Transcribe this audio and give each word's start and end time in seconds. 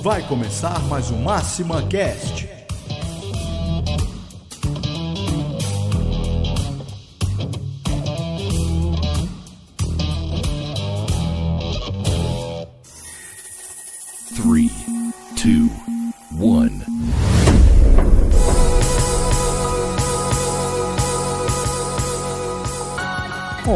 Vai 0.00 0.22
começar 0.26 0.80
mais 0.88 1.10
um 1.10 1.18
Máxima 1.18 1.82
Cast. 1.82 2.59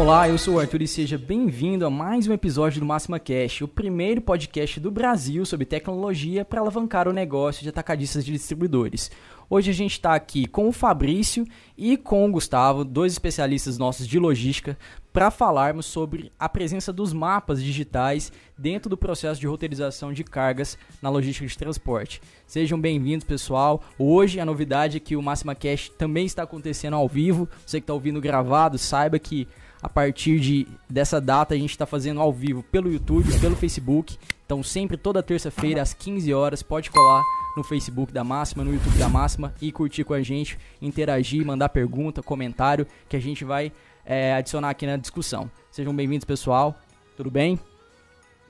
Olá, 0.05 0.29
eu 0.29 0.37
sou 0.37 0.53
o 0.53 0.59
Arthur 0.59 0.83
e 0.83 0.87
seja 0.87 1.17
bem-vindo 1.17 1.83
a 1.83 1.89
mais 1.89 2.27
um 2.27 2.31
episódio 2.31 2.79
do 2.79 2.85
Máxima 2.85 3.19
Cash, 3.19 3.63
o 3.63 3.67
primeiro 3.67 4.21
podcast 4.21 4.79
do 4.79 4.91
Brasil 4.91 5.43
sobre 5.47 5.65
tecnologia 5.65 6.45
para 6.45 6.61
alavancar 6.61 7.07
o 7.07 7.11
negócio 7.11 7.63
de 7.63 7.69
atacadistas 7.69 8.23
de 8.23 8.31
distribuidores. 8.31 9.09
Hoje 9.49 9.71
a 9.71 9.73
gente 9.73 9.93
está 9.93 10.13
aqui 10.13 10.45
com 10.45 10.67
o 10.67 10.71
Fabrício 10.71 11.43
e 11.75 11.97
com 11.97 12.23
o 12.23 12.31
Gustavo, 12.31 12.85
dois 12.85 13.13
especialistas 13.13 13.79
nossos 13.79 14.07
de 14.07 14.19
logística, 14.19 14.77
para 15.11 15.31
falarmos 15.31 15.87
sobre 15.87 16.31
a 16.37 16.47
presença 16.47 16.93
dos 16.93 17.11
mapas 17.11 17.63
digitais 17.63 18.31
dentro 18.55 18.87
do 18.87 18.97
processo 18.97 19.41
de 19.41 19.47
roteirização 19.47 20.13
de 20.13 20.23
cargas 20.23 20.77
na 21.01 21.09
logística 21.09 21.47
de 21.47 21.57
transporte. 21.57 22.21
Sejam 22.45 22.79
bem-vindos, 22.79 23.25
pessoal. 23.25 23.81
Hoje 23.97 24.39
a 24.39 24.45
novidade 24.45 24.97
é 24.97 24.99
que 24.99 25.15
o 25.15 25.21
Máxima 25.21 25.55
Cash 25.55 25.89
também 25.97 26.27
está 26.27 26.43
acontecendo 26.43 26.95
ao 26.95 27.07
vivo. 27.07 27.49
Você 27.65 27.79
que 27.79 27.85
está 27.85 27.93
ouvindo 27.93 28.21
gravado, 28.21 28.77
saiba 28.77 29.17
que 29.17 29.47
a 29.85 29.89
partir 29.89 30.39
de, 30.39 30.67
dessa 30.89 31.21
data 31.21 31.53
a 31.53 31.57
gente 31.57 31.69
está 31.69 31.85
fazendo 31.85 32.19
ao 32.19 32.33
vivo 32.33 32.63
pelo 32.63 32.91
YouTube, 32.91 33.39
pelo 33.39 33.55
Facebook. 33.55 34.17
Então 34.43 34.63
sempre 34.63 34.97
toda 34.97 35.21
terça-feira 35.21 35.79
às 35.79 35.93
15 35.93 36.33
horas 36.33 36.63
pode 36.63 36.89
colar 36.89 37.23
no 37.55 37.63
Facebook 37.63 38.11
da 38.11 38.23
Máxima, 38.23 38.63
no 38.63 38.73
YouTube 38.73 38.97
da 38.97 39.07
Máxima 39.07 39.53
e 39.61 39.71
curtir 39.71 40.03
com 40.03 40.15
a 40.15 40.23
gente, 40.23 40.57
interagir, 40.81 41.45
mandar 41.45 41.69
pergunta, 41.69 42.23
comentário 42.23 42.87
que 43.07 43.15
a 43.15 43.19
gente 43.19 43.45
vai 43.45 43.71
é, 44.03 44.33
adicionar 44.33 44.71
aqui 44.71 44.87
na 44.87 44.97
discussão. 44.97 45.51
Sejam 45.69 45.95
bem-vindos, 45.95 46.25
pessoal. 46.25 46.75
Tudo 47.15 47.29
bem? 47.29 47.59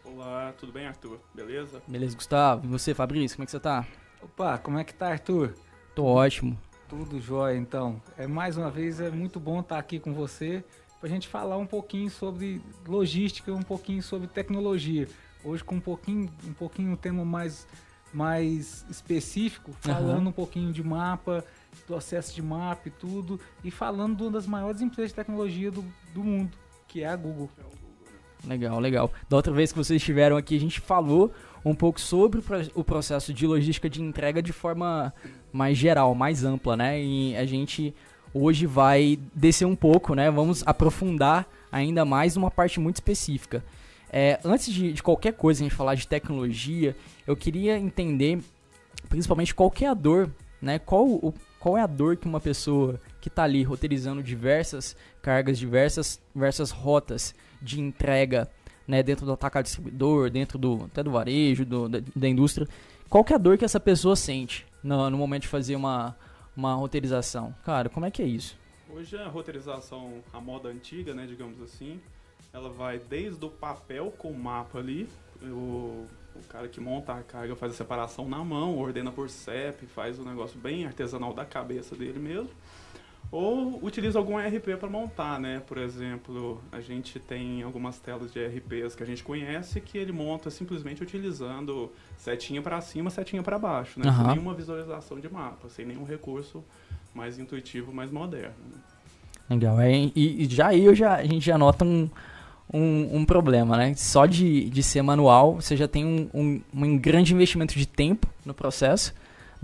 Olá, 0.06 0.54
tudo 0.58 0.72
bem, 0.72 0.88
Arthur? 0.88 1.20
Beleza? 1.34 1.82
Beleza, 1.86 2.16
Gustavo? 2.16 2.66
E 2.66 2.70
você, 2.70 2.94
Fabrício, 2.94 3.36
como 3.36 3.44
é 3.44 3.46
que 3.46 3.52
você 3.52 3.60
tá? 3.60 3.86
Opa, 4.22 4.58
como 4.58 4.80
é 4.80 4.86
que 4.86 4.94
tá, 4.94 5.10
Arthur? 5.10 5.54
Tô 5.94 6.06
ótimo. 6.06 6.58
Tudo 6.88 7.20
jóia, 7.20 7.58
então. 7.58 8.02
É 8.18 8.26
mais 8.26 8.56
uma 8.56 8.72
vez 8.72 9.02
é 9.02 9.10
muito 9.10 9.38
bom 9.38 9.60
estar 9.60 9.78
aqui 9.78 10.00
com 10.00 10.14
você 10.14 10.64
para 11.06 11.12
a 11.12 11.14
gente 11.14 11.28
falar 11.28 11.56
um 11.58 11.68
pouquinho 11.68 12.10
sobre 12.10 12.60
logística, 12.88 13.54
um 13.54 13.62
pouquinho 13.62 14.02
sobre 14.02 14.28
tecnologia. 14.28 15.08
Hoje 15.44 15.64
com 15.64 15.76
um 15.76 15.80
pouquinho, 15.80 16.28
um 16.44 16.54
pouquinho 16.54 16.92
um 16.94 16.96
tema 16.96 17.24
mais 17.24 17.68
mais 18.12 18.84
específico, 18.90 19.72
falando 19.82 20.22
Aham. 20.22 20.30
um 20.30 20.32
pouquinho 20.32 20.72
de 20.74 20.82
mapa, 20.82 21.46
do 21.88 21.96
acesso 21.96 22.34
de 22.34 22.42
mapa 22.42 22.88
e 22.88 22.92
tudo, 22.92 23.40
e 23.64 23.70
falando 23.70 24.18
de 24.18 24.24
uma 24.24 24.32
das 24.32 24.48
maiores 24.48 24.82
empresas 24.82 25.12
de 25.12 25.16
tecnologia 25.16 25.70
do, 25.70 25.86
do 26.12 26.24
mundo, 26.24 26.58
que 26.88 27.04
é 27.04 27.08
a 27.08 27.16
Google. 27.16 27.52
Legal, 28.44 28.80
legal. 28.80 29.12
Da 29.30 29.38
outra 29.38 29.54
vez 29.54 29.72
que 29.72 29.78
vocês 29.78 30.02
estiveram 30.02 30.38
aqui, 30.38 30.56
a 30.56 30.60
gente 30.60 30.80
falou 30.80 31.32
um 31.64 31.76
pouco 31.76 32.02
sobre 32.02 32.42
o 32.74 32.84
processo 32.84 33.32
de 33.32 33.46
logística 33.46 33.88
de 33.88 34.02
entrega 34.02 34.42
de 34.42 34.54
forma 34.54 35.14
mais 35.54 35.78
geral, 35.78 36.16
mais 36.16 36.44
ampla, 36.44 36.76
né? 36.76 37.00
E 37.00 37.36
a 37.36 37.46
gente 37.46 37.94
hoje 38.36 38.66
vai 38.66 39.18
descer 39.34 39.66
um 39.66 39.76
pouco, 39.76 40.14
né? 40.14 40.30
Vamos 40.30 40.62
aprofundar 40.66 41.48
ainda 41.72 42.04
mais 42.04 42.36
numa 42.36 42.52
parte 42.52 42.82
muito 42.82 42.98
específica. 42.98 43.64
É, 44.12 44.40
antes 44.44 44.74
de, 44.74 44.92
de 44.92 45.02
qualquer 45.02 45.34
coisa, 45.34 45.62
a 45.62 45.64
gente 45.64 45.76
falar 45.76 45.96
de 45.96 46.06
tecnologia, 46.06 46.96
eu 47.26 47.36
queria 47.36 47.78
entender, 47.80 48.40
principalmente, 49.08 49.56
qual 49.56 49.74
é 49.82 49.86
a 49.86 49.94
dor, 49.94 50.30
né? 50.62 50.78
Qual, 50.80 51.08
o, 51.08 51.34
qual 51.60 51.78
é 51.78 51.82
a 51.82 51.88
dor 51.88 52.18
que 52.18 52.28
uma 52.28 52.42
pessoa 52.42 53.00
que 53.22 53.30
está 53.30 53.44
ali 53.44 53.64
roteirizando 53.64 54.22
diversas 54.22 54.98
cargas, 55.22 55.58
diversas, 55.58 56.20
diversas 56.34 56.72
rotas 56.72 57.34
de 57.62 57.80
entrega, 57.80 58.50
né, 58.88 59.02
dentro 59.02 59.26
do 59.26 59.32
atacado 59.32 59.64
distribuidor, 59.64 60.30
dentro 60.30 60.60
do 60.60 60.84
até 60.86 61.02
do 61.02 61.10
varejo, 61.10 61.66
do, 61.66 61.90
da, 61.90 62.00
da 62.16 62.30
indústria, 62.30 62.68
qual 63.10 63.26
é 63.30 63.34
a 63.34 63.38
dor 63.38 63.58
que 63.58 63.66
essa 63.66 63.80
pessoa 63.80 64.16
sente 64.16 64.66
no, 64.84 65.10
no 65.10 65.18
momento 65.18 65.44
de 65.44 65.48
fazer 65.48 65.76
uma, 65.76 66.16
uma 66.56 66.74
roteirização? 66.74 67.54
Cara, 67.64 67.90
como 67.90 68.06
é 68.06 68.12
que 68.12 68.22
é 68.22 68.26
isso? 68.26 68.58
Hoje 68.90 69.18
a 69.18 69.28
roteirização, 69.28 70.24
a 70.32 70.40
moda 70.40 70.70
antiga, 70.70 71.14
né, 71.14 71.26
digamos 71.26 71.62
assim, 71.62 72.00
ela 72.54 72.70
vai 72.70 73.00
desde 73.00 73.44
o 73.44 73.50
papel 73.50 74.12
com 74.18 74.30
o 74.30 74.38
mapa 74.38 74.80
ali, 74.80 75.10
o, 75.42 76.06
o 76.36 76.44
cara 76.48 76.68
que 76.68 76.80
monta 76.80 77.14
a 77.14 77.22
carga 77.22 77.56
faz 77.56 77.74
a 77.74 77.76
separação 77.76 78.30
na 78.30 78.44
mão, 78.44 78.78
ordena 78.78 79.12
por 79.12 79.30
CEP, 79.30 79.86
faz 79.88 80.18
o 80.20 80.24
negócio 80.24 80.58
bem 80.58 80.86
artesanal 80.86 81.34
da 81.34 81.44
cabeça 81.46 81.96
dele 81.96 82.20
mesmo, 82.20 82.52
ou 83.36 83.80
utiliza 83.84 84.18
algum 84.18 84.40
ERP 84.40 84.78
para 84.80 84.90
montar, 84.90 85.38
né? 85.42 85.62
Por 85.68 85.78
exemplo, 85.78 86.62
a 86.72 86.80
gente 86.80 87.20
tem 87.20 87.64
algumas 87.64 88.00
telas 88.00 88.32
de 88.32 88.40
ERPs 88.40 88.96
que 88.96 89.04
a 89.04 89.06
gente 89.06 89.22
conhece 89.22 89.82
que 89.82 89.98
ele 89.98 90.14
monta 90.14 90.50
simplesmente 90.50 91.04
utilizando 91.04 91.92
setinha 92.18 92.62
para 92.62 92.80
cima, 92.80 93.10
setinha 93.10 93.44
para 93.44 93.60
baixo, 93.60 94.00
né? 94.00 94.08
Aham. 94.08 94.24
Sem 94.24 94.34
nenhuma 94.36 94.54
visualização 94.54 95.20
de 95.20 95.28
mapa, 95.28 95.68
sem 95.68 95.86
nenhum 95.86 96.06
recurso 96.06 96.64
mais 97.14 97.38
intuitivo, 97.38 97.94
mais 97.94 98.10
moderno. 98.10 98.56
né? 98.72 98.78
Legal. 99.50 99.82
É, 99.82 99.92
e, 99.94 100.44
e 100.44 100.46
já 100.46 100.68
aí 100.68 100.86
eu 100.86 100.96
já, 100.96 101.16
a 101.16 101.26
gente 101.26 101.46
já 101.46 101.58
nota 101.58 101.84
um, 101.84 102.10
um, 102.74 103.18
um 103.18 103.26
problema, 103.26 103.76
né? 103.76 103.94
Só 103.96 104.26
de, 104.26 104.70
de 104.70 104.82
ser 104.82 105.02
manual, 105.02 105.56
você 105.56 105.76
já 105.76 105.90
tem 105.90 106.06
um, 106.06 106.30
um, 106.34 106.62
um 106.74 106.98
grande 106.98 107.34
investimento 107.34 107.78
de 107.78 107.86
tempo 107.86 108.28
no 108.46 108.54
processo, 108.54 109.14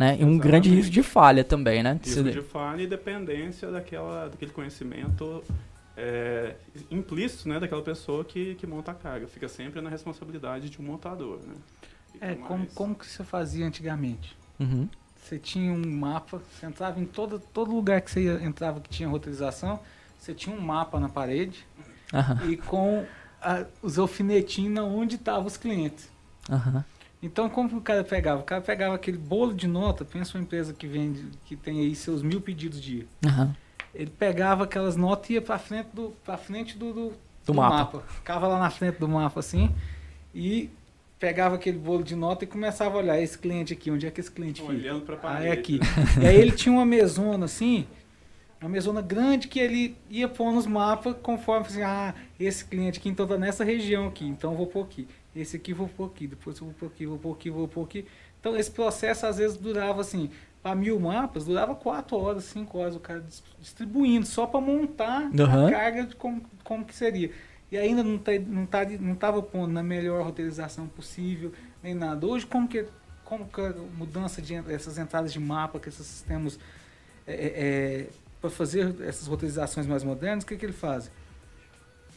né? 0.02 0.08
E 0.08 0.12
um 0.12 0.14
Exatamente. 0.16 0.40
grande 0.42 0.70
risco 0.72 0.92
de 0.92 1.04
falha 1.04 1.44
também, 1.44 1.84
né? 1.84 2.00
Risco 2.04 2.24
de 2.24 2.42
falha 2.42 2.82
e 2.82 2.88
dependência 2.88 3.70
daquela, 3.70 4.28
daquele 4.30 4.52
conhecimento 4.52 5.44
é, 5.96 6.56
implícito 6.90 7.48
né, 7.48 7.60
daquela 7.60 7.82
pessoa 7.84 8.26
que, 8.26 8.56
que 8.56 8.66
monta 8.66 8.92
a 8.92 8.96
carga. 8.96 9.28
Fica 9.28 9.48
sempre 9.48 9.80
na 9.82 9.90
responsabilidade 9.90 10.70
de 10.70 10.82
um 10.82 10.84
montador. 10.86 11.40
Né? 11.46 11.54
Fica 12.12 12.26
É, 12.26 12.36
como, 12.36 12.60
mais- 12.60 12.74
como 12.74 12.96
que 12.96 13.06
você 13.06 13.24
fazia 13.24 13.66
antigamente? 13.66 14.36
Uhum. 14.60 14.88
Você 15.22 15.38
tinha 15.38 15.72
um 15.72 15.88
mapa, 16.00 16.42
você 16.52 16.66
entrava 16.66 17.00
em 17.00 17.06
todo, 17.06 17.40
todo 17.40 17.74
lugar 17.76 18.02
que 18.02 18.10
você 18.10 18.22
ia- 18.24 18.44
entrava 18.44 18.80
que 18.82 18.90
tinha 18.90 19.08
roteirização, 19.08 19.80
você 20.18 20.34
tinha 20.34 20.56
um 20.56 20.60
mapa 20.60 21.00
na 21.00 21.10
parede 21.10 21.64
Aham. 22.12 22.40
e 22.50 22.58
com 22.58 23.06
a- 23.42 23.66
os 23.84 24.00
alfinetinhos 24.00 24.84
onde 24.84 25.16
estavam 25.16 25.46
os 25.46 25.58
clientes. 25.58 26.10
Aham. 26.50 26.84
Então, 27.24 27.50
como 27.50 27.70
que 27.70 27.76
o 27.76 27.82
cara 27.82 28.04
pegava? 28.04 28.42
O 28.42 28.44
cara 28.44 28.62
pegava 28.62 28.96
aquele 28.96 29.18
bolo 29.18 29.54
de 29.54 29.68
nota, 29.68 30.04
pensa 30.04 30.38
uma 30.38 30.44
empresa 30.44 30.74
que 30.74 30.88
vende, 30.88 31.26
que 31.46 31.56
tem 31.56 31.80
aí 31.82 31.94
seus 31.96 32.24
mil 32.24 32.42
pedidos 32.42 32.82
dia. 32.82 33.06
Aham. 33.26 33.56
Ele 33.94 34.10
pegava 34.10 34.64
aquelas 34.64 34.96
notas 34.96 35.30
e 35.30 35.34
ia 35.34 35.42
pra 35.42 35.60
frente 35.60 35.90
do, 35.94 36.12
pra 36.24 36.38
frente 36.38 36.78
do, 36.78 36.94
do, 36.94 37.14
Do 37.46 37.54
mapa. 37.54 38.00
Ficava 38.08 38.48
lá 38.48 38.58
na 38.58 38.70
frente 38.70 38.98
do 38.98 39.08
mapa 39.08 39.40
assim 39.42 39.70
e 40.34 40.70
pegava 41.20 41.56
aquele 41.56 41.78
bolo 41.78 42.02
de 42.04 42.16
nota 42.16 42.44
e 42.46 42.48
começava 42.48 42.96
a 42.96 42.98
olhar 43.00 43.22
esse 43.22 43.38
cliente 43.38 43.74
aqui, 43.74 43.92
onde 43.92 44.08
é 44.08 44.12
que 44.12 44.20
esse 44.20 44.32
cliente 44.32 44.62
fica? 44.62 44.74
Olhando 44.74 45.02
pra 45.06 45.16
Ah, 45.16 45.20
parede. 45.20 45.48
é 45.48 45.52
aqui. 45.52 45.80
e 46.22 46.26
aí 46.26 46.36
ele 46.38 46.52
tinha 46.54 46.74
uma 46.74 46.86
mesona 46.86 47.46
assim, 47.46 47.86
uma 48.60 48.70
mesona 48.70 49.02
grande 49.02 49.48
que 49.48 49.60
ele 49.60 49.96
ia 50.10 50.28
pôr 50.28 50.52
nos 50.52 50.66
mapas 50.66 51.16
conforme 51.22 51.68
assim, 51.68 51.84
ah, 51.84 52.16
esse 52.40 52.66
cliente 52.66 52.98
aqui 52.98 53.10
então 53.10 53.28
tá 53.28 53.38
nessa 53.38 53.64
região 53.64 54.08
aqui, 54.08 54.26
então 54.26 54.52
eu 54.54 54.58
vou 54.58 54.66
pôr 54.68 54.84
aqui. 54.86 55.08
Esse 55.36 55.56
aqui 55.58 55.74
vou 55.74 55.88
pôr 55.88 56.08
aqui, 56.08 56.28
depois 56.28 56.60
eu 56.60 56.66
vou 56.66 56.74
pôr 56.74 56.88
aqui, 56.88 57.06
vou 57.06 57.18
pôr 57.18 57.34
aqui, 57.34 57.50
vou 57.50 57.68
pôr 57.68 57.84
aqui. 57.84 58.06
Então 58.40 58.56
esse 58.58 58.72
processo 58.72 59.26
às 59.26 59.38
vezes 59.38 59.58
durava 59.58 60.02
assim, 60.02 60.30
para 60.62 60.76
mil 60.76 61.00
mapas, 61.00 61.46
durava 61.46 61.74
quatro 61.76 62.18
horas, 62.18 62.44
cinco 62.46 62.80
horas 62.80 62.96
o 62.96 63.00
cara 63.00 63.22
dis- 63.22 63.44
distribuindo 63.60 64.26
só 64.26 64.46
para 64.46 64.60
montar 64.60 65.30
Aham. 65.40 65.68
a 65.68 65.72
carga 65.72 66.04
de 66.06 66.16
como, 66.16 66.42
como 66.64 66.84
que 66.84 66.96
seria. 66.96 67.32
E 67.72 67.78
ainda 67.78 68.04
não 68.04 68.18
tá, 68.18 68.32
não 68.46 68.66
tá, 68.66 68.86
não 68.86 69.16
tava 69.16 69.42
pondo 69.42 69.72
na 69.72 69.82
melhor 69.82 70.24
roteirização 70.26 70.88
possível, 70.88 71.54
nem 71.82 71.94
nada. 71.94 72.26
Hoje 72.28 72.46
como 72.46 72.68
que 72.68 72.86
como 73.24 73.48
que 73.48 73.62
a 73.62 73.74
mudança 73.98 74.42
de 74.42 74.56
essas 74.74 74.98
entradas 74.98 75.32
de 75.32 75.40
mapa, 75.40 75.80
que 75.80 75.88
esses 75.88 76.06
sistemas 76.06 76.60
para 78.42 78.50
fazer 78.50 78.94
essas 79.02 79.28
roteirizações 79.28 79.88
mais 79.88 80.04
modernas, 80.04 80.44
o 80.44 80.48
que, 80.48 80.58
que 80.58 80.66
ele 80.66 80.74
faz? 80.74 81.10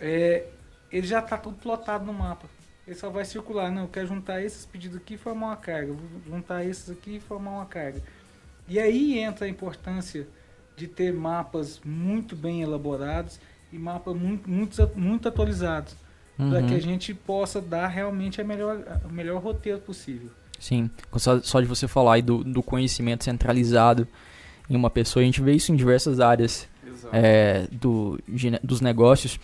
É, 0.01 0.47
ele 0.91 1.07
já 1.07 1.21
está 1.21 1.37
tudo 1.37 1.57
plotado 1.57 2.05
no 2.05 2.13
mapa. 2.13 2.49
Ele 2.87 2.97
só 2.97 3.09
vai 3.11 3.25
circular. 3.25 3.71
Não, 3.71 3.83
eu 3.83 3.89
quero 3.89 4.07
juntar 4.07 4.43
esses 4.43 4.67
pedidos 4.67 4.97
aqui 4.97 5.15
e 5.15 5.19
formar 5.19 5.47
uma 5.47 5.57
carga. 5.57 5.93
Vou 5.93 6.05
juntar 6.27 6.65
esses 6.65 6.91
aqui 6.91 7.17
e 7.17 7.21
formar 7.21 7.53
uma 7.53 7.67
carga. 7.67 8.03
E 8.69 8.79
aí 8.79 9.19
entra 9.19 9.47
a 9.47 9.49
importância 9.49 10.27
de 10.77 10.87
ter 10.89 11.13
mapas 11.13 11.81
muito 11.85 12.35
bem 12.35 12.63
elaborados 12.63 13.39
e 13.73 13.79
mapas 13.79 14.15
muito, 14.17 14.49
muito, 14.49 14.91
muito 14.97 15.29
atualizados. 15.29 15.95
Para 16.37 16.59
Uhum. 16.61 16.67
que 16.67 16.75
a 16.75 16.81
gente 16.81 17.15
possa 17.15 17.61
dar 17.61 17.87
realmente 17.87 18.41
a 18.41 18.45
melhor, 18.45 18.83
o 19.09 19.13
melhor 19.13 19.41
roteiro 19.41 19.79
possível. 19.79 20.31
Sim, 20.59 20.91
só, 21.17 21.41
só 21.41 21.61
de 21.61 21.67
você 21.67 21.87
falar 21.87 22.15
aí 22.15 22.23
do, 22.23 22.43
do 22.43 22.61
conhecimento 22.61 23.23
centralizado 23.23 24.09
em 24.69 24.75
uma 24.75 24.91
pessoa, 24.91 25.23
a 25.23 25.27
gente 25.27 25.41
vê 25.41 25.53
isso 25.53 25.71
em 25.71 25.77
diversas 25.77 26.19
áreas 26.19 26.69
é, 27.13 27.69
do, 27.71 28.19
de 28.27 28.51
dos 28.65 28.81
negócios. 28.81 29.39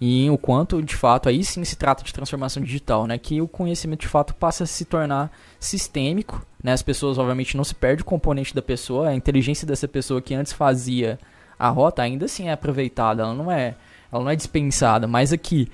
E 0.00 0.28
o 0.30 0.36
quanto 0.36 0.82
de 0.82 0.94
fato 0.94 1.28
aí 1.28 1.42
sim 1.44 1.64
se 1.64 1.76
trata 1.76 2.04
de 2.04 2.12
transformação 2.12 2.62
digital, 2.62 3.06
né? 3.06 3.16
Que 3.18 3.40
o 3.40 3.48
conhecimento 3.48 4.00
de 4.00 4.08
fato 4.08 4.34
passa 4.34 4.64
a 4.64 4.66
se 4.66 4.84
tornar 4.84 5.30
sistêmico, 5.58 6.44
né? 6.62 6.72
As 6.72 6.82
pessoas 6.82 7.18
obviamente 7.18 7.56
não 7.56 7.64
se 7.64 7.74
perde 7.74 8.02
o 8.02 8.04
componente 8.04 8.54
da 8.54 8.62
pessoa, 8.62 9.08
a 9.08 9.14
inteligência 9.14 9.66
dessa 9.66 9.88
pessoa 9.88 10.20
que 10.22 10.34
antes 10.34 10.52
fazia 10.52 11.18
a 11.58 11.68
rota 11.68 12.02
ainda 12.02 12.26
assim 12.26 12.48
é 12.48 12.52
aproveitada, 12.52 13.22
ela 13.22 13.34
não 13.34 13.50
é, 13.50 13.74
ela 14.12 14.22
não 14.22 14.30
é 14.30 14.36
dispensada, 14.36 15.06
mas 15.06 15.32
aqui 15.32 15.68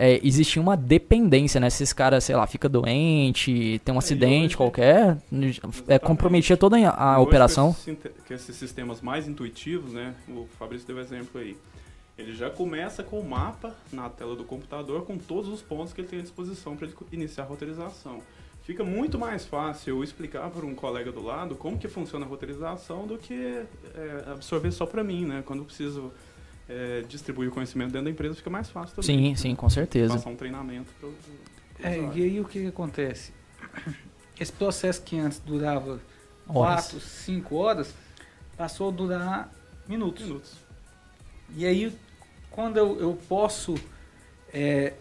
é, 0.00 0.20
existe 0.24 0.58
uma 0.60 0.76
dependência, 0.76 1.60
né? 1.60 1.70
Se 1.70 1.82
esse 1.82 1.94
cara, 1.94 2.20
sei 2.20 2.34
lá, 2.36 2.46
fica 2.46 2.68
doente, 2.68 3.80
tem 3.84 3.92
um 3.92 3.96
É, 3.96 3.98
acidente 3.98 4.44
hoje- 4.46 4.56
qualquer, 4.56 5.18
é, 5.88 5.98
comprometia 5.98 6.56
toda 6.56 6.76
a 6.90 7.16
Hoje, 7.18 7.28
operação. 7.28 7.72
Com 7.72 7.90
esses, 7.92 7.98
com 8.26 8.34
esses 8.34 8.56
sistemas 8.56 9.00
mais 9.00 9.26
intuitivos, 9.28 9.92
né? 9.92 10.14
O 10.28 10.46
Fabrício 10.58 10.86
deu 10.86 11.00
exemplo 11.00 11.40
aí. 11.40 11.56
Ele 12.18 12.34
já 12.34 12.50
começa 12.50 13.02
com 13.02 13.20
o 13.20 13.28
mapa 13.28 13.74
na 13.92 14.10
tela 14.10 14.34
do 14.34 14.44
computador 14.44 15.04
com 15.04 15.16
todos 15.16 15.48
os 15.48 15.62
pontos 15.62 15.92
que 15.92 16.00
ele 16.00 16.08
tem 16.08 16.18
à 16.18 16.22
disposição 16.22 16.76
para 16.76 16.88
iniciar 17.12 17.44
a 17.44 17.46
roteirização. 17.46 18.20
Fica 18.64 18.84
muito 18.84 19.18
mais 19.18 19.46
fácil 19.46 19.96
eu 19.96 20.04
explicar 20.04 20.50
para 20.50 20.66
um 20.66 20.74
colega 20.74 21.10
do 21.12 21.22
lado 21.22 21.54
como 21.54 21.78
que 21.78 21.88
funciona 21.88 22.26
a 22.26 22.28
roteirização 22.28 23.06
do 23.06 23.16
que 23.16 23.64
é, 23.94 24.24
absorver 24.32 24.72
só 24.72 24.84
para 24.84 25.02
mim, 25.02 25.24
né? 25.24 25.42
Quando 25.46 25.60
eu 25.60 25.64
preciso 25.64 26.12
é, 26.68 27.02
distribuir 27.08 27.48
o 27.48 27.52
conhecimento 27.52 27.92
dentro 27.92 28.06
da 28.06 28.10
empresa, 28.10 28.34
fica 28.34 28.50
mais 28.50 28.68
fácil 28.68 28.96
também. 28.96 29.34
Sim, 29.34 29.36
sim, 29.36 29.54
com 29.54 29.70
certeza. 29.70 30.14
Passar 30.14 30.30
um 30.30 30.36
treinamento 30.36 30.90
para 31.00 31.88
É, 31.88 31.98
e 32.14 32.22
aí 32.24 32.40
o 32.40 32.44
que, 32.44 32.60
que 32.60 32.66
acontece? 32.66 33.32
Esse 34.38 34.52
processo 34.52 35.02
que 35.02 35.18
antes 35.18 35.38
durava 35.38 36.00
Horas. 36.48 36.92
4, 36.92 37.00
5 37.00 37.56
horas, 37.56 37.94
passou 38.56 38.88
a 38.88 38.90
durar 38.90 39.52
minutos. 39.86 40.24
minutos. 40.24 40.52
E 41.54 41.66
aí, 41.66 41.92
quando 42.58 42.76
eu, 42.76 42.98
eu 43.00 43.18
posso. 43.28 43.76
é, 44.52 44.94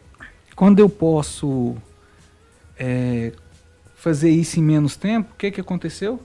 quando 0.56 0.78
eu 0.78 0.88
posso 0.88 1.76
é, 2.78 3.34
fazer 3.96 4.30
isso 4.30 4.60
em 4.60 4.64
menos 4.64 4.96
tempo, 4.96 5.32
o 5.34 5.36
que, 5.36 5.50
que 5.50 5.60
aconteceu? 5.60 6.22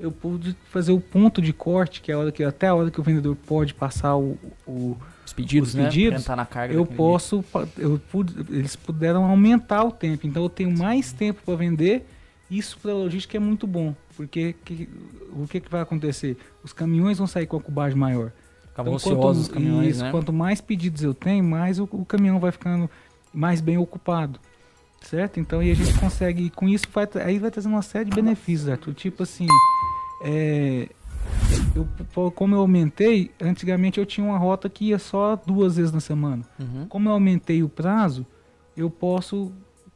Eu 0.00 0.10
pude 0.10 0.56
fazer 0.72 0.90
o 0.90 1.00
ponto 1.00 1.40
de 1.40 1.52
corte, 1.52 2.00
que 2.00 2.10
é 2.10 2.16
a 2.16 2.18
hora 2.18 2.32
que 2.32 2.42
até 2.42 2.66
a 2.66 2.74
hora 2.74 2.90
que 2.90 2.98
o 2.98 3.02
vendedor 3.04 3.36
pode 3.46 3.74
passar 3.74 4.16
o, 4.16 4.36
o 4.66 4.96
Os 5.24 5.32
pedidos, 5.32 5.68
Os 5.68 5.74
né? 5.76 5.84
pedidos, 5.84 6.20
entrar 6.22 6.34
na 6.34 6.44
carga 6.44 6.74
eu 6.74 6.84
posso, 6.84 7.44
eu 7.78 8.00
pude, 8.10 8.34
eles 8.52 8.74
puderam 8.74 9.24
aumentar 9.24 9.84
o 9.84 9.92
tempo, 9.92 10.26
então 10.26 10.42
eu 10.42 10.48
tenho 10.50 10.76
mais 10.76 11.12
tempo 11.12 11.42
para 11.44 11.54
vender. 11.54 12.04
Isso 12.50 12.76
para 12.82 12.90
a 12.90 12.94
logística 12.94 13.36
é 13.36 13.40
muito 13.40 13.68
bom, 13.68 13.94
porque 14.16 14.56
que- 14.64 14.88
o 15.32 15.46
que, 15.46 15.60
que 15.60 15.70
vai 15.70 15.80
acontecer? 15.80 16.36
Os 16.64 16.72
caminhões 16.72 17.18
vão 17.18 17.26
sair 17.28 17.46
com 17.46 17.56
a 17.56 17.60
cubagem 17.60 17.96
maior. 17.96 18.32
Ficavam 18.72 18.94
Então, 18.94 19.12
ociosos 19.12 19.42
os 19.42 19.48
quanto, 19.48 19.54
caminhões, 19.54 19.88
isso, 19.96 20.04
né? 20.04 20.10
quanto 20.10 20.32
mais 20.32 20.60
pedidos 20.60 21.02
eu 21.02 21.12
tenho, 21.14 21.44
mais 21.44 21.78
o, 21.78 21.84
o 21.92 22.04
caminhão 22.04 22.40
vai 22.40 22.50
ficando 22.50 22.88
mais 23.32 23.60
bem 23.60 23.76
ocupado. 23.78 24.40
Certo? 25.02 25.38
Então 25.40 25.60
aí 25.60 25.70
a 25.70 25.74
gente 25.74 25.92
consegue, 25.98 26.48
com 26.50 26.68
isso, 26.68 26.86
vai, 26.92 27.08
aí 27.24 27.38
vai 27.38 27.50
trazer 27.50 27.68
uma 27.68 27.82
série 27.82 28.08
de 28.08 28.14
benefícios, 28.14 28.68
Arthur. 28.68 28.94
Tipo 28.94 29.24
assim, 29.24 29.46
é, 30.24 30.88
eu, 31.74 31.86
como 32.30 32.54
eu 32.54 32.60
aumentei, 32.60 33.30
antigamente 33.40 33.98
eu 33.98 34.06
tinha 34.06 34.24
uma 34.26 34.38
rota 34.38 34.68
que 34.70 34.86
ia 34.86 34.98
só 34.98 35.34
duas 35.36 35.76
vezes 35.76 35.92
na 35.92 36.00
semana. 36.00 36.44
Uhum. 36.58 36.86
Como 36.88 37.08
eu 37.08 37.12
aumentei 37.12 37.62
o 37.64 37.68
prazo, 37.68 38.24
eu 38.76 38.88
posso 38.88 39.52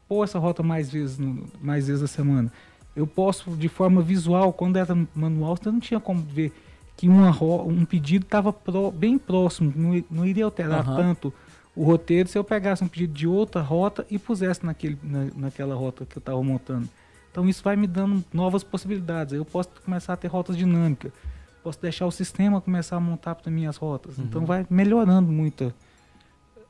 pôr 0.08 0.25
essa 0.25 0.38
rota 0.38 0.62
mais 0.62 0.90
vezes, 0.90 1.19
no- 1.19 1.46
mais 1.62 1.87
vezes 1.87 2.02
na 2.02 2.08
semana. 2.08 2.52
Eu 2.94 3.06
posso, 3.06 3.50
de 3.50 3.69
forma 3.69 4.02
visual, 4.02 4.52
quando 4.52 4.76
era 4.76 4.96
manual, 5.14 5.56
você 5.56 5.70
não 5.70 5.81
tinha 5.81 6.00
como 6.00 6.20
ver 6.20 6.52
que 6.97 7.09
uma 7.09 7.31
um 7.65 7.85
pedido 7.85 8.25
estava 8.25 8.55
bem 8.93 9.19
próximo, 9.19 9.73
não, 9.77 10.03
não 10.11 10.25
iria 10.27 10.45
alterar 10.45 10.81
Aham. 10.81 10.97
tanto 10.97 11.35
o 11.75 11.85
roteiro 11.85 12.29
se 12.29 12.39
eu 12.39 12.43
pegasse 12.45 12.83
um 12.83 12.89
pedido 12.89 13.13
de 13.13 13.27
outra 13.27 13.61
rota 13.61 14.07
e 14.11 14.19
pusesse 14.19 14.65
naquele, 14.65 14.99
na, 15.03 15.27
naquela 15.37 15.75
rota 15.75 16.07
que 16.07 16.17
eu 16.17 16.21
estava 16.21 16.43
montando. 16.43 16.89
Então 17.31 17.47
isso 17.47 17.63
vai 17.63 17.77
me 17.77 17.87
dando 17.87 18.25
novas 18.33 18.65
possibilidades. 18.65 19.35
Eu 19.35 19.45
posso 19.45 19.69
começar 19.85 20.15
a 20.15 20.17
ter 20.17 20.29
rotas 20.29 20.57
dinâmicas. 20.57 21.13
Posso 21.63 21.79
deixar 21.83 22.07
o 22.07 22.11
sistema 22.11 22.63
começar 22.63 22.97
a 22.97 23.01
montar 23.01 23.35
para 23.35 23.51
minhas 23.51 23.77
rotas. 23.77 24.19
Então 24.19 24.41
Uhum. 24.41 24.47
vai 24.47 24.67
melhorando 24.71 25.31
muito 25.31 25.75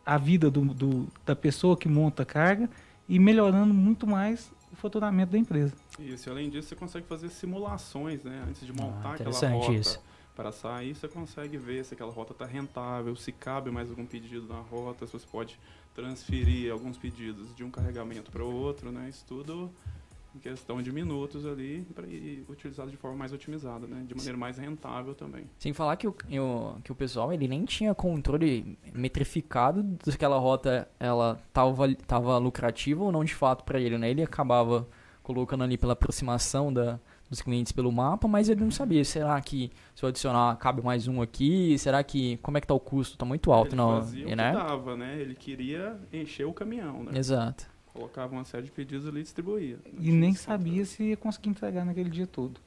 a 0.04 0.18
vida 0.18 0.50
do, 0.50 0.62
do- 0.64 1.06
da 1.24 1.36
pessoa 1.36 1.76
que 1.76 1.88
monta 1.88 2.24
a 2.24 2.26
carga 2.26 2.68
e 3.08 3.18
melhorando 3.20 3.72
muito 3.72 4.06
mais 4.08 4.50
o 4.72 4.76
faturamento 4.76 5.30
da 5.32 5.38
empresa. 5.38 5.72
Isso, 6.00 6.28
e 6.28 6.30
além 6.32 6.50
disso, 6.50 6.68
você 6.68 6.74
consegue 6.76 7.06
fazer 7.06 7.28
simulações, 7.28 8.24
né? 8.24 8.42
Antes 8.48 8.66
de 8.66 8.72
Ah, 8.72 8.82
montar 8.82 9.14
aquela 9.14 9.30
interessante 9.30 9.66
rota. 9.66 9.72
isso. 9.72 10.00
Para 10.36 10.52
sair, 10.52 10.94
você 10.94 11.08
consegue 11.08 11.56
ver 11.56 11.82
se 11.84 11.94
aquela 11.94 12.12
rota 12.12 12.32
está 12.32 12.44
rentável, 12.44 13.16
se 13.16 13.32
cabe 13.32 13.70
mais 13.70 13.88
algum 13.88 14.04
pedido 14.04 14.46
na 14.46 14.60
rota, 14.60 15.06
se 15.06 15.12
você 15.14 15.26
pode 15.26 15.58
transferir 15.94 16.70
alguns 16.70 16.98
pedidos 16.98 17.56
de 17.56 17.64
um 17.64 17.70
carregamento 17.70 18.30
para 18.30 18.44
o 18.44 18.54
outro, 18.54 18.92
né? 18.92 19.08
Isso 19.08 19.24
tudo 19.26 19.72
em 20.36 20.38
questão 20.38 20.82
de 20.82 20.92
minutos 20.92 21.46
ali 21.46 21.86
e 22.06 22.44
utilizado 22.48 22.90
de 22.90 22.96
forma 22.98 23.16
mais 23.16 23.32
otimizada, 23.32 23.86
né? 23.86 24.04
De 24.06 24.14
maneira 24.14 24.36
mais 24.36 24.58
rentável 24.58 25.14
também. 25.14 25.46
Sem 25.58 25.72
falar 25.72 25.96
que 25.96 26.06
o, 26.06 26.12
que 26.84 26.92
o 26.92 26.94
pessoal 26.94 27.32
ele 27.32 27.48
nem 27.48 27.64
tinha 27.64 27.94
controle 27.94 28.78
metrificado 28.92 29.96
se 30.04 30.10
aquela 30.10 30.38
rota 30.38 30.86
ela 31.00 31.40
tava, 31.52 31.94
tava 32.06 32.36
lucrativa 32.36 33.02
ou 33.02 33.10
não 33.10 33.24
de 33.24 33.34
fato 33.34 33.64
para 33.64 33.80
ele, 33.80 33.96
né? 33.96 34.10
Ele 34.10 34.22
acabava 34.22 34.86
colocando 35.22 35.64
ali 35.64 35.78
pela 35.78 35.94
aproximação 35.94 36.72
da, 36.72 37.00
dos 37.28 37.40
clientes 37.42 37.72
pelo 37.72 37.90
mapa, 37.90 38.28
mas 38.28 38.48
ele 38.48 38.60
não 38.60 38.70
sabia. 38.70 39.04
Será 39.04 39.40
que 39.40 39.70
se 39.94 40.02
eu 40.04 40.08
adicionar 40.08 40.56
cabe 40.56 40.82
mais 40.82 41.08
um 41.08 41.20
aqui? 41.20 41.76
Será 41.78 42.02
que 42.02 42.36
como 42.38 42.56
é 42.56 42.60
que 42.60 42.66
tá 42.66 42.74
o 42.74 42.80
custo? 42.80 43.16
Tá 43.16 43.24
muito 43.24 43.52
alto, 43.52 43.70
Ele 43.70 43.76
não, 43.76 44.00
fazia 44.00 44.26
o 44.26 44.36
né? 44.36 44.50
que 44.50 44.56
dava, 44.56 44.96
né? 44.96 45.20
Ele 45.20 45.34
queria 45.34 45.96
encher 46.12 46.46
o 46.46 46.52
caminhão, 46.52 47.04
né? 47.04 47.18
Exato. 47.18 47.66
Colocava 47.92 48.32
uma 48.32 48.44
série 48.44 48.64
de 48.64 48.72
pedidos 48.72 49.08
ali 49.08 49.20
e 49.20 49.22
distribuía. 49.22 49.78
E 49.98 50.12
nem 50.12 50.34
sabia 50.34 50.84
se 50.84 51.02
ia 51.02 51.16
conseguir 51.16 51.48
entregar 51.48 51.84
naquele 51.84 52.10
dia 52.10 52.26
todo. 52.26 52.60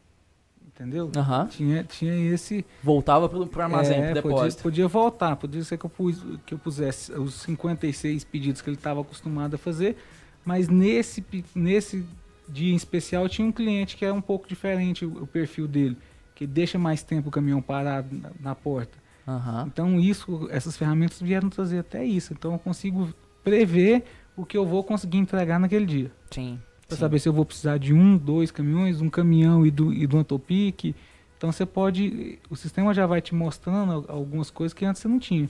Entendeu? 0.80 1.12
Aham. 1.16 1.48
Tinha, 1.48 1.84
tinha 1.84 2.16
esse. 2.34 2.66
Voltava 2.82 3.28
pro, 3.28 3.46
pro 3.46 3.62
armazém, 3.62 3.98
é, 3.98 4.14
pro 4.14 4.22
podia, 4.22 4.38
depósito. 4.38 4.64
podia 4.64 4.88
voltar, 4.88 5.36
podia 5.36 5.64
ser 5.64 5.78
que 5.78 5.86
eu, 5.86 5.90
pus, 5.90 6.24
que 6.46 6.54
eu 6.54 6.58
pusesse 6.58 7.12
os 7.12 7.34
56 7.42 8.24
pedidos 8.24 8.62
que 8.62 8.70
ele 8.70 8.78
estava 8.78 9.02
acostumado 9.02 9.56
a 9.56 9.58
fazer, 9.58 9.98
mas 10.46 10.70
nesse, 10.70 11.24
nesse 11.54 12.06
dia 12.51 12.74
em 12.74 12.75
especial 12.75 13.30
tinha 13.30 13.48
um 13.48 13.51
cliente 13.51 13.96
que 13.96 14.04
é 14.04 14.12
um 14.12 14.22
pouco 14.22 14.48
diferente 14.48 15.06
o, 15.06 15.24
o 15.24 15.28
perfil 15.28 15.68
dele, 15.68 15.98
que 16.36 16.48
deixa 16.48 16.78
mais 16.80 17.04
tempo 17.04 17.30
o 17.30 17.31
caminhão 17.31 17.62
parado 17.62 18.16
na, 18.16 18.31
na 18.40 18.56
porta. 18.56 18.98
Aham. 19.28 19.66
Então 19.68 20.00
isso, 20.00 20.48
essas 20.51 20.75
ferramentas 20.75 21.22
vieram 21.22 21.50
trazer 21.50 21.80
até 21.80 22.03
isso. 22.03 22.34
Então 22.34 22.53
eu 22.53 22.60
consigo 22.60 23.13
prever 23.44 24.03
o 24.36 24.46
que 24.46 24.58
eu 24.58 24.65
vou 24.65 24.84
conseguir 24.84 25.18
entregar 25.18 25.60
naquele 25.60 25.86
dia. 25.86 26.12
Sim. 26.32 26.60
Para 26.88 26.98
saber 26.98 27.20
se 27.20 27.29
eu 27.29 27.34
vou 27.34 27.46
precisar 27.46 27.77
de 27.77 27.94
um, 27.94 28.18
dois 28.18 28.50
caminhões, 28.50 29.00
um 29.00 29.10
caminhão 29.10 29.63
e 29.65 29.70
do, 29.70 29.94
e 29.94 30.08
do 30.08 30.18
Antopic. 30.18 30.96
Então 31.38 31.51
você 31.51 31.65
pode. 31.65 32.39
O 32.50 32.56
sistema 32.56 32.94
já 32.94 33.06
vai 33.06 33.22
te 33.22 33.36
mostrando 33.36 33.91
al- 33.91 34.06
algumas 34.08 34.50
coisas 34.50 34.74
que 34.74 34.84
antes 34.86 35.01
você 35.01 35.08
não 35.08 35.20
tinha. 35.20 35.48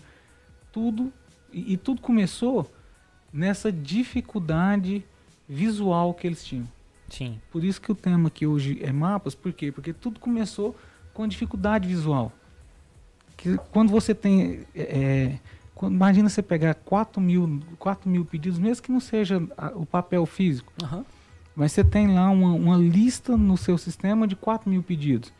Tudo. 0.71 1.13
E, 1.53 1.73
e 1.73 1.77
tudo 1.77 2.01
começou 2.01 2.69
nessa 3.31 3.71
dificuldade 3.71 5.05
visual 5.47 6.13
que 6.13 6.27
eles 6.27 6.43
tinham. 6.43 6.67
Sim. 7.09 7.39
Por 7.51 7.63
isso 7.63 7.81
que 7.81 7.91
o 7.91 7.95
tema 7.95 8.27
aqui 8.27 8.45
hoje 8.45 8.79
é 8.81 8.91
mapas, 8.91 9.33
por 9.35 9.51
quê? 9.53 9.71
Porque 9.71 9.93
tudo 9.93 10.19
começou 10.19 10.75
com 11.13 11.27
dificuldade 11.27 11.87
visual. 11.87 12.31
Que 13.37 13.57
quando 13.71 13.89
você 13.89 14.13
tem. 14.13 14.61
é, 14.75 14.81
é, 14.81 15.39
quando- 15.73 15.93
imagina 15.95 16.27
você 16.29 16.41
pegar 16.41 16.73
4 16.75 17.21
mil, 17.21 17.61
4 17.77 18.09
mil 18.09 18.25
pedidos, 18.25 18.59
mesmo 18.59 18.83
que 18.83 18.91
não 18.91 18.99
seja 18.99 19.41
a- 19.57 19.71
o 19.75 19.85
papel 19.85 20.25
físico. 20.25 20.71
Aham. 20.83 21.05
Mas 21.55 21.71
você 21.73 21.83
tem 21.83 22.13
lá 22.13 22.29
uma, 22.29 22.53
uma 22.53 22.77
lista 22.77 23.35
no 23.35 23.57
seu 23.57 23.77
sistema 23.77 24.25
de 24.27 24.35
4 24.35 24.69
mil 24.69 24.81
pedidos. 24.83 25.33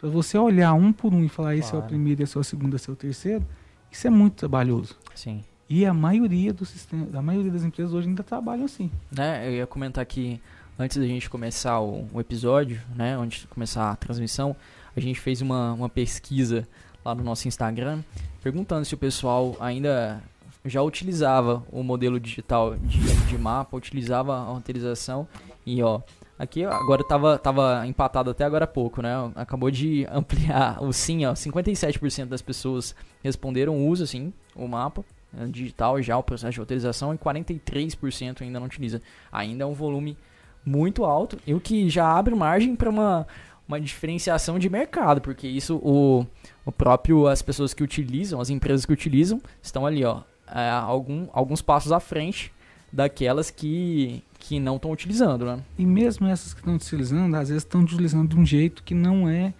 Para 0.00 0.08
você 0.10 0.36
olhar 0.38 0.72
um 0.74 0.92
por 0.92 1.12
um 1.12 1.24
e 1.24 1.28
falar 1.28 1.56
esse 1.56 1.68
é 1.68 1.70
o 1.70 1.72
Claro. 1.78 1.86
primeiro, 1.88 2.22
esse 2.22 2.36
é 2.36 2.40
o 2.40 2.44
segundo, 2.44 2.76
esse 2.76 2.88
é 2.90 2.92
o 2.92 2.96
terceiro, 2.96 3.44
isso 3.90 4.06
é 4.06 4.10
muito 4.10 4.34
trabalhoso. 4.34 4.96
Sim. 5.14 5.42
E 5.68 5.86
a 5.86 5.94
maioria 5.94 6.52
do 6.52 6.64
sistema, 6.64 7.08
a 7.18 7.22
maioria 7.22 7.50
das 7.50 7.64
empresas 7.64 7.92
hoje 7.94 8.06
ainda 8.08 8.22
trabalham 8.22 8.64
assim. 8.66 8.90
né, 9.10 9.48
eu 9.48 9.52
ia 9.52 9.66
comentar 9.66 10.04
que 10.04 10.40
antes 10.78 10.96
da 10.96 11.06
gente 11.06 11.30
começar 11.30 11.80
o, 11.80 12.08
o 12.12 12.20
episódio, 12.20 12.80
né, 12.94 13.16
antes 13.16 13.42
de 13.42 13.46
começar 13.46 13.90
a 13.90 13.96
transmissão, 13.96 14.56
a 14.96 15.00
gente 15.00 15.20
fez 15.20 15.40
uma, 15.40 15.72
uma 15.72 15.88
pesquisa 15.88 16.66
lá 17.04 17.14
no 17.14 17.22
nosso 17.22 17.46
Instagram, 17.48 18.02
perguntando 18.42 18.84
se 18.84 18.94
o 18.94 18.98
pessoal 18.98 19.56
ainda 19.60 20.22
já 20.64 20.82
utilizava 20.82 21.62
o 21.70 21.82
modelo 21.82 22.18
digital 22.18 22.76
de, 22.76 22.98
de 22.98 23.38
mapa, 23.38 23.76
utilizava 23.76 24.34
a 24.34 24.44
roteirização 24.44 25.28
e 25.66 25.82
ó, 25.82 26.00
aqui 26.38 26.64
agora 26.64 27.04
tava, 27.04 27.38
tava 27.38 27.86
empatado 27.86 28.30
até 28.30 28.44
agora 28.44 28.64
há 28.64 28.68
pouco, 28.68 29.02
né, 29.02 29.12
acabou 29.34 29.70
de 29.70 30.06
ampliar 30.10 30.82
o 30.82 30.92
sim, 30.92 31.26
ó, 31.26 31.34
57% 31.34 32.26
das 32.26 32.42
pessoas 32.42 32.94
responderam 33.22 33.86
usa 33.86 34.06
sim 34.06 34.32
o 34.56 34.66
mapa, 34.66 35.04
né, 35.32 35.46
digital 35.46 36.00
já 36.00 36.16
o 36.16 36.22
processo 36.22 36.52
de 36.52 36.60
roteirização 36.60 37.12
e 37.12 37.18
43% 37.18 38.42
ainda 38.42 38.58
não 38.58 38.66
utiliza. 38.66 39.02
Ainda 39.30 39.64
é 39.64 39.66
um 39.66 39.74
volume 39.74 40.16
muito 40.64 41.04
alto 41.04 41.38
e 41.46 41.54
o 41.54 41.60
que 41.60 41.88
já 41.88 42.06
abre 42.06 42.34
margem 42.34 42.74
para 42.74 42.88
uma, 42.88 43.26
uma 43.68 43.80
diferenciação 43.80 44.58
de 44.58 44.68
mercado, 44.68 45.20
porque 45.20 45.46
isso 45.46 45.76
o, 45.76 46.26
o 46.64 46.72
próprio 46.72 47.26
as 47.26 47.42
pessoas 47.42 47.74
que 47.74 47.82
utilizam, 47.82 48.40
as 48.40 48.50
empresas 48.50 48.86
que 48.86 48.92
utilizam 48.92 49.40
estão 49.62 49.86
ali, 49.86 50.04
ó, 50.04 50.22
é, 50.50 50.70
algum, 50.70 51.26
alguns 51.32 51.62
passos 51.62 51.92
à 51.92 52.00
frente 52.00 52.52
daquelas 52.92 53.50
que, 53.50 54.22
que 54.38 54.60
não 54.60 54.76
estão 54.76 54.92
utilizando, 54.92 55.44
né? 55.44 55.58
E 55.76 55.84
mesmo 55.84 56.26
essas 56.28 56.54
que 56.54 56.60
estão 56.60 56.76
utilizando, 56.76 57.34
às 57.34 57.48
vezes 57.48 57.64
estão 57.64 57.80
utilizando 57.80 58.28
de 58.28 58.38
um 58.38 58.46
jeito 58.46 58.82
que 58.84 58.94
não 58.94 59.28
é, 59.28 59.52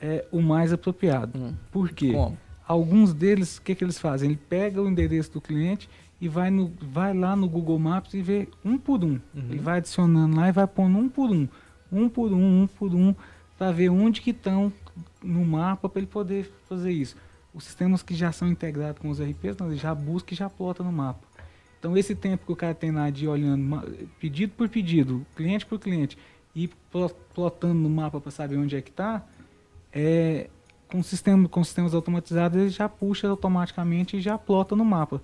é 0.00 0.24
o 0.30 0.42
mais 0.42 0.72
apropriado. 0.72 1.38
Hum. 1.38 1.54
Por 1.72 1.90
quê? 1.90 2.12
Como? 2.12 2.38
Alguns 2.66 3.12
deles, 3.12 3.58
o 3.58 3.62
que, 3.62 3.74
que 3.74 3.84
eles 3.84 3.98
fazem? 3.98 4.30
Ele 4.30 4.38
pega 4.48 4.80
o 4.80 4.88
endereço 4.88 5.32
do 5.32 5.40
cliente 5.40 5.88
e 6.24 6.28
vai, 6.28 6.50
no, 6.50 6.72
vai 6.80 7.12
lá 7.12 7.36
no 7.36 7.46
Google 7.46 7.78
Maps 7.78 8.14
e 8.14 8.22
vê 8.22 8.48
um 8.64 8.78
por 8.78 9.04
um. 9.04 9.20
Uhum. 9.34 9.50
Ele 9.50 9.58
vai 9.58 9.76
adicionando 9.76 10.34
lá 10.36 10.48
e 10.48 10.52
vai 10.52 10.66
pondo 10.66 10.96
um 10.96 11.08
por 11.08 11.30
um, 11.30 11.46
um 11.92 12.08
por 12.08 12.32
um, 12.32 12.62
um 12.62 12.66
por 12.66 12.94
um, 12.94 13.14
para 13.58 13.70
ver 13.72 13.90
onde 13.90 14.22
que 14.22 14.30
estão 14.30 14.72
no 15.22 15.44
mapa 15.44 15.86
para 15.86 16.00
ele 16.00 16.06
poder 16.06 16.50
fazer 16.66 16.92
isso. 16.92 17.14
Os 17.52 17.64
sistemas 17.64 18.02
que 18.02 18.14
já 18.14 18.32
são 18.32 18.48
integrados 18.48 19.00
com 19.02 19.10
os 19.10 19.20
RPs, 19.20 19.56
não, 19.58 19.66
ele 19.66 19.76
já 19.76 19.94
busca 19.94 20.32
e 20.32 20.36
já 20.36 20.48
plota 20.48 20.82
no 20.82 20.90
mapa. 20.90 21.26
Então 21.78 21.94
esse 21.94 22.14
tempo 22.14 22.46
que 22.46 22.52
o 22.52 22.56
cara 22.56 22.74
tem 22.74 22.90
lá 22.90 23.10
de 23.10 23.26
ir 23.26 23.28
olhando 23.28 23.82
pedido 24.18 24.54
por 24.56 24.66
pedido, 24.70 25.26
cliente 25.36 25.66
por 25.66 25.78
cliente, 25.78 26.16
e 26.54 26.68
plo- 26.90 27.14
plotando 27.34 27.74
no 27.74 27.90
mapa 27.90 28.18
para 28.18 28.30
saber 28.30 28.56
onde 28.56 28.74
é 28.76 28.80
que 28.80 28.90
está, 28.90 29.22
é, 29.92 30.48
com, 30.88 31.02
sistema, 31.02 31.46
com 31.50 31.62
sistemas 31.62 31.92
automatizados 31.94 32.58
ele 32.58 32.70
já 32.70 32.88
puxa 32.88 33.28
automaticamente 33.28 34.16
e 34.16 34.20
já 34.22 34.38
plota 34.38 34.74
no 34.74 34.84
mapa. 34.86 35.20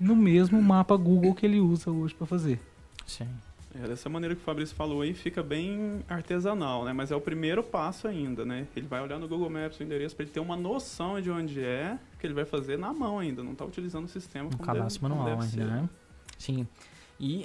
No 0.00 0.16
mesmo 0.16 0.60
mapa 0.62 0.96
Google 0.96 1.34
que 1.34 1.44
ele 1.46 1.60
usa 1.60 1.90
hoje 1.90 2.14
para 2.14 2.26
fazer. 2.26 2.58
Sim. 3.06 3.28
É, 3.74 3.86
dessa 3.86 4.08
maneira 4.08 4.34
que 4.34 4.40
o 4.40 4.44
Fabrício 4.44 4.74
falou 4.74 5.02
aí, 5.02 5.14
fica 5.14 5.42
bem 5.44 6.02
artesanal, 6.08 6.84
né? 6.84 6.92
Mas 6.92 7.12
é 7.12 7.16
o 7.16 7.20
primeiro 7.20 7.62
passo 7.62 8.08
ainda, 8.08 8.44
né? 8.44 8.66
Ele 8.74 8.86
vai 8.88 9.00
olhar 9.00 9.18
no 9.18 9.28
Google 9.28 9.48
Maps 9.50 9.78
o 9.78 9.82
endereço 9.84 10.16
para 10.16 10.24
ele 10.24 10.32
ter 10.32 10.40
uma 10.40 10.56
noção 10.56 11.20
de 11.20 11.30
onde 11.30 11.62
é, 11.62 11.96
que 12.18 12.26
ele 12.26 12.34
vai 12.34 12.44
fazer 12.44 12.76
na 12.78 12.92
mão 12.92 13.18
ainda, 13.20 13.44
não 13.44 13.52
está 13.52 13.64
utilizando 13.64 14.06
o 14.06 14.08
sistema 14.08 14.46
Um 14.48 14.50
como 14.50 14.64
cadastro 14.64 15.00
deve, 15.02 15.14
como 15.14 15.24
manual 15.24 15.38
deve 15.46 15.60
ainda, 15.60 15.72
ser. 15.76 15.82
né? 15.82 15.88
Sim. 16.36 16.66
E 17.20 17.44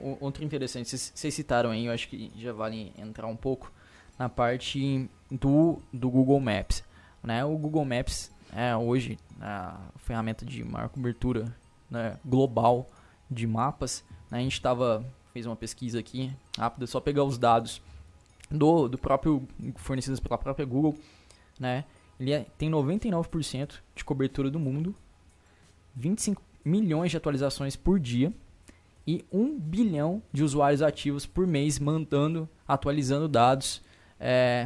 o- 0.00 0.18
outro 0.20 0.44
interessante, 0.44 0.88
vocês- 0.90 1.10
vocês 1.14 1.34
citaram 1.34 1.70
aí, 1.70 1.86
eu 1.86 1.92
acho 1.92 2.08
que 2.08 2.30
já 2.36 2.52
vale 2.52 2.92
entrar 2.98 3.26
um 3.26 3.34
pouco 3.36 3.72
na 4.18 4.28
parte 4.28 5.08
do, 5.30 5.80
do 5.92 6.08
Google 6.10 6.38
Maps. 6.38 6.84
Né? 7.22 7.44
O 7.44 7.56
Google 7.56 7.84
Maps 7.86 8.30
é 8.54 8.76
hoje 8.76 9.18
a 9.40 9.80
ferramenta 9.96 10.44
de 10.44 10.62
maior 10.62 10.88
cobertura 10.90 11.46
né, 11.94 12.18
global 12.24 12.86
de 13.30 13.46
mapas. 13.46 14.04
né? 14.30 14.38
A 14.38 14.42
gente 14.42 14.52
estava 14.54 15.04
fez 15.32 15.46
uma 15.46 15.56
pesquisa 15.56 15.98
aqui 15.98 16.30
rápida, 16.56 16.86
só 16.86 17.00
pegar 17.00 17.24
os 17.24 17.36
dados 17.38 17.82
do, 18.48 18.86
do 18.86 18.96
próprio 18.96 19.48
fornecidos 19.76 20.20
pela 20.20 20.38
própria 20.38 20.64
Google, 20.64 20.96
né? 21.58 21.84
Ele 22.20 22.32
é- 22.32 22.46
tem 22.56 22.70
99% 22.70 23.82
de 23.96 24.04
cobertura 24.04 24.48
do 24.48 24.60
mundo, 24.60 24.94
25 25.96 26.40
milhões 26.64 27.10
de 27.10 27.16
atualizações 27.16 27.74
por 27.74 27.98
dia 27.98 28.32
e 29.06 29.24
1 29.32 29.58
bilhão 29.58 30.22
de 30.32 30.44
usuários 30.44 30.82
ativos 30.82 31.26
por 31.26 31.46
mês 31.46 31.80
mandando, 31.80 32.48
atualizando 32.66 33.28
dados 33.28 33.82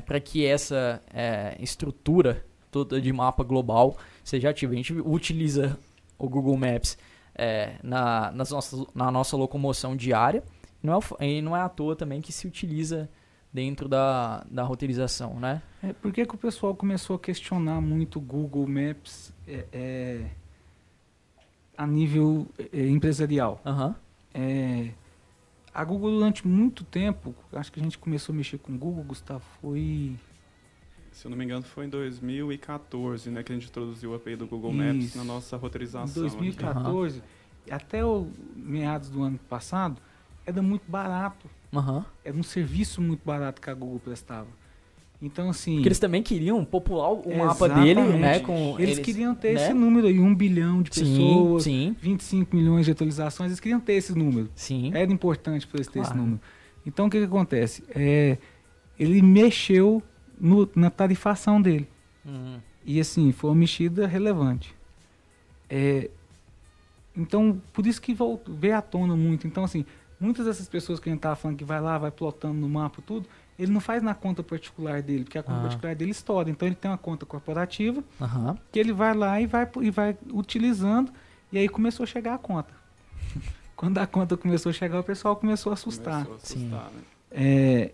para 0.06 0.20
que 0.20 0.44
essa 0.46 1.02
é, 1.12 1.56
estrutura 1.58 2.44
toda 2.70 3.00
de 3.00 3.12
mapa 3.12 3.42
global 3.42 3.96
seja 4.22 4.50
ativa. 4.50 4.72
A 4.74 4.76
gente 4.76 4.92
utiliza 4.92 5.78
o 6.18 6.28
Google 6.28 6.56
Maps 6.56 6.96
é, 7.38 7.76
na, 7.82 8.32
nas 8.32 8.50
nossas, 8.50 8.84
na 8.94 9.10
nossa 9.10 9.36
locomoção 9.36 9.96
diária 9.96 10.42
não 10.82 10.98
é, 10.98 11.26
e 11.26 11.40
não 11.40 11.56
é 11.56 11.60
à 11.60 11.68
toa 11.68 11.96
também 11.96 12.20
que 12.20 12.32
se 12.32 12.46
utiliza 12.46 13.08
dentro 13.52 13.88
da, 13.88 14.44
da 14.50 14.62
roteirização, 14.62 15.38
né? 15.40 15.62
É, 15.82 15.92
por 15.92 16.12
que, 16.12 16.26
que 16.26 16.34
o 16.34 16.38
pessoal 16.38 16.74
começou 16.74 17.16
a 17.16 17.18
questionar 17.18 17.80
muito 17.80 18.18
o 18.18 18.20
Google 18.20 18.66
Maps 18.66 19.32
é, 19.46 19.64
é, 19.72 20.30
a 21.76 21.86
nível 21.86 22.46
é, 22.72 22.86
empresarial? 22.86 23.60
É, 24.34 24.90
a 25.72 25.84
Google 25.84 26.10
durante 26.10 26.46
muito 26.46 26.84
tempo, 26.84 27.34
acho 27.52 27.72
que 27.72 27.80
a 27.80 27.82
gente 27.82 27.98
começou 27.98 28.32
a 28.32 28.36
mexer 28.36 28.58
com 28.58 28.72
o 28.72 28.78
Google, 28.78 29.04
Gustavo, 29.04 29.44
foi 29.60 30.16
Se 31.12 31.26
eu 31.26 31.30
não 31.30 31.36
me 31.38 31.44
engano, 31.44 31.62
foi 31.62 31.86
em 31.86 31.88
2014, 31.88 33.30
né, 33.30 33.42
que 33.42 33.52
a 33.52 33.54
gente 33.54 33.68
introduziu 33.68 34.12
o 34.12 34.14
API 34.14 34.36
do 34.36 34.46
Google 34.46 34.72
Maps 34.72 35.04
Isso. 35.06 35.18
na 35.18 35.24
nossa 35.24 35.56
em 35.56 35.58
roteirização. 35.58 36.22
2014, 36.22 37.22
até 37.70 38.04
o 38.04 38.28
meados 38.56 39.10
do 39.10 39.22
ano 39.22 39.38
passado, 39.48 40.00
era 40.46 40.62
muito 40.62 40.88
barato. 40.88 41.48
Aham. 41.74 42.04
Era 42.24 42.36
um 42.36 42.42
serviço 42.42 43.02
muito 43.02 43.20
barato 43.24 43.60
que 43.60 43.68
a 43.68 43.74
Google 43.74 43.98
prestava. 44.00 44.46
Então, 45.20 45.50
assim, 45.50 45.74
Porque 45.74 45.88
eles 45.88 45.98
também 45.98 46.22
queriam 46.22 46.64
popular 46.64 47.10
o 47.10 47.36
mapa 47.36 47.68
dele, 47.68 48.00
Exatamente. 48.00 48.20
né? 48.20 48.38
Com 48.40 48.76
eles, 48.78 49.00
queriam 49.00 49.34
ter 49.34 49.54
né? 49.54 49.64
esse 49.64 49.74
número 49.74 50.06
aí, 50.06 50.20
um 50.20 50.32
bilhão 50.32 50.80
de 50.80 50.94
Sim, 50.94 51.00
pessoas, 51.04 51.64
sim, 51.64 51.96
25 52.00 52.54
milhões 52.54 52.86
de 52.86 52.92
atualizações, 52.92 53.50
eles 53.50 53.58
queriam 53.58 53.80
ter 53.80 53.94
esse 53.94 54.16
número. 54.16 54.48
sim. 54.54 54.92
Era 54.94 55.12
importante 55.12 55.66
para 55.66 55.78
eles 55.78 55.88
ter 55.88 56.00
esse 56.00 56.16
número. 56.16 56.40
Então 56.86 57.06
o 57.06 57.10
que, 57.10 57.18
que 57.18 57.24
acontece? 57.24 57.82
É, 57.90 58.38
ele 58.98 59.20
mexeu 59.20 60.00
no- 60.40 60.68
na 60.74 60.90
tarifação 60.90 61.60
dele. 61.60 61.88
Uhum. 62.24 62.58
E 62.84 63.00
assim, 63.00 63.32
foi 63.32 63.50
uma 63.50 63.56
mexida 63.56 64.06
relevante. 64.06 64.74
É, 65.68 66.10
então, 67.16 67.60
por 67.72 67.86
isso 67.86 68.00
que 68.00 68.14
volta, 68.14 68.50
veio 68.52 68.76
à 68.76 68.82
tona 68.82 69.16
muito. 69.16 69.46
Então, 69.46 69.64
assim, 69.64 69.84
muitas 70.20 70.46
dessas 70.46 70.68
pessoas 70.68 71.00
que 71.00 71.08
a 71.08 71.12
gente 71.12 71.18
estava 71.18 71.36
falando 71.36 71.56
que 71.56 71.64
vai 71.64 71.80
lá, 71.80 71.98
vai 71.98 72.10
plotando 72.10 72.54
no 72.58 72.68
mapa 72.68 73.02
tudo, 73.04 73.26
ele 73.58 73.72
não 73.72 73.80
faz 73.80 74.02
na 74.02 74.14
conta 74.14 74.42
particular 74.42 75.02
dele, 75.02 75.24
porque 75.24 75.36
a 75.38 75.42
conta 75.42 75.58
Ah. 75.58 75.62
particular 75.62 75.94
dele 75.96 76.12
estoura. 76.12 76.48
Então 76.48 76.66
ele 76.68 76.76
tem 76.76 76.90
uma 76.90 76.96
conta 76.98 77.26
corporativa 77.26 78.04
Aham. 78.20 78.56
que 78.70 78.78
ele 78.78 78.92
vai 78.92 79.14
lá 79.14 79.40
e 79.40 79.46
vai, 79.46 79.68
e 79.82 79.90
vai 79.90 80.16
utilizando, 80.32 81.12
e 81.50 81.58
aí 81.58 81.68
começou 81.68 82.04
a 82.04 82.06
chegar 82.06 82.34
a 82.34 82.38
conta. 82.38 82.72
Quando 83.76 83.98
a 83.98 84.06
conta 84.06 84.36
começou 84.36 84.70
a 84.70 84.72
chegar, 84.72 85.00
o 85.00 85.04
pessoal 85.04 85.34
começou 85.36 85.70
a 85.70 85.74
assustar. 85.74 86.24
Começou 86.24 86.34
a 86.34 86.36
assustar, 86.36 86.90
né? 86.92 87.00
É, 87.32 87.92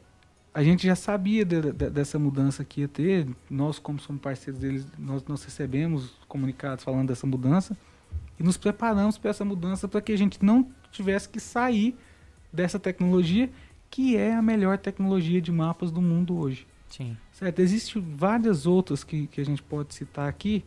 a 0.54 0.62
gente 0.62 0.86
já 0.86 0.94
sabia 0.94 1.44
de- 1.44 1.72
de- 1.72 1.90
dessa 1.90 2.18
mudança 2.18 2.64
que 2.64 2.82
ia 2.82 2.88
ter, 2.88 3.26
nós 3.50 3.78
como 3.78 3.98
somos 3.98 4.22
parceiros 4.22 4.60
deles, 4.60 4.86
nós, 4.98 5.24
nós 5.24 5.42
recebemos 5.44 6.12
comunicados 6.28 6.84
falando 6.84 7.08
dessa 7.08 7.26
mudança 7.26 7.76
e 8.38 8.42
nos 8.42 8.56
preparamos 8.56 9.18
para 9.18 9.30
essa 9.30 9.44
mudança 9.44 9.88
para 9.88 10.00
que 10.00 10.12
a 10.12 10.16
gente 10.18 10.44
não 10.44 10.66
tivesse 10.92 11.28
que 11.28 11.40
sair 11.40 11.96
dessa 12.52 12.78
tecnologia 12.78 13.50
que 13.90 14.16
é 14.16 14.34
a 14.34 14.42
melhor 14.42 14.78
tecnologia 14.78 15.40
de 15.40 15.52
mapas 15.52 15.90
do 15.90 16.00
mundo 16.00 16.36
hoje. 16.38 16.66
Sim. 16.88 17.16
Certo, 17.32 17.58
existem 17.60 18.00
várias 18.16 18.66
outras 18.66 19.02
que, 19.02 19.26
que 19.26 19.40
a 19.40 19.44
gente 19.44 19.62
pode 19.62 19.94
citar 19.94 20.28
aqui, 20.28 20.64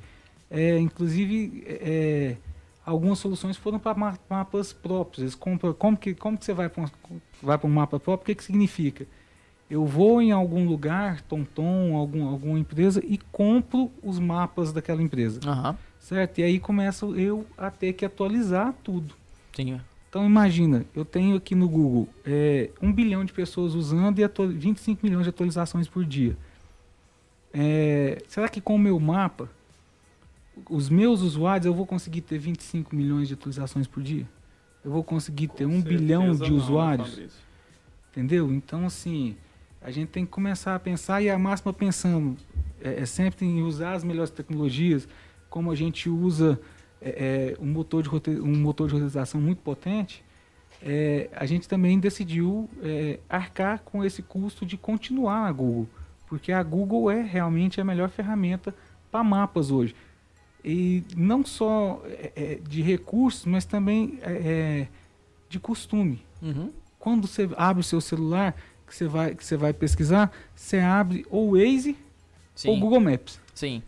é, 0.49 0.77
inclusive 0.79 1.63
é, 1.65 2.35
algumas 2.85 3.19
soluções 3.19 3.55
foram 3.57 3.79
para 3.79 3.97
ma- 3.97 4.19
mapas 4.29 4.71
próprios. 4.73 5.23
Eles 5.23 5.35
compram, 5.35 5.73
como, 5.73 5.95
que, 5.97 6.13
como 6.13 6.37
que 6.37 6.43
você 6.45 6.53
vai 6.53 6.67
para 6.69 6.83
um, 6.83 7.19
vai 7.41 7.57
para 7.57 7.67
um 7.69 7.73
mapa 7.73 7.99
próprio? 7.99 8.23
O 8.23 8.25
que, 8.25 8.35
que 8.35 8.43
significa? 8.43 9.05
Eu 9.69 9.85
vou 9.85 10.21
em 10.21 10.31
algum 10.31 10.65
lugar, 10.65 11.21
Tonton, 11.21 11.95
algum, 11.95 12.25
alguma 12.27 12.57
empresa, 12.57 13.01
e 13.05 13.17
compro 13.31 13.91
os 14.01 14.17
mapas 14.17 14.71
daquela 14.71 15.01
empresa. 15.01 15.41
Aham. 15.45 15.77
Certo? 15.99 16.39
E 16.39 16.43
aí 16.43 16.59
começo 16.59 17.15
eu 17.15 17.45
a 17.57 17.69
ter 17.69 17.91
que 17.93 18.05
atualizar 18.05 18.73
tudo. 18.83 19.13
Sim. 19.53 19.81
Então 20.09 20.25
imagina, 20.25 20.85
eu 20.95 21.03
tenho 21.03 21.35
aqui 21.35 21.53
no 21.53 21.67
Google 21.67 22.07
é, 22.25 22.69
1 22.81 22.93
bilhão 22.93 23.25
de 23.25 23.33
pessoas 23.33 23.73
usando 23.75 24.19
e 24.19 24.23
atu- 24.23 24.47
25 24.47 25.05
milhões 25.05 25.23
de 25.23 25.29
atualizações 25.29 25.87
por 25.87 26.05
dia. 26.05 26.37
É, 27.53 28.21
será 28.27 28.47
que 28.47 28.61
com 28.61 28.75
o 28.75 28.79
meu 28.79 28.97
mapa, 28.99 29.49
os 30.69 30.89
meus 30.89 31.21
usuários, 31.21 31.65
eu 31.65 31.73
vou 31.73 31.85
conseguir 31.85 32.21
ter 32.21 32.37
25 32.37 32.95
milhões 32.95 33.27
de 33.27 33.33
atualizações 33.33 33.85
por 33.87 34.01
dia? 34.01 34.27
Eu 34.83 34.91
vou 34.91 35.03
conseguir 35.03 35.49
ter 35.49 35.65
Com 35.67 35.73
1 35.75 35.81
bilhão 35.81 36.33
de 36.35 36.49
não, 36.49 36.57
usuários? 36.57 37.09
Fabrício? 37.09 37.39
Entendeu? 38.11 38.53
Então, 38.53 38.85
assim, 38.85 39.35
a 39.87 39.91
gente 39.91 40.09
tem 40.09 40.25
que 40.25 40.31
começar 40.31 40.75
a 40.75 40.79
pensar, 40.79 41.21
e 41.21 41.29
a 41.29 41.39
máxima 41.39 41.71
pensando 41.71 42.35
é, 42.81 43.03
é 43.03 43.05
sempre 43.05 43.45
em 43.45 43.61
usar 43.63 43.93
as 43.93 44.03
melhores 44.03 44.29
tecnologias, 44.29 45.07
como 45.49 45.71
a 45.71 45.75
gente 45.75 46.09
usa 46.09 46.59
é, 47.01 47.55
é, 47.57 47.63
um, 47.63 47.67
motor 47.67 48.03
de 48.03 48.09
rote- 48.09 48.31
um 48.41 48.57
motor 48.57 48.87
de 48.87 48.93
roteirização 48.95 49.39
muito 49.39 49.59
potente, 49.61 50.21
é, 50.83 51.29
a 51.33 51.45
gente 51.45 51.69
também 51.69 51.97
decidiu 51.99 52.69
é, 52.83 53.19
arcar 53.29 53.79
com 53.79 54.03
esse 54.03 54.21
custo 54.21 54.65
de 54.65 54.75
continuar 54.75 55.43
na 55.43 55.51
Google, 55.53 55.87
porque 56.27 56.51
a 56.51 56.61
Google 56.61 57.09
é 57.09 57.21
realmente 57.21 57.79
a 57.79 57.85
melhor 57.85 58.09
ferramenta 58.09 58.75
para 59.09 59.23
mapas 59.23 59.71
hoje. 59.71 59.95
E 60.65 61.01
não 61.15 61.45
só 61.45 62.01
é, 62.05 62.31
é, 62.35 62.55
de 62.55 62.81
recursos, 62.81 63.45
mas 63.45 63.63
também 63.63 64.19
é, 64.21 64.87
de 65.47 65.61
costume 65.61 66.25
Uhum. 66.41 66.71
quando 66.99 67.25
você 67.25 67.49
abre 67.55 67.79
o 67.79 67.83
seu 67.83 68.01
celular, 68.01 68.53
que 68.87 68.95
você 68.95 69.05
vai, 69.07 69.35
que 69.35 69.45
você 69.45 69.57
vai 69.57 69.73
pesquisar, 69.73 70.31
você 70.55 70.79
abre 70.79 71.25
ou 71.29 71.49
o 71.49 71.51
Waze 71.57 71.95
Sim. 72.55 72.69
ou 72.69 72.77
o 72.77 72.79
Google 72.79 72.99
Maps. 73.01 73.39
Sim. 73.53 73.83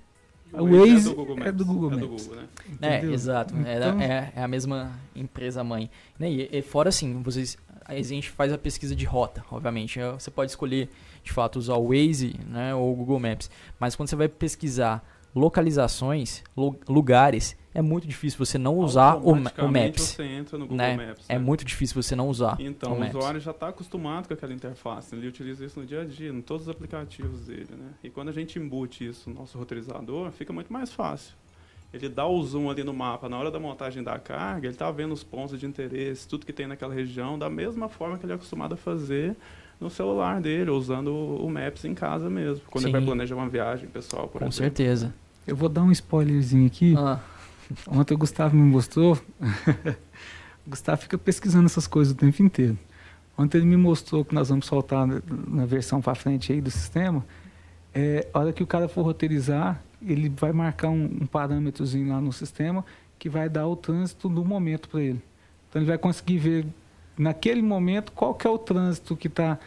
O 0.51 0.65
Waze 0.65 1.07
é 1.07 1.09
do 1.11 1.15
Google 1.15 1.35
é 1.35 1.39
Maps. 1.39 1.53
do 1.55 1.65
Google 1.65 1.91
é 1.91 1.95
do 1.95 2.09
Maps. 2.09 2.27
Google, 2.27 2.41
né? 2.41 2.47
É, 2.81 3.05
exato. 3.05 3.53
É 3.65 3.77
Então- 3.77 4.01
É, 4.01 4.31
é 4.35 4.43
a 4.43 4.47
mesma 4.47 4.91
empresa 5.15 5.63
mãe. 5.63 5.89
Né, 6.17 6.29
E, 6.31 6.49
e 6.51 6.61
fora 6.63 6.89
assim, 6.89 7.21
vocês, 7.21 7.57
a 7.85 7.93
gente 8.01 8.29
faz 8.29 8.51
a 8.51 8.57
pesquisa 8.57 8.95
de 8.95 9.05
rota, 9.05 9.43
obviamente. 9.51 9.99
Você 10.17 10.31
pode 10.31 10.51
escolher, 10.51 10.89
de 11.23 11.31
fato, 11.31 11.57
usar 11.59 11.75
o 11.75 11.89
Waze 11.89 12.35
né, 12.47 12.73
ou 12.73 12.91
o 12.91 12.95
Google 12.95 13.19
Maps. 13.19 13.49
Mas 13.79 13.95
quando 13.95 14.09
você 14.09 14.15
vai 14.15 14.27
pesquisar 14.27 15.03
localizações, 15.35 16.43
lu- 16.55 16.79
lugares, 16.87 17.55
é 17.73 17.81
muito 17.81 18.07
difícil 18.07 18.37
você 18.43 18.57
não 18.57 18.77
usar 18.77 19.15
o, 19.17 19.31
o 19.31 19.35
Maps. 19.35 20.01
você 20.01 20.23
entra 20.23 20.57
no 20.57 20.65
Google 20.65 20.77
Né? 20.77 20.95
Maps. 21.07 21.25
É 21.29 21.33
né? 21.33 21.39
muito 21.39 21.63
difícil 21.63 22.01
você 22.01 22.15
não 22.15 22.27
usar 22.29 22.57
Então, 22.59 22.91
o 22.93 22.95
o 22.95 22.99
Maps. 22.99 23.15
usuário 23.15 23.39
já 23.39 23.51
está 23.51 23.67
acostumado 23.69 24.27
com 24.27 24.33
aquela 24.33 24.53
interface, 24.53 25.13
ele 25.15 25.27
utiliza 25.27 25.63
isso 25.65 25.79
no 25.79 25.85
dia 25.85 26.01
a 26.01 26.05
dia, 26.05 26.29
em 26.29 26.41
todos 26.41 26.63
os 26.67 26.69
aplicativos 26.69 27.41
dele, 27.41 27.69
né? 27.77 27.89
E 28.03 28.09
quando 28.09 28.29
a 28.29 28.31
gente 28.31 28.57
embute 28.57 29.05
isso 29.05 29.29
no 29.29 29.35
nosso 29.35 29.57
roteirizador, 29.57 30.31
fica 30.31 30.51
muito 30.51 30.71
mais 30.73 30.91
fácil. 30.91 31.33
Ele 31.91 32.07
dá 32.07 32.25
o 32.27 32.41
zoom 32.43 32.69
ali 32.69 32.83
no 32.83 32.93
mapa, 32.93 33.27
na 33.27 33.37
hora 33.37 33.49
da 33.49 33.59
montagem 33.59 34.03
da 34.03 34.19
carga, 34.19 34.67
ele 34.67 34.75
está 34.75 34.89
vendo 34.91 35.11
os 35.11 35.23
pontos 35.23 35.59
de 35.59 35.65
interesse, 35.65 36.27
tudo 36.27 36.45
que 36.45 36.53
tem 36.53 36.67
naquela 36.67 36.93
região, 36.93 37.37
da 37.37 37.49
mesma 37.49 37.89
forma 37.89 38.17
que 38.17 38.25
ele 38.25 38.31
é 38.33 38.35
acostumado 38.35 38.73
a 38.73 38.77
fazer 38.77 39.35
no 39.79 39.89
celular 39.89 40.41
dele, 40.41 40.69
usando 40.71 41.13
o 41.13 41.49
Maps 41.49 41.85
em 41.85 41.93
casa 41.93 42.29
mesmo, 42.29 42.63
quando 42.69 42.85
ele 42.85 42.91
vai 42.91 43.01
Sim. 43.01 43.07
planejar 43.07 43.35
uma 43.35 43.47
viagem 43.47 43.87
pessoal, 43.87 44.27
por 44.27 44.39
Com 44.39 44.45
exemplo. 44.47 44.53
certeza. 44.53 45.13
Eu 45.47 45.55
vou 45.55 45.69
dar 45.69 45.83
um 45.83 45.91
spoilerzinho 45.91 46.67
aqui. 46.67 46.95
Ah, 46.97 47.19
Ontem 47.87 48.13
o 48.13 48.17
Gustavo 48.17 48.55
me 48.55 48.63
mostrou. 48.63 49.13
o 50.65 50.69
Gustavo 50.69 51.01
fica 51.01 51.17
pesquisando 51.17 51.65
essas 51.65 51.87
coisas 51.87 52.13
o 52.13 52.17
tempo 52.17 52.41
inteiro. 52.41 52.77
Ontem 53.37 53.59
ele 53.59 53.67
me 53.67 53.77
mostrou 53.77 54.25
que 54.25 54.35
nós 54.35 54.49
vamos 54.49 54.65
soltar 54.65 55.07
na, 55.07 55.21
na 55.47 55.65
versão 55.65 56.01
para 56.01 56.13
frente 56.15 56.51
aí 56.51 56.59
do 56.61 56.69
sistema. 56.69 57.25
É, 57.93 58.27
a 58.33 58.39
hora 58.39 58.53
que 58.53 58.61
o 58.61 58.67
cara 58.67 58.87
for 58.87 59.03
roteirizar, 59.03 59.81
ele 60.05 60.29
vai 60.29 60.51
marcar 60.51 60.89
um, 60.89 61.05
um 61.21 61.25
parâmetrozinho 61.25 62.09
lá 62.09 62.19
no 62.19 62.33
sistema 62.33 62.83
que 63.17 63.29
vai 63.29 63.47
dar 63.49 63.67
o 63.67 63.75
trânsito 63.75 64.27
do 64.27 64.43
momento 64.43 64.89
para 64.89 65.01
ele. 65.01 65.21
Então 65.69 65.81
ele 65.81 65.87
vai 65.87 65.97
conseguir 65.97 66.37
ver 66.37 66.65
naquele 67.19 67.61
momento 67.61 68.11
qual 68.13 68.33
que 68.33 68.47
é 68.47 68.49
o 68.49 68.57
trânsito 68.57 69.15
que 69.15 69.27
está 69.27 69.59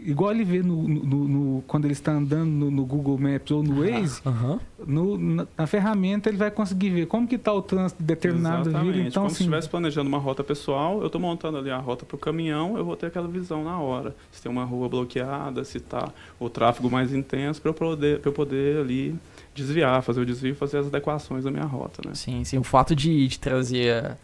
igual 0.00 0.30
ele 0.30 0.44
vê 0.44 0.62
no, 0.62 0.86
no- 0.86 1.04
no- 1.04 1.28
no- 1.28 1.62
quando 1.66 1.84
ele 1.86 1.92
está 1.92 2.12
andando 2.12 2.48
no, 2.48 2.70
no 2.70 2.84
Google 2.86 3.18
Maps 3.18 3.50
ou 3.50 3.64
no 3.64 3.80
Waze, 3.80 4.20
aham. 4.24 4.60
no- 4.86 5.18
na, 5.18 5.46
na 5.56 5.66
ferramenta 5.66 6.28
ele 6.28 6.36
vai 6.36 6.52
conseguir 6.52 6.90
ver 6.90 7.06
como 7.06 7.26
que 7.26 7.34
está 7.34 7.52
o 7.52 7.60
trânsito 7.60 8.00
de 8.00 8.06
determinada 8.06 8.68
Exatamente. 8.70 8.92
vila. 8.94 9.08
Então, 9.08 9.22
Como 9.24 9.30
se 9.30 9.36
assim, 9.38 9.44
estivesse 9.44 9.68
planejando 9.68 10.08
uma 10.08 10.18
rota 10.18 10.44
pessoal, 10.44 11.00
eu 11.00 11.06
estou 11.06 11.20
montando 11.20 11.58
ali 11.58 11.70
a 11.70 11.78
rota 11.78 12.04
para 12.06 12.14
o 12.14 12.18
caminhão, 12.18 12.78
eu 12.78 12.84
vou 12.84 12.94
ter 12.94 13.06
aquela 13.06 13.26
visão 13.26 13.64
na 13.64 13.76
hora. 13.80 14.14
Se 14.30 14.40
tem 14.40 14.50
uma 14.52 14.64
rua 14.64 14.88
bloqueada, 14.88 15.64
se 15.64 15.78
está 15.78 16.08
o 16.38 16.48
tráfego 16.48 16.88
mais 16.88 17.12
intenso, 17.12 17.60
para 17.60 17.70
eu, 17.70 17.74
poder- 17.74 18.20
pra 18.20 18.28
eu 18.28 18.32
poder 18.34 18.80
ali 18.80 19.16
desviar, 19.52 20.00
fazer 20.02 20.20
o 20.20 20.26
desvio 20.26 20.52
e 20.52 20.54
fazer 20.54 20.78
as 20.78 20.86
adequações 20.86 21.42
da 21.42 21.50
minha 21.50 21.64
rota. 21.64 22.02
Né? 22.06 22.14
Sim, 22.14 22.44
sim. 22.44 22.56
O 22.56 22.62
fato 22.62 22.94
de, 22.94 23.26
de 23.26 23.36
trazer, 23.40 24.16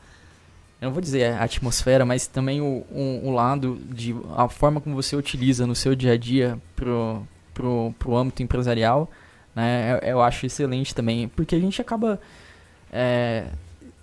eu 0.85 0.88
não 0.88 0.93
vou 0.93 1.00
dizer 1.00 1.33
a 1.33 1.43
atmosfera, 1.45 2.05
mas 2.05 2.26
também 2.26 2.61
o, 2.61 2.85
o, 2.91 3.21
o 3.25 3.31
lado 3.31 3.79
de 3.88 4.14
a 4.37 4.49
forma 4.49 4.81
como 4.83 4.95
você 4.95 5.17
utiliza 5.17 5.67
no 5.67 5.75
seu 5.75 5.95
dia 5.95 6.12
a 6.12 6.17
dia 6.17 6.59
pro, 6.76 7.23
pro, 7.55 7.95
pro 7.99 8.14
âmbito 8.17 8.43
empresarial, 8.43 9.11
né? 9.57 9.95
Eu, 10.03 10.09
eu 10.11 10.23
acho 10.23 10.45
excelente 10.45 10.95
também, 10.95 11.26
porque 11.29 11.55
a 11.55 11.59
gente 11.59 11.81
acaba 11.81 12.21
é, 12.93 13.47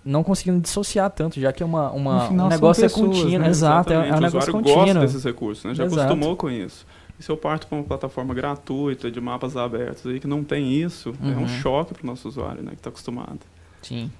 não 0.04 0.24
conseguindo 0.24 0.60
dissociar 0.60 1.08
tanto, 1.10 1.40
já 1.40 1.52
que 1.52 1.62
é 1.62 1.66
uma, 1.66 1.92
uma 1.92 2.26
final 2.26 2.46
um 2.46 2.50
negócio 2.50 2.84
é 2.84 2.88
pessoas, 2.88 3.16
contínuo, 3.16 3.38
né? 3.38 3.48
exato, 3.48 3.92
é, 3.92 3.94
é 3.94 3.98
um 3.98 4.02
Exatamente. 4.02 4.18
o 4.18 4.22
negócio 4.26 4.48
usuário 4.48 4.64
gosta 4.64 4.80
contínuo. 4.80 5.02
desses 5.06 5.24
recursos, 5.24 5.64
né? 5.64 5.74
já 5.74 5.84
Exato. 5.84 6.00
acostumou 6.02 6.36
com 6.36 6.50
isso. 6.50 6.84
E 7.16 7.22
se 7.22 7.30
eu 7.30 7.36
parto 7.36 7.68
para 7.68 7.78
uma 7.78 7.84
plataforma 7.84 8.34
gratuita, 8.34 9.08
de 9.08 9.20
mapas 9.20 9.56
abertos, 9.56 10.04
aí 10.06 10.18
que 10.18 10.26
não 10.26 10.42
tem 10.42 10.72
isso, 10.72 11.14
é 11.22 11.26
Uhum. 11.26 11.42
um 11.44 11.48
choque 11.48 11.94
para 11.94 12.02
o 12.02 12.06
nosso 12.06 12.26
usuário, 12.26 12.60
né? 12.60 12.70
que 12.70 12.78
está 12.78 12.90
acostumado. 12.90 13.38
Sim. 13.82 14.10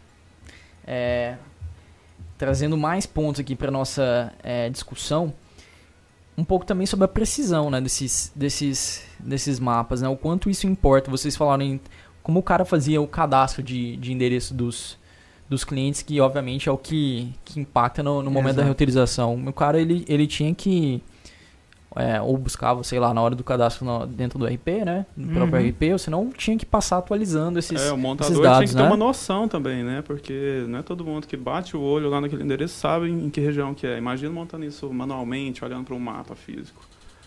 É, 0.86 1.36
trazendo 2.42 2.76
mais 2.76 3.06
pontos 3.06 3.40
aqui 3.40 3.54
para 3.54 3.70
nossa 3.70 4.32
é, 4.42 4.68
discussão, 4.68 5.32
um 6.36 6.42
pouco 6.42 6.66
também 6.66 6.88
sobre 6.88 7.04
a 7.04 7.08
precisão 7.08 7.70
né, 7.70 7.80
desses, 7.80 8.32
desses, 8.34 9.06
desses 9.20 9.60
mapas, 9.60 10.02
né, 10.02 10.08
o 10.08 10.16
quanto 10.16 10.50
isso 10.50 10.66
importa. 10.66 11.08
Vocês 11.08 11.36
falaram 11.36 11.62
em 11.62 11.80
como 12.20 12.40
o 12.40 12.42
cara 12.42 12.64
fazia 12.64 13.00
o 13.00 13.06
cadastro 13.06 13.62
de, 13.62 13.96
de 13.96 14.12
endereço 14.12 14.54
dos, 14.54 14.98
dos 15.48 15.62
clientes, 15.62 16.02
que 16.02 16.20
obviamente 16.20 16.68
é 16.68 16.72
o 16.72 16.76
que, 16.76 17.32
que 17.44 17.60
impacta 17.60 18.02
no, 18.02 18.20
no 18.20 18.28
momento 18.28 18.56
da 18.56 18.62
Exato. 18.62 18.66
reutilização. 18.66 19.40
O 19.46 19.52
cara 19.52 19.80
ele, 19.80 20.04
ele 20.08 20.26
tinha 20.26 20.52
que 20.52 21.00
é, 21.96 22.20
ou 22.20 22.36
buscava, 22.36 22.82
sei 22.84 22.98
lá, 22.98 23.12
na 23.14 23.20
hora 23.22 23.34
do 23.34 23.42
cadastro 23.44 23.84
no- 23.84 24.06
dentro 24.06 24.38
do 24.38 24.46
RP, 24.46 24.84
né? 24.84 25.06
No 25.16 25.32
próprio 25.34 25.60
Uhum. 25.60 25.68
RP, 25.68 25.92
ou 25.92 25.98
senão 25.98 26.30
tinha 26.30 26.56
que 26.56 26.64
passar 26.66 26.98
atualizando 26.98 27.58
esses, 27.58 27.80
É, 27.80 27.92
o 27.92 27.96
montador 27.96 28.32
esses 28.32 28.42
dados, 28.42 28.58
tem 28.58 28.68
que 28.68 28.74
ter 28.74 28.80
né? 28.82 28.86
uma 28.88 28.96
noção 28.96 29.46
também, 29.48 29.82
né? 29.82 30.02
Porque 30.06 30.64
não 30.68 30.78
é 30.78 30.82
todo 30.82 31.04
mundo 31.04 31.26
que 31.26 31.36
bate 31.36 31.76
o 31.76 31.80
olho 31.80 32.08
lá 32.10 32.20
naquele 32.20 32.42
endereço 32.42 32.74
sabe 32.78 33.08
em 33.10 33.28
que 33.30 33.40
região 33.40 33.74
que 33.74 33.86
é. 33.86 33.98
Imagina 33.98 34.32
montando 34.32 34.64
isso 34.64 34.92
manualmente, 34.92 35.64
olhando 35.64 35.84
para 35.84 35.94
um 35.94 36.00
mapa 36.00 36.34
físico. 36.34 36.80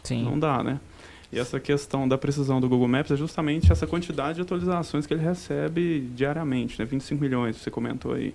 Sim. 0.04 0.23
Não 0.23 0.38
dá, 0.38 0.63
né? 0.63 0.80
E 1.32 1.39
essa 1.39 1.60
questão 1.60 2.08
da 2.08 2.17
precisão 2.17 2.62
do 2.62 2.69
Google 2.69 2.88
Maps 2.88 3.12
é 3.12 3.15
justamente 3.17 3.71
essa 3.71 3.86
quantidade 3.88 4.36
de 4.36 4.41
atualizações 4.43 5.06
que 5.06 5.13
ele 5.13 5.23
recebe 5.23 6.10
diariamente, 6.15 6.80
né? 6.80 6.86
25 6.86 7.19
milhões, 7.21 7.58
você 7.58 7.69
comentou 7.71 8.13
aí. 8.13 8.34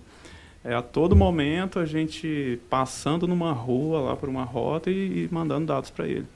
É, 0.62 0.74
a 0.74 0.82
todo 0.82 1.16
momento 1.16 1.78
a 1.78 1.86
gente 1.86 2.60
passando 2.68 3.26
numa 3.26 3.52
rua 3.52 4.00
lá 4.00 4.16
por 4.16 4.28
uma 4.28 4.44
rota 4.44 4.90
e, 4.90 5.24
e 5.24 5.28
mandando 5.32 5.66
dados 5.66 5.88
para 5.90 6.06
ele. 6.06 6.26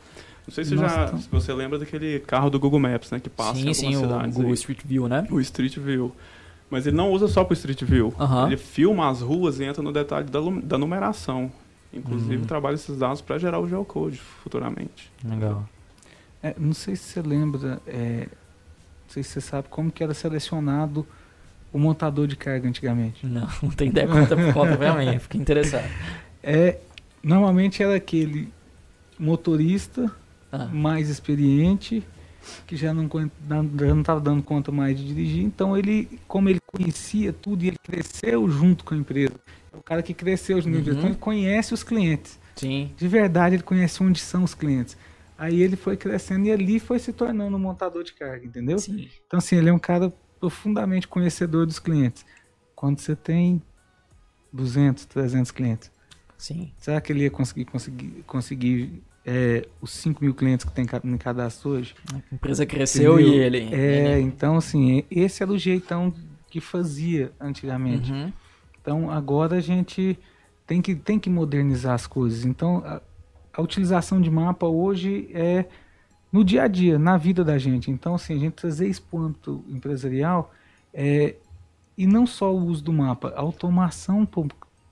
Não 0.47 0.55
sei 0.55 0.65
se, 0.65 0.75
Nossa, 0.75 0.95
já, 0.95 1.05
então- 1.07 1.19
se 1.21 1.29
você 1.31 1.53
lembra 1.53 1.79
daquele 1.79 2.21
carro 2.21 2.49
do 2.51 2.59
Google 2.59 2.81
Maps, 2.81 3.11
né? 3.11 3.21
Que 3.21 3.29
passa 3.31 3.59
em 3.61 3.73
sim, 3.75 3.87
algumas 3.87 3.97
sim, 3.97 3.97
o 3.97 4.01
cidades 4.01 4.35
Google 4.37 4.51
aí. 4.51 4.55
Street 4.55 4.81
View, 4.85 5.09
né? 5.09 5.27
O 5.31 5.41
Street 5.41 5.79
View. 5.79 6.13
Mas 6.71 6.87
ele 6.87 6.97
não 6.97 7.11
usa 7.13 7.29
só 7.29 7.45
para 7.45 7.53
o 7.53 7.55
Street 7.55 7.83
View. 7.85 8.13
Aham. 8.19 8.47
Ele 8.47 8.57
filma 8.57 9.09
as 9.11 9.21
ruas 9.21 9.61
e 9.61 9.65
entra 9.65 9.83
no 9.83 9.93
detalhe 9.93 10.27
da, 10.29 10.41
da 10.63 10.79
numeração. 10.79 11.51
Inclusive, 11.93 12.39
Hum. 12.43 12.47
trabalha 12.47 12.75
esses 12.75 12.97
dados 12.99 13.21
para 13.21 13.39
gerar 13.39 13.61
o 13.61 13.69
geocode 13.69 14.17
futuramente. 14.43 15.11
Legal. 15.25 15.69
é, 16.43 16.55
não 16.59 16.73
sei 16.75 16.97
se 16.97 17.05
você 17.05 17.23
lembra, 17.23 17.81
é, 17.87 18.27
não 18.27 19.09
sei 19.09 19.23
se 19.23 19.31
você 19.31 19.41
sabe 19.41 19.69
como 19.71 19.91
que 19.93 20.03
era 20.03 20.13
selecionado 20.13 21.07
o 21.75 21.79
montador 21.79 22.27
de 22.27 22.37
carga 22.37 22.69
antigamente. 22.69 23.27
Não, 23.27 23.49
não 23.63 23.71
tem 23.71 23.89
ideia. 23.89 24.07
Conta, 24.09 24.37
conta 24.53 24.77
pra 24.79 24.95
mim, 24.95 25.19
fiquei 25.19 25.41
interessado. 25.41 25.85
É, 26.43 26.79
normalmente 27.23 27.83
era 27.83 27.97
aquele 27.97 28.49
motorista 29.19 30.11
Ah, 30.53 30.67
mais 30.73 31.09
experiente 31.09 32.03
que 32.67 32.77
já 32.77 32.93
não 32.93 33.09
estava 34.01 34.21
dando 34.21 34.43
conta 34.43 34.71
mais 34.71 34.99
de 34.99 35.07
dirigir, 35.07 35.43
então 35.43 35.77
ele, 35.77 36.21
como 36.29 36.49
ele 36.51 36.61
conhecia 36.67 37.33
tudo 37.33 37.65
e 37.65 37.69
ele 37.69 37.77
cresceu 37.83 38.49
junto 38.51 38.85
com 38.85 38.95
a 38.95 38.99
empresa, 38.99 39.35
é 39.73 39.77
o 39.77 39.83
cara 39.83 40.03
que 40.03 40.13
cresceu 40.13 40.61
junto 40.61 40.77
empresa, 40.79 40.93
Uhum. 40.93 40.99
então 40.99 41.11
ele 41.11 41.19
conhece 41.19 41.73
os 41.73 41.83
clientes. 41.83 42.39
sim, 42.55 42.95
De 42.97 43.09
verdade, 43.09 43.57
ele 43.57 43.63
conhece 43.63 44.03
onde 44.03 44.21
são 44.21 44.45
os 44.45 44.55
clientes. 44.55 44.97
Aí 45.39 45.61
ele 45.63 45.75
foi 45.75 45.97
crescendo 45.97 46.47
e 46.47 46.53
ali 46.53 46.79
foi 46.79 46.99
se 46.99 47.13
tornando 47.13 47.57
um 47.57 47.61
montador 47.61 48.05
de 48.05 48.13
carga, 48.13 48.45
entendeu? 48.47 48.79
sim. 48.79 49.09
Então, 49.27 49.39
assim, 49.39 49.57
ele 49.57 49.71
é 49.71 49.73
um 49.73 49.79
cara 49.79 50.13
profundamente 50.41 51.09
conhecedor 51.09 51.67
dos 51.67 51.79
clientes. 51.79 52.25
Quando 52.75 52.99
você 52.99 53.17
tem 53.17 53.63
200, 54.53 55.05
300 55.07 55.51
clientes, 55.51 55.91
Sim. 56.37 56.73
será 56.79 57.01
que 57.01 57.13
ele 57.13 57.23
ia 57.23 57.31
conseguir, 57.31 57.65
conseguir, 57.65 58.25
conseguir 58.27 59.03
é, 59.25 59.67
os 59.81 59.91
5 59.93 60.23
mil 60.23 60.35
clientes 60.35 60.65
que 60.65 60.73
tem 60.73 60.87
no 61.03 61.19
cadastro 61.19 61.71
hoje? 61.71 61.95
A 62.13 62.35
empresa 62.35 62.67
cresceu 62.67 63.15
Entendeu? 63.19 63.35
e 63.35 63.39
ele. 63.39 63.75
É, 63.75 64.13
ele- 64.17 64.21
então, 64.23 64.57
assim, 64.57 65.05
esse 65.11 65.43
era 65.43 65.51
o 65.51 65.59
jeitão 65.59 66.13
que 66.51 66.61
fazia 66.61 67.33
antigamente. 67.41 68.13
Uhum. 68.13 68.33
Então, 68.81 69.11
agora 69.11 69.57
a 69.57 69.61
gente 69.61 70.19
tem 70.67 70.83
que, 70.83 70.95
tem 70.95 71.19
que 71.19 71.31
modernizar 71.31 71.95
as 71.95 72.07
coisas. 72.07 72.45
Então, 72.45 72.83
a, 72.85 73.01
a 73.53 73.63
utilização 73.63 74.21
de 74.21 74.31
mapa 74.31 74.67
hoje 74.67 75.29
é 75.33 75.65
no 76.35 76.43
dia 76.43 76.65
a 76.65 76.67
dia, 76.67 76.99
na 76.99 77.17
vida 77.17 77.45
da 77.45 77.57
gente. 77.59 77.93
Então, 77.93 78.17
assim, 78.17 78.35
a 78.35 78.39
gente 78.41 78.55
trazer 78.55 78.89
esse 78.89 79.01
ponto 79.01 79.65
empresarial 79.69 80.53
é, 80.93 81.37
e 81.97 82.09
não 82.09 82.27
só 82.27 82.53
o 82.53 82.61
uso 82.61 82.83
do 82.83 82.93
mapa, 82.93 83.33
a 83.37 83.41
automação 83.41 84.29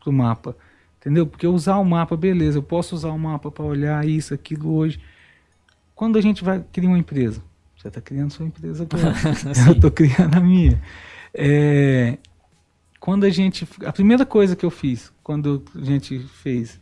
do 0.05 0.13
mapa. 0.13 0.57
Entendeu? 1.01 1.27
Porque 1.27 1.45
usar 1.45 1.79
o 1.79 1.85
mapa, 1.85 2.17
beleza, 2.17 2.59
eu 2.59 2.63
posso 2.63 2.95
usar 2.95 3.09
o 3.09 3.19
mapa 3.19 3.51
para 3.51 3.65
olhar 3.65 4.07
isso, 4.07 4.33
aquilo 4.33 4.73
hoje. 4.73 5.01
Quando 5.97 6.17
a 6.17 6.21
gente 6.21 6.45
vai 6.45 6.65
criar 6.73 6.91
uma 6.91 6.99
empresa, 6.99 7.43
você 7.77 7.89
está 7.89 8.01
criando 8.01 8.31
sua 8.31 8.47
empresa 8.47 8.85
agora. 8.85 9.13
eu 9.67 9.73
estou 9.73 9.91
criando 9.91 10.37
a 10.37 10.41
minha. 10.41 10.81
É, 11.35 12.19
quando 13.01 13.25
a 13.25 13.31
gente. 13.31 13.67
A 13.85 13.93
primeira 13.93 14.25
coisa 14.25 14.55
que 14.55 14.65
eu 14.65 14.71
fiz, 14.71 15.13
quando 15.25 15.65
a 15.75 15.85
gente 15.85 16.21
fez, 16.21 16.81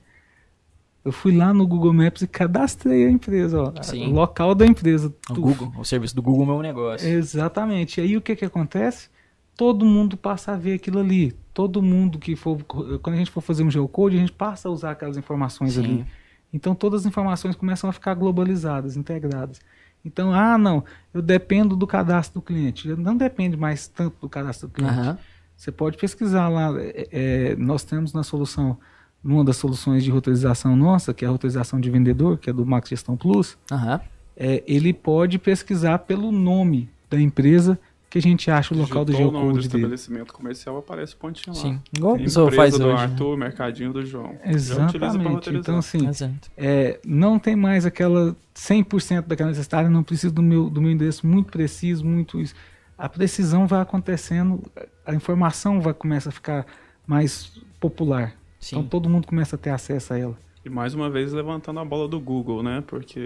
eu 1.05 1.13
fui 1.13 1.35
lá 1.37 1.53
no 1.55 1.67
Google 1.67 1.93
Maps 1.93 2.23
e 2.23 2.27
cadastrei 2.27 3.07
a 3.07 3.11
empresa, 3.11 3.63
ó, 3.63 3.83
Sim. 3.83 4.09
o 4.09 4.15
local 4.15 4.55
da 4.55 4.67
empresa. 4.67 5.09
O 5.31 5.35
Tu- 5.35 5.41
Google, 5.41 5.73
o 5.79 5.85
serviço 5.85 6.15
do 6.15 6.23
Google 6.23 6.45
é 6.45 6.47
meu 6.49 6.63
negócio. 6.63 7.09
Exatamente. 7.09 8.01
E 8.01 8.05
aí 8.05 8.17
o 8.17 8.21
que 8.21 8.37
que 8.37 8.45
acontece? 8.45 9.09
Todo 9.57 9.85
mundo 9.85 10.17
passa 10.17 10.53
a 10.53 10.57
ver 10.57 10.75
aquilo 10.75 10.99
ali. 11.01 11.33
Todo 11.53 11.83
mundo 11.83 12.19
que 12.19 12.35
for. 12.37 12.63
Quando 12.65 13.15
a 13.15 13.17
gente 13.19 13.31
for 13.31 13.41
fazer 13.41 13.63
um 13.63 13.71
geocode, 13.71 14.17
a 14.17 14.21
gente 14.21 14.33
passa 14.33 14.69
a 14.69 14.71
usar 14.71 14.93
aquelas 14.93 15.17
informações 15.17 15.75
Sim. 15.75 15.85
ali. 15.85 16.07
Então 16.53 16.75
todas 16.75 17.01
as 17.03 17.07
informações 17.07 17.55
começam 17.57 17.89
a 17.89 17.93
ficar 17.93 18.15
globalizadas, 18.15 18.97
integradas. 18.97 19.61
Então, 20.05 20.33
ah, 20.33 20.57
não, 20.57 20.83
eu 21.13 21.21
dependo 21.21 21.77
do 21.77 21.87
cadastro 21.87 22.41
do 22.41 22.43
cliente. 22.45 22.89
Não 22.97 23.15
depende 23.17 23.57
mais 23.57 23.87
tanto 23.87 24.17
do 24.21 24.29
cadastro 24.31 24.69
do 24.69 24.73
cliente. 24.75 24.93
Aham. 24.99 25.19
Você 25.57 25.71
pode 25.71 25.99
pesquisar 25.99 26.49
lá. 26.49 26.73
é, 26.81 27.09
é, 27.13 27.57
nós 27.57 27.85
temos 27.85 28.15
na 28.15 28.23
solução, 28.23 28.79
numa 29.23 29.45
das 29.45 29.57
soluções 29.57 30.03
de 30.03 30.11
roteirização 30.11 30.75
nossa, 30.75 31.13
que 31.13 31.25
é 31.25 31.29
a 31.29 31.31
roteirização 31.31 31.79
de 31.81 31.91
vendedor, 31.91 32.39
que 32.39 32.49
é 32.51 32.53
do 32.53 32.65
Max 32.65 32.89
Gestão 32.89 33.17
Plus, 33.17 33.57
Aham. 33.71 34.01
é, 34.37 34.63
ele 34.67 34.93
pode 34.93 35.39
pesquisar 35.39 35.99
pelo 36.01 36.33
nome 36.33 36.89
da 37.11 37.21
empresa 37.21 37.79
que 38.09 38.19
a 38.19 38.23
gente 38.23 38.51
acha 38.51 38.75
o 38.75 38.77
local 38.77 39.05
do 39.05 39.13
Digitou 39.13 39.31
o 39.31 39.33
nome 39.33 39.45
do 39.53 39.61
geocode 39.61 39.69
dele. 39.69 39.83
estabelecimento 39.85 40.33
comercial, 40.35 40.77
aparece 40.79 41.15
o 41.15 41.17
pontinho 41.17 41.55
lá. 41.55 41.63
Sim. 41.63 41.81
Igual 41.97 42.17
empresa 42.17 42.51
faz 42.51 42.77
do 42.77 42.85
hoje. 42.87 42.97
né? 42.97 43.03
Arthur, 43.03 43.37
mercadinho 43.37 43.93
do 43.93 44.05
João. 44.05 44.37
Exatamente. 44.45 45.51
Então, 45.55 45.79
assim, 45.79 46.11
é, 46.57 46.99
não 47.07 47.39
tem 47.39 47.55
mais 47.55 47.87
aquela 47.87 48.35
100% 48.57 49.27
daquela 49.29 49.51
necessidade, 49.51 49.89
não 49.89 50.03
preciso 50.03 50.35
do 50.35 50.43
meu, 50.43 50.69
do 50.69 50.81
meu 50.83 50.91
endereço 50.91 51.25
muito 51.25 51.53
preciso, 51.53 52.05
muito 52.05 52.41
isso. 52.41 52.55
A 52.99 53.09
precisão 53.09 53.67
vai 53.67 53.81
acontecendo, 53.81 54.61
a 55.07 55.15
informação 55.15 55.81
vai 55.81 55.95
começar 55.95 56.31
a 56.31 56.33
ficar 56.33 56.67
mais 57.07 57.53
popular. 57.79 58.35
Então 58.67 58.83
Sim. 58.83 58.89
todo 58.89 59.09
mundo 59.09 59.27
começa 59.27 59.57
a 59.57 59.59
ter 59.59 59.71
acesso 59.71 60.13
a 60.13 60.19
ela. 60.19 60.39
E 60.63 60.69
mais 60.69 60.93
uma 60.93 61.09
vez 61.09 61.33
levantando 61.33 61.81
a 61.81 61.85
bola 61.85 62.07
do 62.07 62.21
Google, 62.21 62.63
né? 62.63 62.85
Porque 62.87 63.21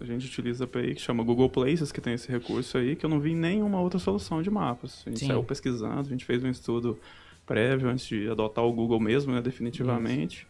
a 0.00 0.04
gente 0.04 0.26
utiliza 0.26 0.64
a 0.64 0.66
API 0.66 0.94
que 0.94 1.00
chama 1.00 1.22
Google 1.22 1.50
Places, 1.50 1.92
que 1.92 2.00
tem 2.00 2.14
esse 2.14 2.30
recurso 2.32 2.78
aí, 2.78 2.96
que 2.96 3.04
eu 3.04 3.10
não 3.10 3.20
vi 3.20 3.34
nenhuma 3.34 3.78
outra 3.78 3.98
solução 3.98 4.40
de 4.40 4.50
mapas. 4.50 5.02
A 5.06 5.10
gente 5.10 5.20
Sim. 5.20 5.26
saiu 5.26 5.44
pesquisando, 5.44 6.00
a 6.00 6.02
gente 6.04 6.24
fez 6.24 6.42
um 6.42 6.48
estudo 6.48 6.98
prévio 7.44 7.90
antes 7.90 8.06
de 8.06 8.28
adotar 8.30 8.64
o 8.64 8.72
Google 8.72 8.98
mesmo, 8.98 9.34
né? 9.34 9.42
Definitivamente. 9.42 10.46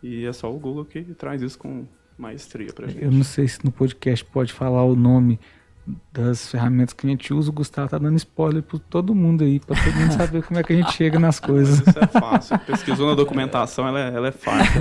E 0.00 0.24
é 0.24 0.32
só 0.32 0.52
o 0.52 0.58
Google 0.58 0.84
que 0.84 1.02
traz 1.14 1.42
isso 1.42 1.58
com 1.58 1.84
maestria 2.16 2.72
pra 2.72 2.86
gente. 2.86 3.04
Eu 3.04 3.10
não 3.10 3.24
sei 3.24 3.48
se 3.48 3.64
no 3.64 3.72
podcast 3.72 4.24
pode 4.24 4.52
falar 4.52 4.84
o 4.84 4.94
nome 4.94 5.40
das 6.12 6.48
ferramentas 6.48 6.92
que 6.94 7.06
a 7.06 7.10
gente 7.10 7.34
usa. 7.34 7.50
O 7.50 7.52
Gustavo 7.52 7.88
tá 7.88 7.98
dando 7.98 8.16
spoiler 8.16 8.62
para 8.62 8.78
todo 8.88 9.14
mundo 9.14 9.42
aí, 9.42 9.58
para 9.58 9.74
todo 9.82 9.94
mundo 9.94 10.12
saber 10.12 10.42
como 10.44 10.60
é 10.60 10.62
que 10.62 10.72
a 10.72 10.76
gente 10.76 10.92
chega 10.92 11.18
nas 11.18 11.40
Mas 11.40 11.50
coisas. 11.50 11.78
isso 11.80 11.98
é 11.98 12.06
fácil. 12.06 12.58
Pesquisou 12.60 13.08
na 13.08 13.14
documentação, 13.14 13.88
ela 13.88 14.00
é, 14.00 14.14
ela 14.14 14.28
é 14.28 14.32
fácil. 14.32 14.80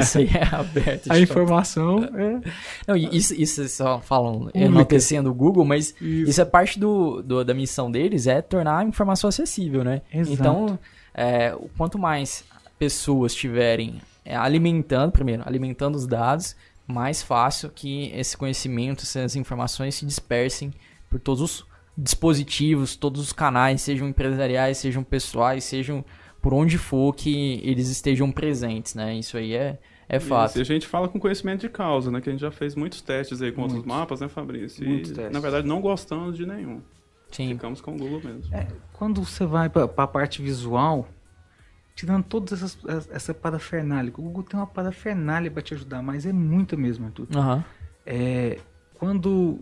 Isso 0.00 0.18
aí 0.18 0.28
é 0.32 0.54
aberto. 0.54 1.12
A 1.12 1.16
de 1.16 1.22
informação 1.22 2.02
é 2.04 2.40
Não, 2.86 2.96
isso, 2.96 3.34
isso 3.34 3.56
vocês 3.56 3.72
só 3.72 4.00
falam 4.00 4.38
Pública. 4.40 4.58
enaltecendo 4.58 5.30
o 5.30 5.34
Google, 5.34 5.64
mas 5.64 5.94
Isso. 6.00 6.30
isso, 6.30 6.40
é 6.40 6.44
parte 6.44 6.78
do, 6.80 7.22
do- 7.22 7.44
da 7.44 7.52
missão 7.52 7.90
deles, 7.90 8.26
é 8.26 8.40
tornar 8.40 8.78
a 8.78 8.84
informação 8.84 9.28
acessível, 9.28 9.84
né? 9.84 10.00
Exato. 10.12 10.32
Então, 10.32 10.78
é, 11.14 11.54
o 11.54 11.68
quanto 11.76 11.98
mais 11.98 12.42
pessoas 12.78 13.34
tiverem 13.34 14.00
é, 14.24 14.36
alimentando, 14.36 15.10
primeiro, 15.12 15.42
alimentando 15.44 15.96
os 15.96 16.06
dados, 16.06 16.54
mais 16.88 17.22
fácil 17.22 17.70
que 17.70 18.10
esse 18.14 18.36
conhecimento, 18.36 19.02
essas 19.02 19.36
informações 19.36 19.94
se 19.94 20.06
dispersem 20.06 20.72
por 21.10 21.20
todos 21.20 21.42
os 21.42 21.66
dispositivos, 21.96 22.96
todos 22.96 23.20
os 23.20 23.32
canais, 23.32 23.82
sejam 23.82 24.08
empresariais, 24.08 24.78
sejam 24.78 25.04
pessoais, 25.04 25.64
sejam 25.64 26.04
por 26.40 26.54
onde 26.54 26.78
for 26.78 27.14
que 27.14 27.60
eles 27.62 27.88
estejam 27.88 28.30
presentes, 28.30 28.94
né? 28.94 29.14
Isso 29.16 29.36
aí 29.36 29.54
é, 29.54 29.78
é 30.08 30.18
fato. 30.18 30.50
Isso, 30.50 30.58
e 30.58 30.62
a 30.62 30.64
gente 30.64 30.86
fala 30.86 31.08
com 31.08 31.18
conhecimento 31.18 31.60
de 31.60 31.68
causa, 31.68 32.10
né? 32.10 32.20
Que 32.20 32.30
a 32.30 32.32
gente 32.32 32.40
já 32.40 32.50
fez 32.50 32.74
muitos 32.74 33.02
testes 33.02 33.42
aí 33.42 33.52
com 33.52 33.62
outros 33.62 33.80
Muitos. 33.80 33.98
mapas, 33.98 34.20
né, 34.20 34.28
Fabrício? 34.28 34.86
Muitos 34.86 35.10
e, 35.10 35.14
testes. 35.14 35.32
na 35.32 35.40
verdade, 35.40 35.66
não 35.66 35.80
gostamos 35.80 36.36
de 36.36 36.46
nenhum. 36.46 36.80
Sim. 37.30 37.48
Ficamos 37.48 37.80
com 37.80 37.94
o 37.94 37.98
Google 37.98 38.22
mesmo. 38.24 38.50
quando 38.94 39.22
você 39.22 39.44
vai 39.44 39.68
para 39.68 39.84
a 39.96 40.06
parte 40.06 40.40
visual, 40.40 41.06
tirando 41.98 42.22
todas 42.22 42.52
essas 42.62 42.78
essa 43.10 43.34
parafernália, 43.34 44.12
o 44.16 44.22
Google 44.22 44.44
tem 44.44 44.58
uma 44.58 44.68
parafernália 44.68 45.50
para 45.50 45.60
te 45.60 45.74
ajudar, 45.74 46.00
mas 46.00 46.24
é 46.24 46.32
muita 46.32 46.76
mesmo, 46.76 47.06
Arthur. 47.06 47.26
Aham. 47.34 47.64
É, 48.06 48.58
quando 48.94 49.58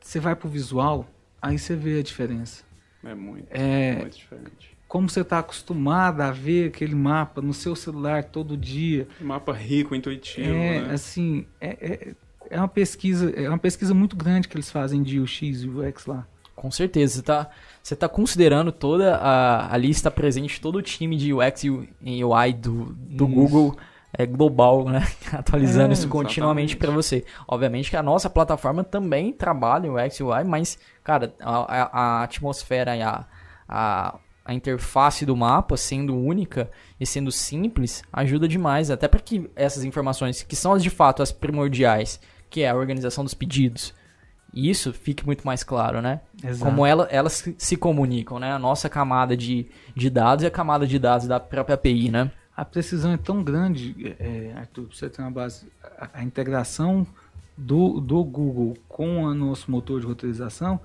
você 0.00 0.18
vai 0.18 0.34
pro 0.34 0.48
visual, 0.48 1.08
aí 1.40 1.56
você 1.56 1.76
vê 1.76 2.00
a 2.00 2.02
diferença. 2.02 2.64
É 3.04 3.14
muito, 3.14 3.46
É, 3.52 3.94
muito 4.00 4.16
diferente. 4.16 4.76
como 4.88 5.08
você 5.08 5.20
está 5.20 5.38
acostumado 5.38 6.20
a 6.20 6.32
ver 6.32 6.68
aquele 6.70 6.96
mapa 6.96 7.40
no 7.40 7.54
seu 7.54 7.76
celular 7.76 8.24
todo 8.24 8.56
dia, 8.56 9.06
Mapa 9.20 9.52
rico, 9.52 9.94
intuitivo, 9.94 10.48
é 10.48 10.80
né? 10.82 10.92
assim, 10.92 11.46
é, 11.60 11.68
é, 11.80 12.14
é 12.50 12.58
uma 12.58 12.66
pesquisa, 12.66 13.30
é 13.30 13.48
uma 13.48 13.56
pesquisa 13.58 13.94
muito 13.94 14.16
grande 14.16 14.48
que 14.48 14.56
eles 14.56 14.68
fazem 14.70 15.00
de 15.00 15.20
UX 15.20 15.40
e 15.62 15.68
UX 15.68 16.06
lá. 16.06 16.26
Com 16.60 16.70
certeza, 16.70 17.14
você 17.16 17.22
tá, 17.22 17.48
você 17.82 17.96
tá 17.96 18.08
considerando 18.08 18.72
toda 18.72 19.16
a, 19.16 19.72
ali 19.72 19.90
está 19.90 20.10
presente 20.10 20.60
todo 20.60 20.76
o 20.76 20.82
time 20.82 21.16
de 21.16 21.32
UX 21.32 21.64
e 21.64 22.24
UI 22.24 22.52
do, 22.52 22.86
do 22.96 23.24
Isso. 23.24 23.34
Google 23.34 23.76
é, 24.12 24.26
global, 24.26 24.88
né? 24.88 25.06
Atualizando 25.32 25.90
É, 25.90 25.92
isso 25.92 26.08
continuamente 26.08 26.76
para 26.76 26.90
você. 26.90 27.24
Obviamente 27.46 27.90
que 27.90 27.96
a 27.96 28.02
nossa 28.02 28.28
plataforma 28.28 28.82
também 28.82 29.32
trabalha 29.32 29.86
em 29.86 29.90
UX 29.90 30.18
e 30.18 30.22
UI, 30.24 30.44
mas, 30.44 30.78
cara, 31.04 31.34
a, 31.40 31.56
a- 31.82 31.90
a 31.92 32.22
atmosfera 32.24 32.96
e 32.96 33.02
a, 33.02 33.24
a, 33.68 34.18
a 34.44 34.54
interface 34.54 35.24
do 35.26 35.36
mapa 35.36 35.76
sendo 35.76 36.16
única 36.16 36.70
e 36.98 37.06
sendo 37.06 37.30
simples 37.30 38.02
ajuda 38.12 38.48
demais, 38.48 38.90
até 38.90 39.06
para 39.06 39.20
que 39.20 39.48
essas 39.54 39.84
informações, 39.84 40.42
que 40.42 40.56
são 40.56 40.72
as 40.72 40.82
de 40.82 40.90
fato 40.90 41.22
as 41.22 41.30
primordiais, 41.30 42.18
que 42.50 42.62
é 42.62 42.70
a 42.70 42.74
organização 42.74 43.22
dos 43.22 43.34
pedidos, 43.34 43.94
isso 44.52 44.92
fique 44.92 45.24
muito 45.26 45.46
mais 45.46 45.62
claro, 45.62 46.00
né? 46.00 46.20
Exato. 46.42 46.64
como 46.64 46.86
ela, 46.86 47.06
elas 47.10 47.44
se- 47.58 47.76
comunicam, 47.76 48.38
né? 48.38 48.52
A 48.52 48.58
nossa 48.58 48.88
camada 48.88 49.36
de, 49.36 49.66
de 49.94 50.08
dados 50.10 50.42
e 50.42 50.46
a 50.46 50.50
camada 50.50 50.86
de 50.86 50.98
dados 50.98 51.26
da 51.26 51.38
própria 51.38 51.74
API, 51.74 52.10
né? 52.10 52.30
A 52.56 52.64
precisão 52.64 53.12
é 53.12 53.16
tão 53.16 53.42
grande, 53.42 54.16
é, 54.18 54.52
Arthur, 54.56 54.88
você 54.92 55.08
ter 55.08 55.22
uma 55.22 55.30
base, 55.30 55.66
a, 55.98 56.08
a 56.14 56.24
integração 56.24 57.06
do, 57.56 58.00
do 58.00 58.24
Google 58.24 58.74
com 58.88 59.24
o 59.24 59.34
nosso 59.34 59.70
motor 59.70 60.00
de 60.00 60.06
roteirização, 60.06 60.80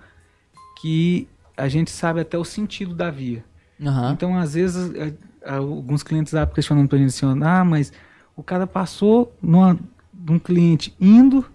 que 0.82 1.28
a 1.58 1.68
gente 1.68 1.90
sabe 1.90 2.20
até 2.20 2.38
o 2.38 2.44
sentido 2.46 2.94
da 2.94 3.10
via. 3.10 3.44
Aham. 3.84 4.12
Então, 4.14 4.38
às 4.38 4.54
vezes, 4.54 4.94
é, 4.96 5.14
alguns 5.50 6.04
clientes 6.04 6.32
estavam 6.32 6.54
questionando 6.54 6.88
pra 6.88 6.98
gente 6.98 7.10
assim, 7.10 7.44
ah, 7.44 7.64
mas 7.64 7.92
o 8.36 8.44
cara 8.44 8.68
passou 8.68 9.36
numa, 9.42 9.78
de 10.14 10.32
um 10.32 10.40
cliente 10.40 10.96
indo, 11.00 11.46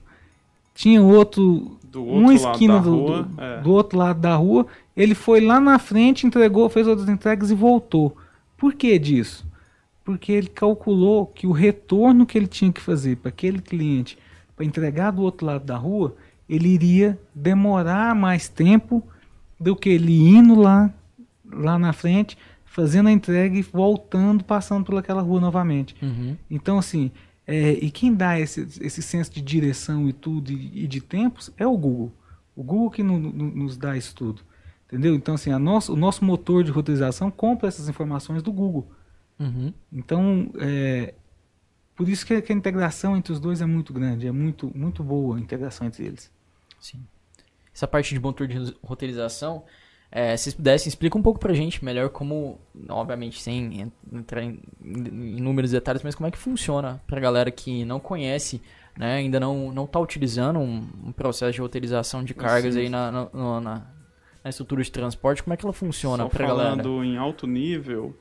tinha 0.75 1.03
outro, 1.03 1.77
Do 2.04 2.11
uma 2.12 2.30
outro 2.30 2.44
lado 2.44 2.54
esquina 2.54 2.74
da 2.74 2.80
do, 2.80 2.90
rua, 2.96 3.22
do, 3.22 3.42
é. 3.42 3.61
do 3.61 3.72
outro 3.72 3.98
lado 3.98 4.20
da 4.20 4.34
rua, 4.34 4.66
ele 4.96 5.14
foi 5.14 5.40
lá 5.40 5.61
na 5.61 5.78
frente, 5.78 6.26
entregou, 6.26 6.68
fez 6.68 6.87
outras 6.87 7.08
entregas 7.08 7.50
e 7.50 7.54
voltou. 7.54 8.16
Por 8.56 8.74
que 8.74 8.98
disso? 8.98 9.46
Porque 10.04 10.32
ele 10.32 10.48
calculou 10.48 11.26
que 11.26 11.46
o 11.46 11.52
retorno 11.52 12.26
que 12.26 12.37
ele 12.37 12.46
tinha 12.46 12.72
que 12.72 12.80
fazer 12.80 13.16
para 13.16 13.28
aquele 13.28 13.61
cliente 13.61 14.18
para 14.56 14.64
entregar 14.64 15.12
do 15.12 15.22
outro 15.22 15.46
lado 15.46 15.64
da 15.64 15.76
rua, 15.76 16.16
ele 16.48 16.68
iria 16.68 17.18
demorar 17.32 18.14
mais 18.14 18.48
tempo 18.48 19.02
do 19.58 19.76
que 19.76 19.88
ele 19.88 20.28
indo 20.28 20.61
lá, 20.61 20.92
lá 21.48 21.78
na 21.78 21.92
frente, 21.92 22.37
fazendo 22.64 23.08
a 23.08 23.12
entrega 23.12 23.56
e 23.56 23.62
voltando, 23.62 24.42
passando 24.42 24.84
por 24.84 24.96
aquela 24.96 25.22
rua 25.22 25.40
novamente. 25.40 25.94
Uhum. 26.02 26.37
Então, 26.50 26.78
assim, 26.78 27.11
é, 27.48 27.72
e 27.72 27.90
quem 27.90 28.14
dá 28.14 28.38
esse, 28.38 28.61
esse 28.80 29.00
senso 29.02 29.32
de 29.32 29.40
direção 29.40 30.06
e 30.08 30.12
tudo, 30.12 30.52
e, 30.52 30.84
e 30.84 30.87
de 30.87 31.00
tempos, 31.00 31.50
é 31.56 31.66
o 31.66 31.76
Google. 31.76 32.12
O 32.54 32.62
Google 32.62 32.90
que 32.90 33.02
no- 33.02 33.18
no- 33.18 33.50
nos 33.50 33.76
dá 33.78 33.96
isso 33.96 34.14
tudo. 34.14 34.42
Entendeu? 34.87 35.14
Então, 35.14 35.34
assim, 35.34 35.50
a 35.50 35.58
nosso, 35.58 35.92
o 35.94 35.96
nosso 35.96 36.24
motor 36.24 36.62
de 36.62 36.70
roteirização 36.70 37.30
compra 37.30 37.66
essas 37.68 37.88
informações 37.88 38.42
do 38.42 38.52
Google. 38.52 38.90
Uhum. 39.40 39.72
Então, 39.92 40.50
é, 40.58 41.14
por 41.96 42.08
isso 42.08 42.26
que, 42.26 42.34
a- 42.34 42.42
que 42.42 42.52
a 42.52 42.56
integração 42.56 43.16
entre 43.16 43.32
os 43.32 43.40
dois 43.40 43.61
é 43.62 43.66
muito 43.66 43.92
grande, 43.92 44.26
é 44.26 44.32
muito, 44.32 44.70
muito 44.76 45.02
boa 45.02 45.37
a 45.37 45.40
integração 45.40 45.87
entre 45.87 46.04
eles. 46.04 46.30
Sim. 46.80 47.00
Essa 47.74 47.87
parte 47.87 48.12
de 48.12 48.20
motor 48.20 48.46
de 48.46 48.76
roteirização, 48.82 49.64
é, 50.11 50.37
se 50.37 50.44
vocês 50.44 50.55
pudessem, 50.55 50.88
explica 50.88 51.18
um 51.18 51.23
pouco 51.23 51.38
pra 51.38 51.53
gente 51.53 51.85
melhor 51.85 52.09
como, 52.09 52.59
obviamente, 52.88 53.40
sem 53.42 53.83
en- 53.83 53.92
entrar 54.12 54.42
em, 54.42 54.61
inúmeros 55.37 55.71
detalhes, 55.71 56.03
mas 56.03 56.14
como 56.14 56.27
é 56.27 56.31
que 56.31 56.38
funciona 56.38 57.01
pra 57.07 57.21
galera 57.21 57.51
que 57.51 57.85
não 57.85 58.01
conhece, 58.01 58.61
né, 58.97 59.16
ainda 59.16 59.38
não, 59.38 59.73
não 59.73 59.87
tá 59.87 60.01
utilizando 60.01 60.59
um, 60.59 60.87
um 61.07 61.12
processo 61.12 61.53
de 61.53 61.61
roteirização 61.61 62.25
de 62.25 62.35
cargas 62.35 62.75
Sim. 62.75 62.81
aí 62.81 62.88
na, 62.88 63.11
na, 63.12 63.61
na- 63.61 63.87
na 64.44 64.51
estrutura 64.51 64.83
de 64.83 64.90
transporte, 64.90 65.42
como 65.42 65.53
é 65.53 65.57
que 65.57 65.64
ela 65.66 65.73
funciona 65.73 66.23
Só 66.23 66.29
pra 66.31 66.47
galera? 66.47 66.71
falando 66.71 67.05
em 67.05 67.16
alto 67.18 67.47
nível, 67.47 68.16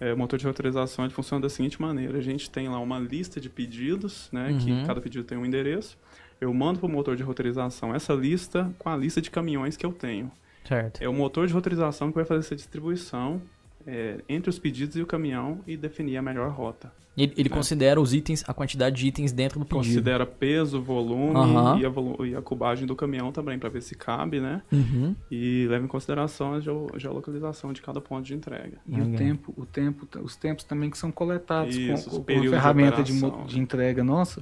é, 0.00 0.12
o 0.12 0.18
motor 0.18 0.38
de 0.38 0.44
roteirização 0.46 1.04
ele 1.04 1.14
funciona 1.14 1.40
da 1.42 1.48
seguinte 1.48 1.80
maneira: 1.80 2.18
a 2.18 2.20
gente 2.20 2.50
tem 2.50 2.68
lá 2.68 2.78
uma 2.80 2.98
lista 2.98 3.40
de 3.40 3.48
pedidos, 3.48 4.28
né, 4.32 4.48
Uhum. 4.50 4.58
que 4.58 4.84
cada 4.86 5.00
pedido 5.00 5.24
tem 5.24 5.38
um 5.38 5.46
endereço. 5.46 5.96
Eu 6.40 6.52
mando 6.52 6.80
para 6.80 6.86
o 6.86 6.90
motor 6.90 7.14
de 7.16 7.22
roteirização 7.22 7.94
essa 7.94 8.12
lista 8.12 8.70
com 8.78 8.88
a 8.88 8.96
lista 8.96 9.20
de 9.22 9.30
caminhões 9.30 9.76
que 9.76 9.86
eu 9.86 9.92
tenho. 9.92 10.30
Certo. 10.64 11.02
É 11.02 11.08
o 11.08 11.12
motor 11.12 11.46
de 11.46 11.52
roteirização 11.52 12.08
que 12.10 12.14
vai 12.16 12.24
fazer 12.24 12.40
essa 12.40 12.56
distribuição 12.56 13.40
é, 13.86 14.18
entre 14.28 14.50
os 14.50 14.58
pedidos 14.58 14.96
e 14.96 15.02
o 15.02 15.06
caminhão 15.06 15.60
e 15.66 15.76
definir 15.76 16.16
a 16.16 16.22
melhor 16.22 16.50
rota. 16.50 16.92
Ele, 17.16 17.32
ele 17.36 17.48
É. 17.48 17.52
considera 17.52 18.00
os 18.00 18.14
itens, 18.14 18.44
a 18.46 18.54
quantidade 18.54 18.94
de 18.96 19.06
itens 19.08 19.32
dentro 19.32 19.58
do 19.58 19.64
pedido. 19.66 19.84
Considera 19.94 20.24
peso, 20.24 20.80
volume 20.80 21.34
e, 21.80 21.84
a 21.84 21.88
volu- 21.88 22.24
e 22.24 22.36
a 22.36 22.40
cubagem 22.40 22.86
do 22.86 22.94
caminhão 22.94 23.32
também, 23.32 23.58
para 23.58 23.68
ver 23.68 23.82
se 23.82 23.94
cabe, 23.96 24.38
né? 24.40 24.62
Uhum. 24.70 25.14
E 25.30 25.66
leva 25.68 25.84
em 25.84 25.88
consideração 25.88 26.54
a 26.54 26.60
geo- 26.60 26.86
geolocalização 26.96 27.72
de 27.72 27.82
cada 27.82 28.00
ponto 28.00 28.24
de 28.24 28.32
entrega. 28.34 28.78
E 28.86 29.00
o 29.00 29.16
tempo, 29.16 29.52
o 29.56 29.66
tempo, 29.66 30.06
os 30.22 30.36
tempos 30.36 30.62
também 30.64 30.88
que 30.88 30.96
são 30.96 31.10
coletados 31.10 31.74
Isso, 31.74 32.10
com- 32.10 32.22
com, 32.22 32.32
a 32.32 32.40
de 32.40 32.48
ferramenta 32.48 33.02
de, 33.02 33.12
operação. 33.18 33.46
de 33.46 33.58
entrega 33.58 34.04
nossa. 34.04 34.40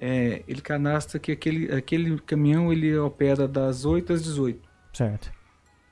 É, 0.00 0.42
ele 0.46 0.60
cadastra 0.60 1.18
que 1.18 1.32
aquele, 1.32 1.72
aquele 1.72 2.18
caminhão 2.20 2.72
ele 2.72 2.96
opera 2.98 3.48
das 3.48 3.84
8 3.84 4.12
às 4.12 4.22
18. 4.22 4.67
Certo. 4.92 5.30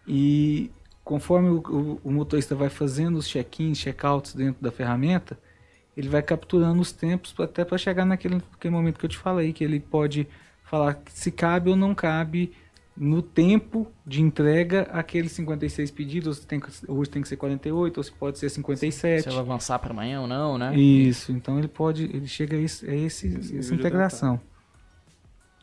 E 0.07 0.71
conforme 1.05 1.49
o, 1.49 1.59
o- 1.59 2.01
o 2.05 2.11
motorista 2.11 2.55
vai 2.55 2.69
fazendo 2.69 3.17
os 3.17 3.27
check-ins, 3.29 3.79
check-outs 3.79 4.35
dentro 4.35 4.63
da 4.63 4.71
ferramenta, 4.73 5.39
ele 5.97 6.09
vai 6.09 6.23
capturando 6.23 6.81
os 6.81 6.93
tempos 6.93 7.35
até 7.39 7.65
para 7.65 7.79
chegar 7.79 8.05
naquele, 8.05 8.37
naquele 8.37 8.73
momento 8.75 8.99
que 8.99 9.05
eu 9.07 9.11
te 9.11 9.17
falei, 9.19 9.53
que 9.53 9.65
ele 9.65 9.81
pode 9.81 10.27
falar 10.63 11.01
se 11.11 11.31
cabe 11.31 11.71
ou 11.71 11.77
não 11.77 11.95
cabe 11.95 12.53
no 12.97 13.21
tempo 13.23 13.87
de 14.07 14.23
entrega 14.23 14.83
aqueles 14.91 15.33
56 15.33 15.91
pedidos, 15.91 16.41
tem 16.41 16.59
que- 16.59 16.71
hoje 16.89 17.11
tem 17.11 17.21
que 17.23 17.29
ser 17.29 17.37
48, 17.37 17.99
ou 17.99 18.03
se 18.03 18.11
pode 18.11 18.39
ser 18.39 18.49
Se 18.49 18.57
57. 18.57 19.29
vai 19.29 19.39
avançar 19.39 19.79
para 19.79 19.91
amanhã 19.93 20.23
ou 20.23 20.27
não, 20.27 20.57
né? 20.59 20.75
Isso, 20.77 21.31
então 21.31 21.59
ele 21.59 21.69
pode, 21.69 22.05
ele 22.05 22.27
chega 22.27 22.57
a, 22.57 22.61
esse, 22.61 22.89
a 22.89 22.95
esse- 22.95 23.57
essa 23.59 23.69
de 23.75 23.75
integração. 23.75 24.41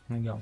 Legal. 0.08 0.40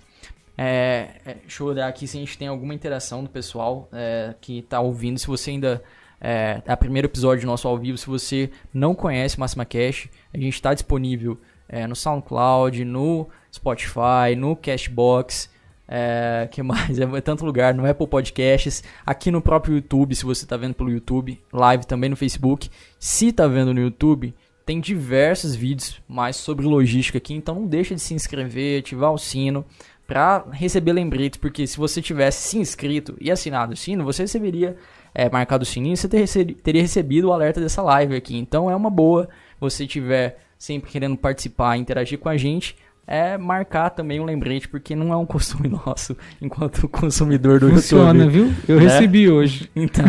É, 0.65 1.09
é, 1.27 1.35
deixa 1.35 1.61
eu 1.61 1.67
olhar 1.67 1.89
aqui 1.89 2.07
se 2.07 2.17
a 2.17 2.21
gente 2.21 2.39
tem 2.39 2.47
alguma 2.47 2.73
interação 2.73 3.25
do 3.25 3.29
pessoal 3.29 3.89
é, 3.93 4.33
que 4.41 4.61
está 4.61 4.81
ouvindo. 4.81 5.19
Se 5.19 5.27
você 5.27 5.51
ainda. 5.51 5.83
É, 6.21 6.63
é 6.65 6.73
o 6.73 6.77
primeiro 6.77 7.09
episódio 7.09 7.43
do 7.43 7.49
nosso 7.49 7.67
ao 7.67 7.77
vivo. 7.77 7.99
Se 7.99 8.07
você 8.07 8.49
não 8.73 8.95
conhece 8.95 9.41
Máxima 9.41 9.65
Cash, 9.65 10.09
a 10.33 10.39
gente 10.39 10.55
está 10.55 10.73
disponível 10.73 11.37
é, 11.69 11.85
no 11.85 11.97
SoundCloud, 11.97 12.85
no 12.85 13.29
Spotify, 13.53 14.37
no 14.37 14.55
Cashbox. 14.55 15.51
É, 15.89 16.49
que 16.49 16.63
mais? 16.63 16.97
É 17.01 17.21
tanto 17.21 17.45
lugar, 17.45 17.75
no 17.75 17.85
Apple 17.85 18.07
Podcasts, 18.07 18.85
aqui 19.05 19.33
no 19.33 19.43
próprio 19.43 19.75
YouTube, 19.75 20.15
se 20.15 20.25
você 20.25 20.45
está 20.45 20.57
vendo 20.57 20.75
pelo 20.75 20.91
YouTube, 20.91 21.43
live 21.53 21.85
também 21.87 22.09
no 22.09 22.17
Facebook. 22.17 22.71
Se 23.01 23.29
está 23.29 23.49
vendo 23.49 23.75
no 23.75 23.81
YouTube, 23.81 24.33
tem 24.65 24.81
diversos 24.81 25.57
vídeos 25.57 26.01
mais 26.09 26.37
sobre 26.37 26.65
logística 26.65 27.19
aqui, 27.19 27.35
então 27.35 27.57
não 27.57 27.67
deixa 27.67 27.97
de 27.97 28.01
se 28.01 28.15
inscrever, 28.15 28.79
ativar 28.79 29.13
o 29.13 29.19
sino 29.19 29.67
para 30.13 30.45
receber 30.53 30.93
lembretes, 30.93 31.39
porque 31.39 31.67
se 31.67 31.79
você 31.79 32.03
tivesse 32.03 32.47
se 32.47 32.59
inscrito 32.59 33.17
e 33.19 33.31
assinado 33.31 33.73
o 33.73 33.77
sino, 33.77 34.05
você 34.05 34.25
receberia 34.25 34.77
é, 35.15 35.31
marcado 35.31 35.63
o 35.63 35.67
sininho, 35.67 35.97
você 35.97 36.07
ter 36.07 36.27
teria 36.63 36.83
recebido 36.83 37.29
o 37.29 37.33
alerta 37.33 37.59
dessa 37.63 37.81
live 37.81 38.15
aqui. 38.15 38.37
Então 38.37 38.71
é 38.71 38.77
uma 38.77 38.91
boa, 38.91 39.27
você 39.59 39.87
tiver 39.87 40.39
sempre 40.59 40.91
querendo 40.91 41.17
participar, 41.17 41.79
interagir 41.79 42.19
com 42.19 42.29
a 42.29 42.37
gente, 42.37 42.77
é 43.07 43.37
marcar 43.37 43.91
também 43.91 44.21
um 44.21 44.25
lembrete, 44.25 44.69
porque 44.69 44.95
não 44.95 45.13
é 45.13 45.17
um 45.17 45.27
costume 45.27 45.69
nosso 45.87 46.17
enquanto 46.41 46.87
consumidor 46.89 47.59
do 47.59 47.71
Funciona, 47.71 48.25
YouTube. 48.25 48.31
viu? 48.31 48.55
Eu 48.69 48.77
Né? 48.81 48.83
recebi 48.83 49.31
hoje. 49.31 49.71
Então, 49.75 50.05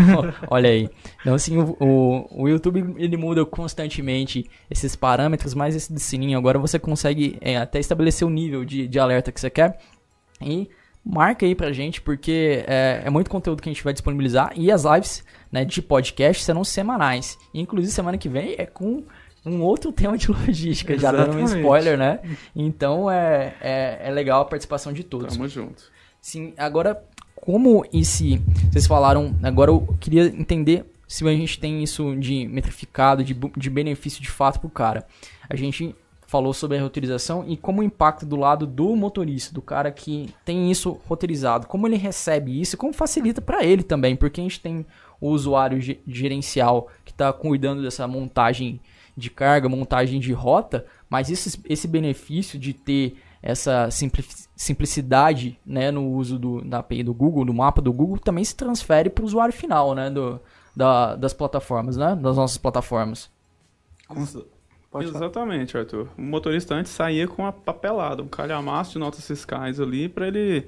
olha 0.50 0.70
aí. 0.70 0.90
Então, 1.22 1.34
assim, 1.34 1.58
o, 1.58 1.76
o, 1.80 2.44
o 2.44 2.48
YouTube 2.50 2.94
ele 2.98 3.18
muda 3.18 3.46
constantemente 3.46 4.46
esses 4.70 4.96
parâmetros, 4.96 5.54
mas 5.54 5.76
esse 5.76 5.92
de 5.92 6.00
sininho 6.00 6.38
agora 6.38 6.60
você 6.60 6.78
consegue 6.78 7.38
é, 7.42 7.58
até 7.58 7.80
estabelecer 7.80 8.28
o 8.28 8.30
nível 8.30 8.64
de, 8.66 8.88
de 8.88 9.00
alerta 9.00 9.32
que 9.32 9.40
você 9.40 9.50
quer. 9.50 9.80
E 10.46 10.70
marca 11.04 11.46
aí 11.46 11.54
pra 11.54 11.72
gente, 11.74 12.02
porque 12.02 12.64
é, 12.68 13.02
é 13.06 13.10
muito 13.10 13.30
conteúdo 13.30 13.62
que 13.62 13.70
a 13.70 13.74
gente 13.74 13.84
vai 13.84 13.94
disponibilizar. 13.94 14.54
E 14.56 14.72
as 14.72 14.84
lives 14.84 15.24
né, 15.52 15.66
de 15.66 15.82
podcast 15.82 16.44
serão 16.44 16.64
semanais. 16.64 17.38
Inclusive, 17.54 17.92
semana 17.92 18.18
que 18.18 18.30
vem 18.30 18.56
é 18.58 18.66
com 18.66 19.04
um 19.46 19.62
outro 19.62 19.92
tema 19.94 20.18
de 20.18 20.32
logística, 20.32 20.98
já 20.98 21.12
dando 21.12 21.36
um 21.36 21.40
Exatamente. 21.40 21.58
spoiler, 21.58 21.98
né? 21.98 22.20
Então 22.56 23.12
é, 23.12 23.56
é, 23.62 24.00
é 24.04 24.12
legal 24.12 24.42
a 24.42 24.46
participação 24.46 24.94
de 24.94 25.04
todos. 25.04 25.36
Tamo 25.36 25.48
junto. 25.48 25.92
Sim, 26.22 26.54
agora, 26.58 27.04
como 27.36 27.86
esse. 27.94 28.42
Vocês 28.72 28.88
falaram. 28.88 29.36
Agora 29.44 29.72
eu 29.72 29.96
queria 30.00 30.26
entender 30.28 30.86
se 31.06 31.28
a 31.28 31.32
gente 31.32 31.60
tem 31.60 31.84
isso 31.84 32.16
de 32.16 32.48
metrificado, 32.48 33.24
de, 33.24 33.36
de 33.58 33.70
benefício 33.70 34.22
de 34.22 34.32
fato 34.32 34.60
pro 34.60 34.70
cara. 34.70 35.06
A 35.50 35.56
gente 35.56 35.94
falou 36.34 36.52
sobre 36.52 36.80
a 36.80 36.82
roteirização 36.82 37.46
e 37.48 37.56
como 37.56 37.82
o 37.82 37.84
impacto 37.84 38.26
do 38.26 38.36
lado 38.36 38.66
do 38.66 38.96
motorista, 38.96 39.54
do 39.54 39.62
cara 39.62 39.92
que 39.92 40.34
tem 40.44 40.72
isso 40.72 41.00
roteirizado, 41.08 41.68
como 41.68 41.88
ele 41.88 41.96
recebe 41.96 42.60
isso 42.60 42.76
como 42.76 42.92
facilita 42.92 43.40
para 43.40 43.64
ele 43.64 43.84
também, 43.84 44.16
porque 44.16 44.42
a 44.42 44.44
gente 44.44 44.60
tem 44.60 44.84
o 45.22 45.30
usuário 45.30 45.80
ge- 45.80 46.00
gerencial 46.08 46.88
que 47.06 47.12
está 47.12 47.32
cuidando 47.32 47.84
dessa 47.84 48.08
montagem 48.08 48.80
de 49.16 49.30
carga, 49.30 49.70
montagem 49.70 50.20
de 50.20 50.34
rota, 50.34 50.88
mas 51.08 51.30
esse, 51.30 51.62
esse 51.70 51.88
benefício 51.88 52.58
de 52.58 52.74
ter 52.74 53.16
essa 53.40 53.92
simpli- 53.92 54.26
simplicidade 54.56 55.60
né, 55.64 55.92
no 55.92 56.10
uso 56.14 56.40
do, 56.40 56.62
da 56.64 56.80
API 56.80 57.04
do 57.04 57.14
Google, 57.14 57.46
do 57.46 57.54
mapa 57.54 57.80
do 57.80 57.94
Google, 57.94 58.18
também 58.18 58.44
se 58.44 58.56
transfere 58.56 59.08
para 59.12 59.22
o 59.22 59.26
usuário 59.28 59.54
final 59.54 59.94
né, 59.94 60.10
do, 60.10 60.40
da- 60.76 61.16
das 61.16 61.32
plataformas, 61.32 61.96
né, 61.96 62.16
das 62.16 62.36
nossas 62.38 62.58
plataformas. 62.58 63.30
Pode 64.94 65.08
falar. 65.08 65.26
Exatamente, 65.26 65.78
Arthur. 65.78 66.08
O 66.18 66.22
motorista 66.22 66.76
antes 66.76 66.92
saía 66.92 67.28
com 67.28 67.46
a 67.46 67.52
papelada, 67.52 68.24
um 68.24 68.28
calhamaço 68.28 68.94
de 68.94 69.00
notas 69.00 69.26
fiscais 69.28 69.80
ali 69.80 70.08
para 70.08 70.28
ele 70.28 70.66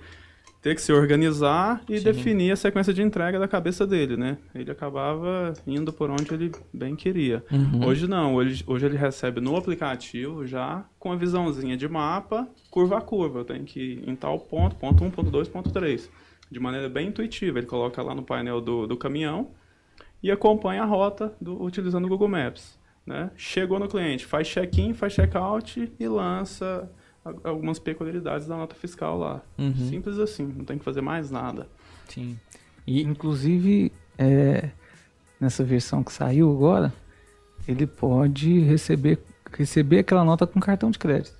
ter 0.61 0.73
que 0.73 0.81
se 0.81 0.91
organizar 0.91 1.83
e 1.87 1.99
Sim. 1.99 2.03
definir 2.05 2.51
a 2.51 2.55
sequência 2.55 2.91
de 2.91 2.99
entrega 3.03 3.37
da 3.37 3.47
cabeça 3.47 3.85
dele, 3.85 4.17
né? 4.17 4.39
Ele 4.55 4.71
acabava 4.71 5.53
indo 5.67 5.93
por 5.93 6.09
onde 6.09 6.33
ele 6.33 6.51
bem 6.73 6.95
queria. 6.95 7.45
Uhum. 7.51 7.85
Hoje 7.85 8.07
não, 8.07 8.33
hoje, 8.33 8.63
hoje 8.65 8.83
ele 8.87 8.97
recebe 8.97 9.39
no 9.39 9.55
aplicativo 9.55 10.43
já 10.47 10.83
com 10.97 11.11
a 11.11 11.15
visãozinha 11.15 11.77
de 11.77 11.87
mapa, 11.87 12.47
curva 12.71 12.97
a 12.97 13.01
curva. 13.01 13.41
Eu 13.41 13.45
tenho 13.45 13.63
que 13.63 13.79
ir 13.79 14.09
em 14.09 14.15
tal 14.15 14.39
ponto, 14.39 14.75
ponto 14.75 15.03
1, 15.03 15.11
ponto 15.11 15.29
2, 15.29 15.47
ponto 15.49 15.69
3. 15.71 16.09
De 16.49 16.59
maneira 16.59 16.89
bem 16.89 17.09
intuitiva. 17.09 17.59
Ele 17.59 17.67
coloca 17.67 18.01
lá 18.01 18.15
no 18.15 18.23
painel 18.23 18.59
do, 18.59 18.87
do 18.87 18.97
caminhão 18.97 19.51
e 20.23 20.31
acompanha 20.31 20.81
a 20.81 20.85
rota 20.85 21.31
do- 21.39 21.61
utilizando 21.61 22.05
o 22.05 22.09
Google 22.09 22.27
Maps. 22.29 22.75
Né? 23.05 23.29
Chegou 23.35 23.77
no 23.79 23.87
cliente, 23.87 24.25
faz 24.25 24.47
check-in, 24.47 24.93
faz 24.93 25.13
check-out 25.13 25.91
e 25.99 26.07
lança 26.07 26.89
algumas 27.43 27.77
peculiaridades 27.79 28.47
da 28.47 28.55
nota 28.57 28.75
fiscal 28.75 29.17
lá. 29.17 29.41
Uhum. 29.57 29.75
Simples 29.75 30.17
assim, 30.19 30.45
não 30.45 30.65
tem 30.65 30.77
que 30.77 30.83
fazer 30.85 31.01
mais 31.01 31.29
nada. 31.29 31.67
Sim. 32.07 32.37
E, 32.85 33.01
Inclusive, 33.03 33.91
é, 34.17 34.69
nessa 35.39 35.63
versão 35.63 36.03
que 36.03 36.11
saiu 36.11 36.51
agora, 36.51 36.91
ele 37.67 37.85
pode 37.87 38.59
receber, 38.61 39.19
receber 39.51 39.99
aquela 39.99 40.23
nota 40.23 40.45
com 40.47 40.59
cartão 40.59 40.89
de 40.91 40.97
crédito. 40.99 41.35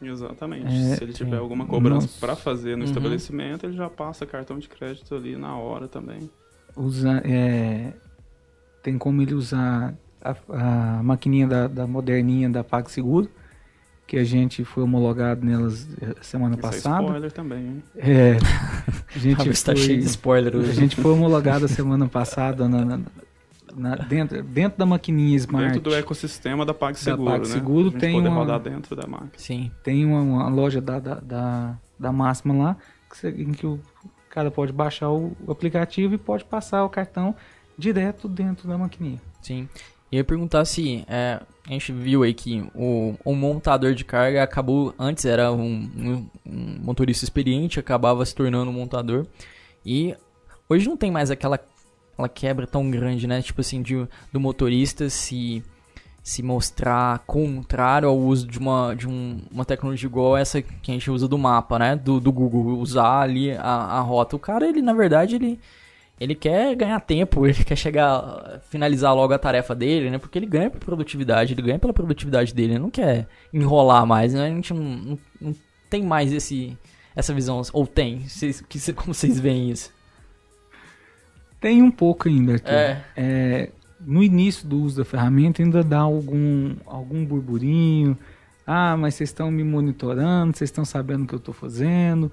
Exatamente. 0.00 0.66
É, 0.66 0.96
Se 0.96 1.04
ele 1.04 1.12
tiver 1.14 1.38
alguma 1.38 1.66
cobrança 1.66 2.08
para 2.20 2.36
fazer 2.36 2.76
no 2.76 2.84
Uhum. 2.84 2.90
estabelecimento, 2.90 3.64
ele 3.64 3.74
já 3.76 3.88
passa 3.88 4.26
cartão 4.26 4.58
de 4.58 4.68
crédito 4.68 5.14
ali 5.14 5.36
na 5.36 5.56
hora 5.56 5.88
também. 5.88 6.30
Usa, 6.76 7.22
é, 7.24 7.94
tem 8.82 8.98
como 8.98 9.22
ele 9.22 9.32
usar 9.34 9.94
a, 10.30 10.98
a 10.98 11.02
maquininha 11.02 11.46
da, 11.46 11.66
da 11.68 11.86
moderninha 11.86 12.48
da 12.48 12.62
PagSeguro, 12.64 13.28
que 14.06 14.16
a 14.16 14.24
gente 14.24 14.64
foi 14.64 14.82
homologado 14.84 15.44
nelas 15.44 15.88
eh, 16.00 16.14
semana 16.22 16.54
Isso 16.56 16.66
é 16.66 16.70
passada. 16.70 17.02
spoiler 17.04 17.32
também, 17.32 17.58
hein? 17.58 17.82
É, 17.96 18.32
a 18.32 18.38
a 19.16 19.18
gente 19.18 19.48
está 19.50 19.72
foi- 19.72 19.82
cheio 19.82 19.98
de 20.00 20.06
spoiler 20.06 20.54
A 20.54 20.58
hoje. 20.58 20.72
gente 20.72 20.94
foi 20.96 21.10
homologado 21.12 21.64
a 21.64 21.68
semana 21.68 22.06
passada 22.06 22.68
na, 22.68 22.84
na- 22.84 23.00
na- 23.74 23.96
dentro, 23.96 24.42
dentro 24.44 24.78
da 24.78 24.86
maquininha 24.86 25.36
Smart. 25.36 25.66
Dentro 25.74 25.90
do 25.90 25.94
ecossistema 25.94 26.64
da 26.64 26.72
PagSeguro, 26.72 27.24
Da 27.24 27.30
PagSeguro 27.38 27.82
né? 27.84 27.88
A 27.88 27.90
gente 27.90 28.00
tem 28.00 28.14
poder 28.14 28.28
uma- 28.28 28.36
rodar 28.38 28.60
dentro 28.60 28.94
da 28.94 29.06
máquina. 29.08 29.32
Sim. 29.36 29.70
Tem 29.82 30.04
uma, 30.06 30.20
uma 30.20 30.48
loja 30.48 30.80
da, 30.80 30.98
da, 31.00 31.14
da, 31.16 31.78
da 31.98 32.12
Máxima 32.12 32.54
lá 32.54 32.76
que 33.10 33.16
você- 33.18 33.30
em 33.30 33.50
que 33.52 33.66
o 33.66 33.80
cara 34.30 34.50
pode 34.52 34.72
baixar 34.72 35.10
o, 35.10 35.36
o 35.46 35.50
aplicativo 35.50 36.14
e 36.14 36.18
pode 36.18 36.44
passar 36.44 36.84
o 36.84 36.88
cartão 36.88 37.34
direto 37.76 38.28
dentro 38.28 38.68
da 38.68 38.78
maquininha. 38.78 39.20
Sim. 39.42 39.68
Eu 40.16 40.20
ia 40.20 40.24
perguntar 40.24 40.64
se 40.64 41.04
é, 41.08 41.40
a 41.68 41.72
gente 41.72 41.92
viu 41.92 42.22
aí 42.22 42.32
que 42.32 42.64
o, 42.74 43.14
o 43.22 43.34
montador 43.34 43.92
de 43.94 44.02
carga 44.04 44.42
acabou, 44.42 44.94
antes 44.98 45.26
era 45.26 45.52
um, 45.52 45.90
um- 45.96 46.26
um 46.46 46.78
motorista 46.82 47.24
experiente, 47.24 47.78
acabava 47.78 48.24
se 48.24 48.34
tornando 48.34 48.70
um 48.70 48.74
montador. 48.74 49.26
E 49.84 50.14
hoje 50.70 50.88
não 50.88 50.96
tem 50.96 51.10
mais 51.10 51.30
aquela, 51.30 51.60
aquela 52.14 52.28
quebra 52.30 52.66
tão 52.66 52.90
grande, 52.90 53.26
né? 53.26 53.42
Tipo 53.42 53.60
assim, 53.60 53.82
de, 53.82 54.06
do 54.32 54.40
motorista 54.40 55.10
se, 55.10 55.62
se 56.22 56.42
mostrar 56.42 57.18
contrário 57.26 58.08
ao 58.08 58.16
uso 58.18 58.46
de, 58.46 58.58
uma, 58.58 58.94
de 58.94 59.06
um- 59.06 59.42
uma 59.50 59.66
tecnologia 59.66 60.06
igual 60.08 60.34
essa 60.34 60.62
que 60.62 60.90
a 60.90 60.94
gente 60.94 61.10
usa 61.10 61.28
do 61.28 61.36
mapa, 61.36 61.78
né? 61.78 61.94
Do, 61.94 62.18
do 62.20 62.32
Google, 62.32 62.78
usar 62.78 63.20
ali 63.20 63.52
a, 63.52 63.60
a 63.60 64.00
rota. 64.00 64.34
O 64.34 64.38
cara, 64.38 64.66
ele, 64.66 64.80
na 64.80 64.94
verdade, 64.94 65.34
ele 65.34 65.60
ele 66.18 66.34
quer 66.34 66.74
ganhar 66.74 66.98
tempo, 67.00 67.46
ele 67.46 67.62
quer 67.62 67.76
chegar, 67.76 68.60
finalizar 68.70 69.14
logo 69.14 69.32
a 69.34 69.38
tarefa 69.38 69.74
dele, 69.74 70.10
né? 70.10 70.18
Porque 70.18 70.38
ele 70.38 70.46
ganha 70.46 70.70
por 70.70 70.80
produtividade, 70.80 71.52
ele 71.52 71.62
ganha 71.62 71.78
pela 71.78 71.92
produtividade 71.92 72.54
dele, 72.54 72.72
ele 72.72 72.78
não 72.80 72.90
quer 72.90 73.26
enrolar 73.52 74.06
mais, 74.06 74.32
né? 74.32 74.46
A 74.46 74.48
gente 74.48 74.72
não, 74.72 74.82
não, 74.82 75.18
não 75.40 75.54
tem 75.90 76.02
mais 76.02 76.32
esse, 76.32 76.76
essa 77.14 77.34
visão, 77.34 77.60
ou 77.72 77.86
tem? 77.86 78.20
Vocês, 78.20 78.62
que, 78.62 78.92
como 78.94 79.12
vocês 79.12 79.38
veem 79.38 79.70
isso? 79.70 79.94
Tem 81.60 81.82
um 81.82 81.90
pouco 81.90 82.28
ainda 82.28 82.56
aqui. 82.56 82.70
É. 82.70 83.02
É, 83.16 83.70
no 84.00 84.22
início 84.22 84.66
do 84.66 84.80
uso 84.80 84.98
da 84.98 85.04
ferramenta 85.04 85.62
ainda 85.62 85.82
dá 85.82 86.00
algum, 86.00 86.76
algum 86.86 87.24
burburinho. 87.24 88.16
Ah, 88.66 88.96
mas 88.96 89.14
vocês 89.14 89.30
estão 89.30 89.50
me 89.50 89.62
monitorando, 89.62 90.56
vocês 90.56 90.68
estão 90.68 90.84
sabendo 90.84 91.24
o 91.24 91.26
que 91.26 91.34
eu 91.34 91.38
estou 91.38 91.54
fazendo. 91.54 92.32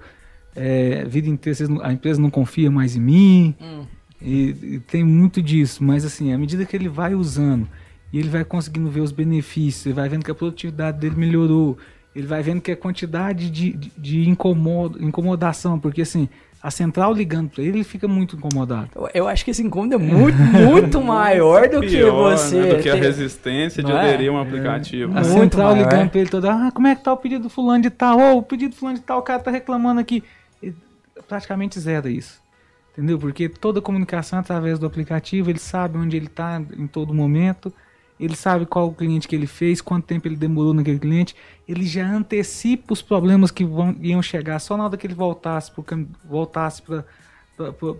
É, 0.56 1.02
a 1.04 1.08
vida 1.08 1.28
inteira 1.28 1.54
vocês 1.54 1.70
a 1.82 1.92
empresa 1.92 2.20
não 2.20 2.30
confia 2.30 2.70
mais 2.70 2.96
em 2.96 3.00
mim. 3.00 3.54
Hum. 3.60 3.84
E, 4.20 4.56
e 4.62 4.80
tem 4.80 5.04
muito 5.04 5.42
disso, 5.42 5.84
mas 5.84 6.04
assim, 6.04 6.32
à 6.32 6.38
medida 6.38 6.64
que 6.64 6.74
ele 6.74 6.88
vai 6.88 7.14
usando 7.14 7.68
e 8.12 8.18
ele 8.18 8.28
vai 8.28 8.44
conseguindo 8.44 8.88
ver 8.88 9.00
os 9.00 9.12
benefícios, 9.12 9.84
ele 9.84 9.94
vai 9.94 10.08
vendo 10.08 10.24
que 10.24 10.30
a 10.30 10.34
produtividade 10.34 10.98
dele 10.98 11.16
melhorou, 11.16 11.76
ele 12.14 12.26
vai 12.26 12.42
vendo 12.42 12.60
que 12.60 12.70
a 12.70 12.76
quantidade 12.76 13.50
de, 13.50 13.72
de, 13.72 13.92
de 13.98 14.28
incomodo, 14.28 15.02
incomodação, 15.04 15.78
porque 15.78 16.02
assim, 16.02 16.28
a 16.64 16.70
central 16.70 17.12
ligando 17.12 17.50
para 17.50 17.62
ele, 17.62 17.78
ele 17.78 17.84
fica 17.84 18.08
muito 18.08 18.36
incomodado. 18.36 18.88
Eu, 19.12 19.28
acho 19.28 19.44
que 19.44 19.50
esse 19.50 19.62
incômodo 19.62 19.96
é 19.96 19.98
muito, 19.98 20.38
muito 20.64 21.02
maior 21.02 21.68
do 21.68 21.82
que 21.82 21.88
Pior, 21.88 22.30
você. 22.30 22.56
né, 22.56 22.74
do 22.74 22.82
que 22.82 22.88
a 22.88 22.94
resistência 22.94 23.82
de 23.82 23.92
é? 23.92 23.94
aderir 23.94 24.30
a 24.30 24.32
um 24.32 24.40
aplicativo. 24.40 25.12
A 25.12 25.20
Muito 25.20 25.26
central 25.26 25.72
maior. 25.72 25.84
ligando 25.84 26.08
para 26.08 26.20
ele 26.20 26.30
toda, 26.30 26.50
ah, 26.50 26.70
como 26.72 26.86
é 26.86 26.94
que 26.94 27.04
tá 27.04 27.12
o 27.12 27.18
pedido 27.18 27.42
do 27.42 27.50
fulano 27.50 27.82
de 27.82 27.90
tal? 27.90 28.18
Ô, 28.18 28.38
o 28.38 28.42
pedido 28.42 28.70
do 28.70 28.76
fulano 28.76 28.96
de 28.96 29.04
tal, 29.04 29.18
o 29.18 29.22
cara 29.22 29.40
tá 29.40 29.50
reclamando 29.50 30.00
aqui. 30.00 30.24
Praticamente 31.28 31.78
zero 31.78 32.08
isso. 32.08 32.42
Entendeu? 32.92 33.18
Porque 33.18 33.48
toda 33.48 33.80
comunicação 33.80 34.38
é 34.38 34.40
através 34.40 34.78
do 34.78 34.86
aplicativo, 34.86 35.50
ele 35.50 35.58
sabe 35.58 35.98
onde 35.98 36.16
ele 36.16 36.26
está 36.26 36.62
em 36.76 36.86
todo 36.86 37.12
momento, 37.12 37.72
ele 38.20 38.36
sabe 38.36 38.66
qual 38.66 38.86
o 38.86 38.94
cliente 38.94 39.26
que 39.26 39.34
ele 39.34 39.48
fez, 39.48 39.80
quanto 39.80 40.06
tempo 40.06 40.28
ele 40.28 40.36
demorou 40.36 40.72
naquele 40.72 41.00
cliente, 41.00 41.34
ele 41.66 41.84
já 41.84 42.06
antecipa 42.06 42.92
os 42.92 43.02
problemas 43.02 43.50
que 43.50 43.64
vão, 43.64 43.96
iam 44.00 44.22
chegar 44.22 44.60
só 44.60 44.76
na 44.76 44.84
hora 44.84 44.96
que 44.96 45.06
ele 45.06 45.14
voltasse 45.14 45.72
para 45.72 46.04
voltasse 46.24 46.82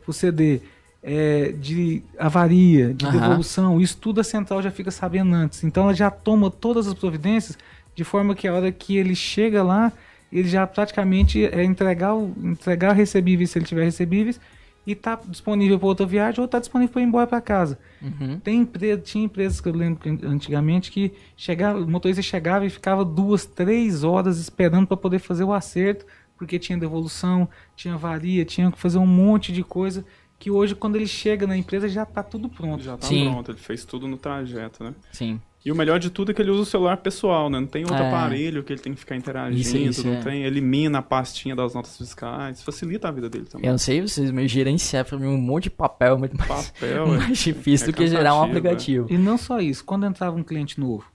o 0.07 0.13
CD. 0.13 0.61
É, 1.07 1.53
de 1.53 2.03
avaria, 2.19 2.95
de 2.95 3.05
Aham. 3.05 3.21
devolução, 3.21 3.79
isso 3.79 3.99
tudo 3.99 4.23
a 4.23 4.25
central 4.25 4.63
já 4.63 4.71
fica 4.71 4.91
sabendo 4.91 5.35
antes. 5.35 5.63
Então 5.63 5.83
ela 5.83 5.93
já 5.93 6.11
toma 6.11 6.51
todas 6.51 6.87
as 6.87 6.95
providências 6.95 7.59
de 7.95 8.03
forma 8.05 8.35
que 8.35 8.49
a 8.49 8.55
hora 8.55 8.73
que 8.73 8.97
ele 8.97 9.15
chega 9.15 9.63
lá, 9.63 9.93
ele 10.33 10.49
já 10.49 10.67
praticamente 10.67 11.45
é 11.45 11.65
entregar, 11.65 12.15
entregar 12.43 12.93
recebíveis 12.93 13.51
se 13.51 13.59
ele 13.59 13.67
tiver 13.67 13.85
recebíveis 13.85 14.41
e 14.87 14.95
tá 14.95 15.19
disponível 15.27 15.79
para 15.79 15.89
outra 15.89 16.07
viagem 16.07 16.41
ou 16.41 16.49
tá 16.49 16.59
disponível 16.59 16.93
para 16.93 17.03
ir 17.03 17.05
embora 17.05 17.27
para 17.27 17.41
casa. 17.41 17.79
Uhum. 18.03 18.39
Tem 18.41 18.61
empresa, 18.61 19.01
tinha 19.01 19.25
empresas 19.25 19.61
que 19.61 19.69
eu 19.69 19.73
lembro 19.73 20.01
que 20.01 20.27
antigamente 20.27 20.91
que 20.91 21.13
chegava, 21.37 21.79
o 21.81 21.89
motorista 21.89 22.23
chegava 22.23 22.67
e 22.67 22.71
ficava 22.71 23.05
duas, 23.05 23.47
três 23.47 24.05
horas 24.05 24.39
esperando 24.39 24.87
para 24.87 24.97
poder 24.97 25.19
fazer 25.19 25.45
o 25.45 25.53
acerto, 25.53 26.05
porque 26.37 26.59
tinha 26.59 26.77
devolução, 26.77 27.49
tinha 27.75 27.97
varia, 27.97 28.45
tinha 28.45 28.71
que 28.71 28.79
fazer 28.79 28.99
um 28.99 29.07
monte 29.07 29.53
de 29.53 29.63
coisa 29.63 30.05
que 30.39 30.51
hoje 30.51 30.75
quando 30.75 30.97
ele 30.97 31.07
chega 31.07 31.47
na 31.47 31.57
empresa 31.57 31.89
já 31.89 32.05
tá 32.05 32.23
tudo 32.23 32.49
pronto. 32.49 32.83
Já 32.83 32.97
tá 32.97 33.07
Sim. 33.07 33.31
pronto, 33.31 33.51
ele 33.51 33.59
fez 33.59 33.85
tudo 33.85 34.07
no 34.07 34.19
trajeto, 34.19 34.85
né? 34.85 34.95
Sim. 35.11 35.41
E 35.65 35.73
o 35.73 35.75
melhor 35.75 35.99
de 35.99 36.11
tudo 36.11 36.31
é 36.31 36.35
que 36.35 36.43
ele 36.43 36.51
usa 36.51 36.61
o 36.61 36.67
celular 36.67 36.99
pessoal, 36.99 37.49
né? 37.49 37.59
Não 37.59 37.67
tem 37.67 37.85
outro 37.85 37.97
É. 37.97 38.07
aparelho 38.09 38.63
que 38.63 38.71
ele 38.73 38.81
tem 38.83 38.93
que 38.93 39.01
ficar 39.01 39.17
interagindo, 39.17 39.59
Isso, 39.61 39.77
isso, 40.01 40.07
não 40.07 40.17
é. 40.17 40.21
tem, 40.21 40.43
elimina 40.45 40.99
a 40.99 41.03
pastinha 41.03 41.57
das 41.57 41.73
notas 41.75 41.97
fiscais, 41.97 42.63
facilita 42.63 43.09
a 43.09 43.11
vida 43.11 43.31
dele 43.31 43.47
também. 43.47 43.67
Eu 43.67 43.73
não 43.73 43.79
sei 43.79 44.03
vocês, 44.03 44.31
mas 44.31 44.51
gerenciar 44.51 45.07
pra 45.07 45.19
mim 45.19 45.27
um 45.27 45.39
monte 45.41 45.65
de 45.65 45.71
papel 45.71 46.17
é 46.17 46.19
muito 46.19 46.37
mais, 46.37 46.71
Papel, 46.71 47.05
é- 47.15 47.17
mais 47.17 47.39
difícil 47.39 47.89
é 47.89 47.91
do 47.93 47.97
que 47.97 48.07
gerar 48.07 48.35
um 48.35 48.41
cansativo, 48.47 48.59
aplicativo. 48.59 49.07
E 49.11 49.17
não 49.17 49.39
só 49.39 49.59
isso, 49.59 49.83
quando 49.85 50.05
entrava 50.05 50.37
um 50.37 50.43
cliente 50.43 50.79
novo, 50.79 51.07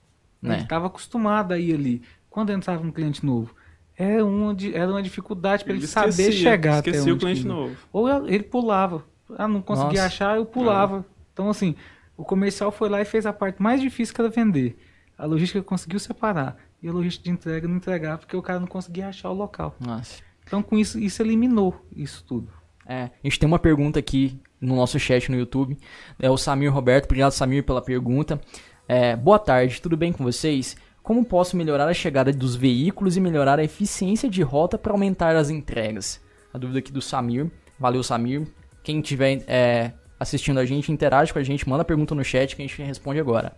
Né? 0.42 0.56
ele 0.56 0.64
estava 0.64 0.88
acostumado 0.88 1.52
a 1.54 1.60
ir 1.60 1.76
ali. 1.76 2.02
Quando 2.28 2.52
entrava 2.52 2.82
um 2.86 2.92
cliente 2.92 3.24
novo, 3.24 3.54
era 3.96 4.26
uma, 4.26 4.56
di- 4.56 4.74
era 4.74 4.90
uma 4.90 5.04
dificuldade 5.04 5.64
para 5.64 5.74
ele, 5.74 5.86
saber 5.86 6.10
esquecia, 6.10 6.32
chegar 6.52 6.78
até 6.80 6.90
esquecia 6.90 7.12
o 7.12 7.16
onde 7.16 7.24
cliente 7.26 7.46
novo. 7.46 7.76
Ou 7.94 8.08
ele 8.28 8.44
pulava. 8.44 9.04
Ah, 9.38 9.48
não 9.48 9.62
conseguia 9.62 10.02
Nossa. 10.02 10.06
achar, 10.06 10.38
eu 10.38 10.46
pulava. 10.46 11.06
Então, 11.34 11.50
assim, 11.52 11.76
o 12.20 12.26
comercial 12.26 12.70
foi 12.70 12.90
lá 12.90 13.02
e 13.02 13.06
fez 13.06 13.26
a 13.26 13.32
parte 13.32 13.62
mais 13.62 13.80
difícil 13.80 14.14
que 14.14 14.20
era 14.20 14.30
vender. 14.30 14.78
A 15.18 15.26
logística 15.26 15.64
conseguiu 15.64 15.98
separar. 16.00 16.58
E 16.84 16.90
a 16.90 16.92
logística 16.92 17.24
de 17.24 17.32
entrega 17.32 17.66
não 17.66 17.78
entregava 17.78 18.18
porque 18.18 18.36
o 18.36 18.42
cara 18.42 18.60
não 18.60 18.68
conseguia 18.68 19.08
achar 19.08 19.30
o 19.30 19.34
local. 19.34 19.74
Nossa. 19.80 20.22
Então, 20.44 20.62
com 20.62 20.78
isso, 20.78 21.00
isso 21.00 21.22
eliminou 21.22 21.82
isso 21.96 22.26
tudo. 22.28 22.52
É, 22.86 23.04
a 23.04 23.10
gente 23.24 23.40
tem 23.40 23.48
uma 23.48 23.58
pergunta 23.58 24.00
aqui 24.00 24.38
no 24.60 24.76
nosso 24.76 25.00
chat 25.00 25.32
no 25.32 25.38
YouTube. 25.38 25.78
É 26.20 26.30
o 26.30 26.36
Samir 26.36 26.74
Roberto. 26.74 27.06
Obrigado, 27.06 27.32
Samir, 27.32 27.64
pela 27.64 27.82
pergunta. 27.82 28.42
É, 28.86 29.16
boa 29.16 29.40
tarde, 29.40 29.82
tudo 29.82 29.96
bem 29.96 30.12
com 30.12 30.22
vocês? 30.26 30.76
Como 31.02 31.24
posso 31.24 31.56
melhorar 31.56 31.88
a 31.88 31.94
chegada 31.94 32.34
dos 32.34 32.54
veículos 32.54 33.16
e 33.16 33.22
melhorar 33.22 33.60
a 33.60 33.64
eficiência 33.64 34.30
de 34.30 34.42
rota 34.42 34.78
para 34.78 34.92
aumentar 34.92 35.38
as 35.38 35.50
entregas? 35.50 36.20
A 36.54 36.58
dúvida 36.58 36.80
aqui 36.80 36.92
do 36.92 37.02
Samir. 37.02 37.50
Valeu, 37.80 38.04
Samir. 38.04 38.46
Quem 38.84 39.00
estiver 39.00 39.42
é, 39.48 39.94
assistindo 40.20 40.60
a 40.60 40.66
gente, 40.66 40.92
interage 40.92 41.32
com 41.32 41.40
a 41.40 41.44
gente, 41.44 41.68
manda 41.68 41.86
pergunta 41.86 42.14
no 42.14 42.24
chat 42.24 42.56
que 42.56 42.62
a 42.62 42.68
gente 42.68 42.82
responde 42.82 43.20
agora. 43.20 43.54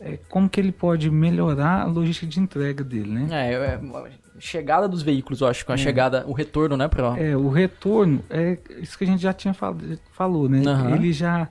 É, 0.00 0.18
como 0.28 0.48
que 0.48 0.60
ele 0.60 0.72
pode 0.72 1.10
melhorar 1.10 1.82
a 1.82 1.84
logística 1.84 2.26
de 2.26 2.38
entrega 2.38 2.84
dele, 2.84 3.10
né? 3.10 3.26
É, 3.30 3.54
é, 3.54 3.80
chegada 4.38 4.88
dos 4.88 5.02
veículos, 5.02 5.40
eu 5.40 5.48
acho, 5.48 5.66
com 5.66 5.72
a 5.72 5.76
chegada, 5.76 6.24
o 6.26 6.32
retorno, 6.32 6.76
né, 6.76 6.86
pra... 6.86 7.18
É, 7.18 7.36
o 7.36 7.48
retorno 7.48 8.22
é 8.30 8.58
isso 8.80 8.96
que 8.96 9.04
a 9.04 9.06
gente 9.06 9.20
já 9.20 9.32
tinha 9.32 9.52
fal 9.52 9.76
falou, 10.12 10.48
né? 10.48 10.62
Aham. 10.64 10.94
Ele 10.94 11.12
já 11.12 11.48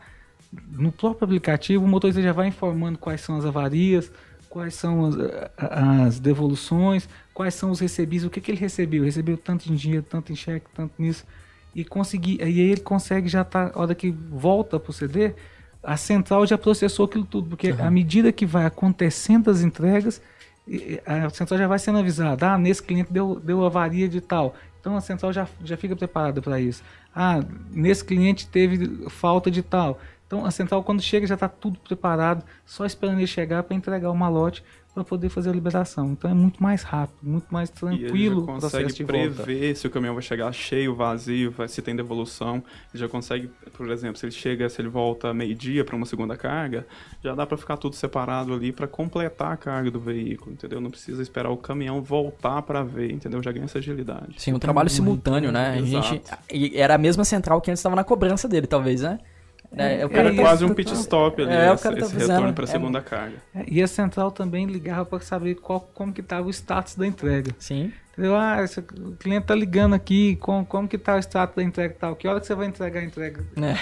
no 0.71 0.93
próprio 0.93 1.25
aplicativo 1.25 1.83
o 1.83 1.87
motorista 1.87 2.21
já 2.21 2.31
vai 2.31 2.47
informando 2.47 2.97
quais 2.97 3.19
são 3.19 3.37
as 3.37 3.45
avarias, 3.45 4.09
quais 4.49 4.73
são 4.75 5.05
as, 5.05 5.15
as 5.57 6.19
devoluções, 6.19 7.07
quais 7.33 7.53
são 7.53 7.69
os 7.69 7.81
recebíveis, 7.81 8.25
o 8.25 8.29
que, 8.29 8.39
que 8.39 8.51
ele 8.51 8.59
recebeu, 8.59 9.03
recebeu 9.03 9.37
tanto 9.37 9.71
em 9.71 9.75
dinheiro, 9.75 10.05
tanto 10.09 10.31
em 10.31 10.35
cheque, 10.37 10.67
tanto 10.73 10.93
nisso 10.97 11.25
e 11.75 11.85
conseguir, 11.85 12.41
aí 12.41 12.59
ele 12.59 12.81
consegue 12.81 13.27
já 13.27 13.43
tá, 13.43 13.71
a 13.73 13.79
hora 13.79 13.95
que 13.95 14.09
volta 14.09 14.79
pro 14.79 14.91
CD, 14.93 15.33
a 15.83 15.95
central 15.95 16.45
já 16.45 16.57
processou 16.57 17.05
aquilo 17.05 17.25
tudo, 17.25 17.49
porque 17.49 17.69
à 17.77 17.89
medida 17.89 18.31
que 18.31 18.45
vai 18.45 18.65
acontecendo 18.65 19.49
as 19.49 19.61
entregas, 19.61 20.21
a 21.05 21.29
central 21.29 21.57
já 21.57 21.67
vai 21.67 21.79
sendo 21.79 21.99
avisada, 21.99 22.53
ah, 22.53 22.57
nesse 22.57 22.83
cliente 22.83 23.11
deu, 23.11 23.39
deu 23.39 23.65
avaria 23.65 24.09
de 24.09 24.19
tal. 24.19 24.55
Então 24.79 24.95
a 24.95 25.01
central 25.01 25.31
já, 25.31 25.47
já 25.63 25.77
fica 25.77 25.95
preparada 25.95 26.41
para 26.41 26.59
isso. 26.59 26.83
Ah, 27.15 27.43
nesse 27.71 28.03
cliente 28.03 28.47
teve 28.47 29.09
falta 29.09 29.49
de 29.49 29.61
tal. 29.61 29.99
Então 30.27 30.45
a 30.45 30.51
central 30.51 30.83
quando 30.83 31.01
chega 31.01 31.25
já 31.25 31.33
está 31.35 31.47
tudo 31.47 31.79
preparado, 31.79 32.43
só 32.65 32.85
esperando 32.85 33.17
ele 33.19 33.27
chegar 33.27 33.63
para 33.63 33.75
entregar 33.75 34.11
o 34.11 34.15
malote 34.15 34.63
para 34.93 35.03
poder 35.03 35.29
fazer 35.29 35.51
a 35.51 35.53
liberação. 35.53 36.13
Então 36.13 36.29
é 36.29 36.33
muito 36.33 36.61
mais 36.61 36.81
rápido, 36.81 37.17
muito 37.21 37.45
mais 37.53 37.69
E 37.69 37.73
tranquilo 37.73 38.09
ele 38.09 38.39
já 38.39 38.45
processo 38.45 38.71
consegue 38.83 38.93
de 38.93 39.03
volta. 39.03 39.43
prever 39.43 39.75
se 39.75 39.85
o 39.85 39.91
caminhão 39.91 40.15
vai 40.15 40.23
chegar 40.23 40.51
cheio, 40.51 40.95
vazio, 40.95 41.51
vai- 41.51 41.67
se 41.67 41.83
tem 41.83 41.95
devolução. 41.95 42.55
Ele 42.91 43.01
já 43.03 43.07
consegue, 43.07 43.47
por 43.73 43.89
exemplo, 43.91 44.17
se 44.17 44.25
ele 44.25 44.31
chega, 44.33 44.67
se 44.67 44.81
ele 44.81 44.89
volta 44.89 45.31
meio-dia 45.35 45.85
para 45.85 45.95
uma 45.95 46.05
segunda 46.07 46.35
carga, 46.35 46.85
já 47.23 47.35
dá 47.35 47.45
para 47.45 47.55
ficar 47.57 47.77
tudo 47.77 47.95
separado 47.95 48.51
ali 48.55 48.71
para 48.71 48.87
completar 48.87 49.51
a 49.51 49.57
carga 49.57 49.91
do 49.91 49.99
veículo, 49.99 50.51
entendeu? 50.53 50.81
Não 50.81 50.89
precisa 50.89 51.21
esperar 51.21 51.51
o 51.51 51.57
caminhão 51.57 52.01
voltar 52.01 52.63
para 52.63 52.83
ver, 52.83 53.11
entendeu? 53.11 53.41
Já 53.43 53.51
ganha 53.51 53.65
essa 53.65 53.77
agilidade. 53.77 54.33
Sim, 54.41 54.53
um 54.53 54.59
trabalho 54.59 54.89
simultâneo, 54.89 55.51
né? 55.51 55.73
A 55.73 55.77
Exato. 55.77 56.07
gente, 56.07 56.23
e 56.51 56.75
era 56.75 56.95
a 56.95 56.97
mesma 56.97 57.23
central 57.23 57.61
que 57.61 57.69
antes 57.69 57.79
estava 57.81 57.95
na 57.95 58.03
cobrança 58.03 58.47
dele, 58.47 58.65
talvez, 58.65 59.01
né? 59.01 59.19
É, 59.75 60.05
o 60.05 60.09
Era 60.11 60.29
É, 60.33 60.35
quase 60.35 60.63
isso, 60.63 60.71
um 60.71 60.75
pit 60.75 60.91
tá- 60.93 60.99
stop 60.99 61.41
ali, 61.41 61.51
É, 61.51 61.69
o 61.69 61.73
esse, 61.73 61.83
tá 61.83 61.89
esse 61.91 62.13
fazendo- 62.13 62.29
retorno 62.29 62.53
para 62.53 62.63
é- 62.63 62.67
segunda 62.67 63.01
carga. 63.01 63.35
É, 63.53 63.65
E 63.67 63.81
a 63.83 63.87
central 63.87 64.31
também 64.31 64.65
ligava 64.65 65.05
para 65.05 65.19
saber 65.19 65.55
qual, 65.55 65.81
como 65.93 66.13
que 66.13 66.21
estava 66.21 66.47
o 66.47 66.49
status 66.49 66.95
da 66.95 67.05
entrega. 67.05 67.51
Sim. 67.59 67.91
Entendeu? 68.13 68.35
Ah, 68.35 68.63
esse- 68.63 68.79
o 68.79 69.15
cliente 69.19 69.45
tá 69.45 69.53
ligando 69.53 69.93
aqui, 69.93 70.37
como, 70.37 70.65
como 70.65 70.87
que 70.87 70.97
tá 70.97 71.15
o 71.15 71.19
status 71.19 71.55
da 71.55 71.61
entrega 71.63 71.93
e 71.93 71.97
tal? 71.97 72.15
Que 72.15 72.27
hora 72.27 72.39
que 72.39 72.47
você 72.47 72.55
vai 72.55 72.65
entregar 72.65 73.01
a 73.01 73.03
entrega? 73.03 73.45
É. 73.57 73.73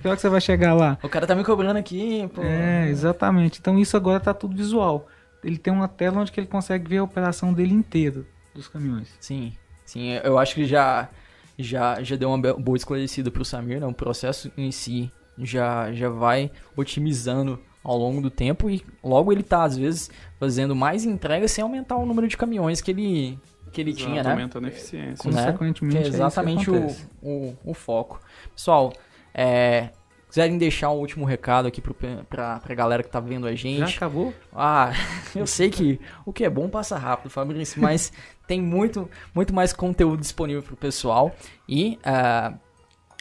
Que 0.00 0.06
hora 0.08 0.16
que 0.16 0.20
você 0.20 0.28
vai 0.28 0.40
chegar 0.40 0.74
lá? 0.74 0.98
O 1.02 1.08
cara 1.08 1.26
tá 1.26 1.34
me 1.34 1.44
cobrando 1.44 1.78
aqui, 1.78 2.28
pô. 2.34 2.42
É, 2.42 2.88
exatamente. 2.90 3.58
Então 3.60 3.78
isso 3.78 3.96
agora 3.96 4.20
tá 4.20 4.34
tudo 4.34 4.56
visual. 4.56 5.06
Ele 5.42 5.56
tem 5.56 5.72
uma 5.72 5.86
tela 5.88 6.20
onde 6.20 6.32
que 6.32 6.40
ele 6.40 6.48
consegue 6.48 6.88
ver 6.88 6.98
a 6.98 7.04
operação 7.04 7.52
dele 7.54 7.72
inteira 7.72 8.24
dos 8.54 8.66
caminhões. 8.68 9.08
Sim, 9.20 9.52
sim. 9.84 10.10
Eu 10.24 10.36
acho 10.36 10.54
que 10.56 10.64
já, 10.66 11.08
já, 11.56 12.02
já 12.02 12.16
deu 12.16 12.28
uma 12.28 12.52
boa 12.54 12.76
esclarecida 12.76 13.30
pro 13.30 13.44
Samir, 13.44 13.80
né? 13.80 13.86
O 13.86 13.92
processo 13.94 14.50
em 14.56 14.70
si 14.72 15.10
já, 15.38 15.92
já 15.92 16.08
vai 16.08 16.50
otimizando 16.76 17.58
ao 17.84 17.96
longo 17.96 18.20
do 18.20 18.30
tempo 18.30 18.68
e 18.68 18.84
logo 19.02 19.32
ele 19.32 19.42
tá, 19.42 19.62
às 19.64 19.76
vezes, 19.76 20.10
fazendo 20.38 20.74
mais 20.76 21.04
entregas 21.04 21.50
sem 21.52 21.62
aumentar 21.62 21.96
o 21.96 22.04
número 22.06 22.28
de 22.28 22.36
caminhões 22.36 22.80
que 22.80 22.90
ele, 22.90 23.38
que 23.72 23.80
ele 23.80 23.90
Exato, 23.90 24.06
tinha, 24.06 24.22
né? 24.22 24.30
aumentando 24.32 24.66
a 24.66 24.68
eficiência. 24.68 25.30
né? 25.30 25.42
Consequentemente, 25.46 25.92
Que 25.92 25.96
é 25.96 26.00
é 26.00 26.02
isso 26.02 26.10
que 26.10 26.16
exatamente 26.16 26.70
o, 26.70 26.76
acontece. 26.76 27.08
o, 27.22 27.54
o 27.64 27.74
foco. 27.74 28.20
Pessoal, 28.54 28.92
é, 29.32 29.90
quiserem 30.28 30.58
deixar 30.58 30.90
um 30.90 30.98
último 30.98 31.24
recado 31.24 31.66
aqui 31.68 31.80
pro, 31.80 31.94
pra, 31.94 32.58
pra 32.60 32.74
galera 32.74 33.02
que 33.02 33.08
tá 33.08 33.20
vendo 33.20 33.46
a 33.46 33.50
Já 33.50 33.56
gente. 33.56 33.96
acabou? 33.96 34.34
Ah, 34.52 34.92
eu 35.34 35.46
sei 35.46 35.70
que 35.70 35.98
o 36.26 36.32
que 36.32 36.44
é 36.44 36.50
bom 36.50 36.68
passa 36.68 36.98
rápido, 36.98 37.30
Fabrício, 37.30 37.80
mas 37.80 38.12
tem 38.46 38.60
muito, 38.60 39.08
muito 39.34 39.54
mais 39.54 39.72
conteúdo 39.72 40.20
disponível 40.20 40.62
pro 40.62 40.76
pessoal. 40.76 41.34
E 41.66 41.98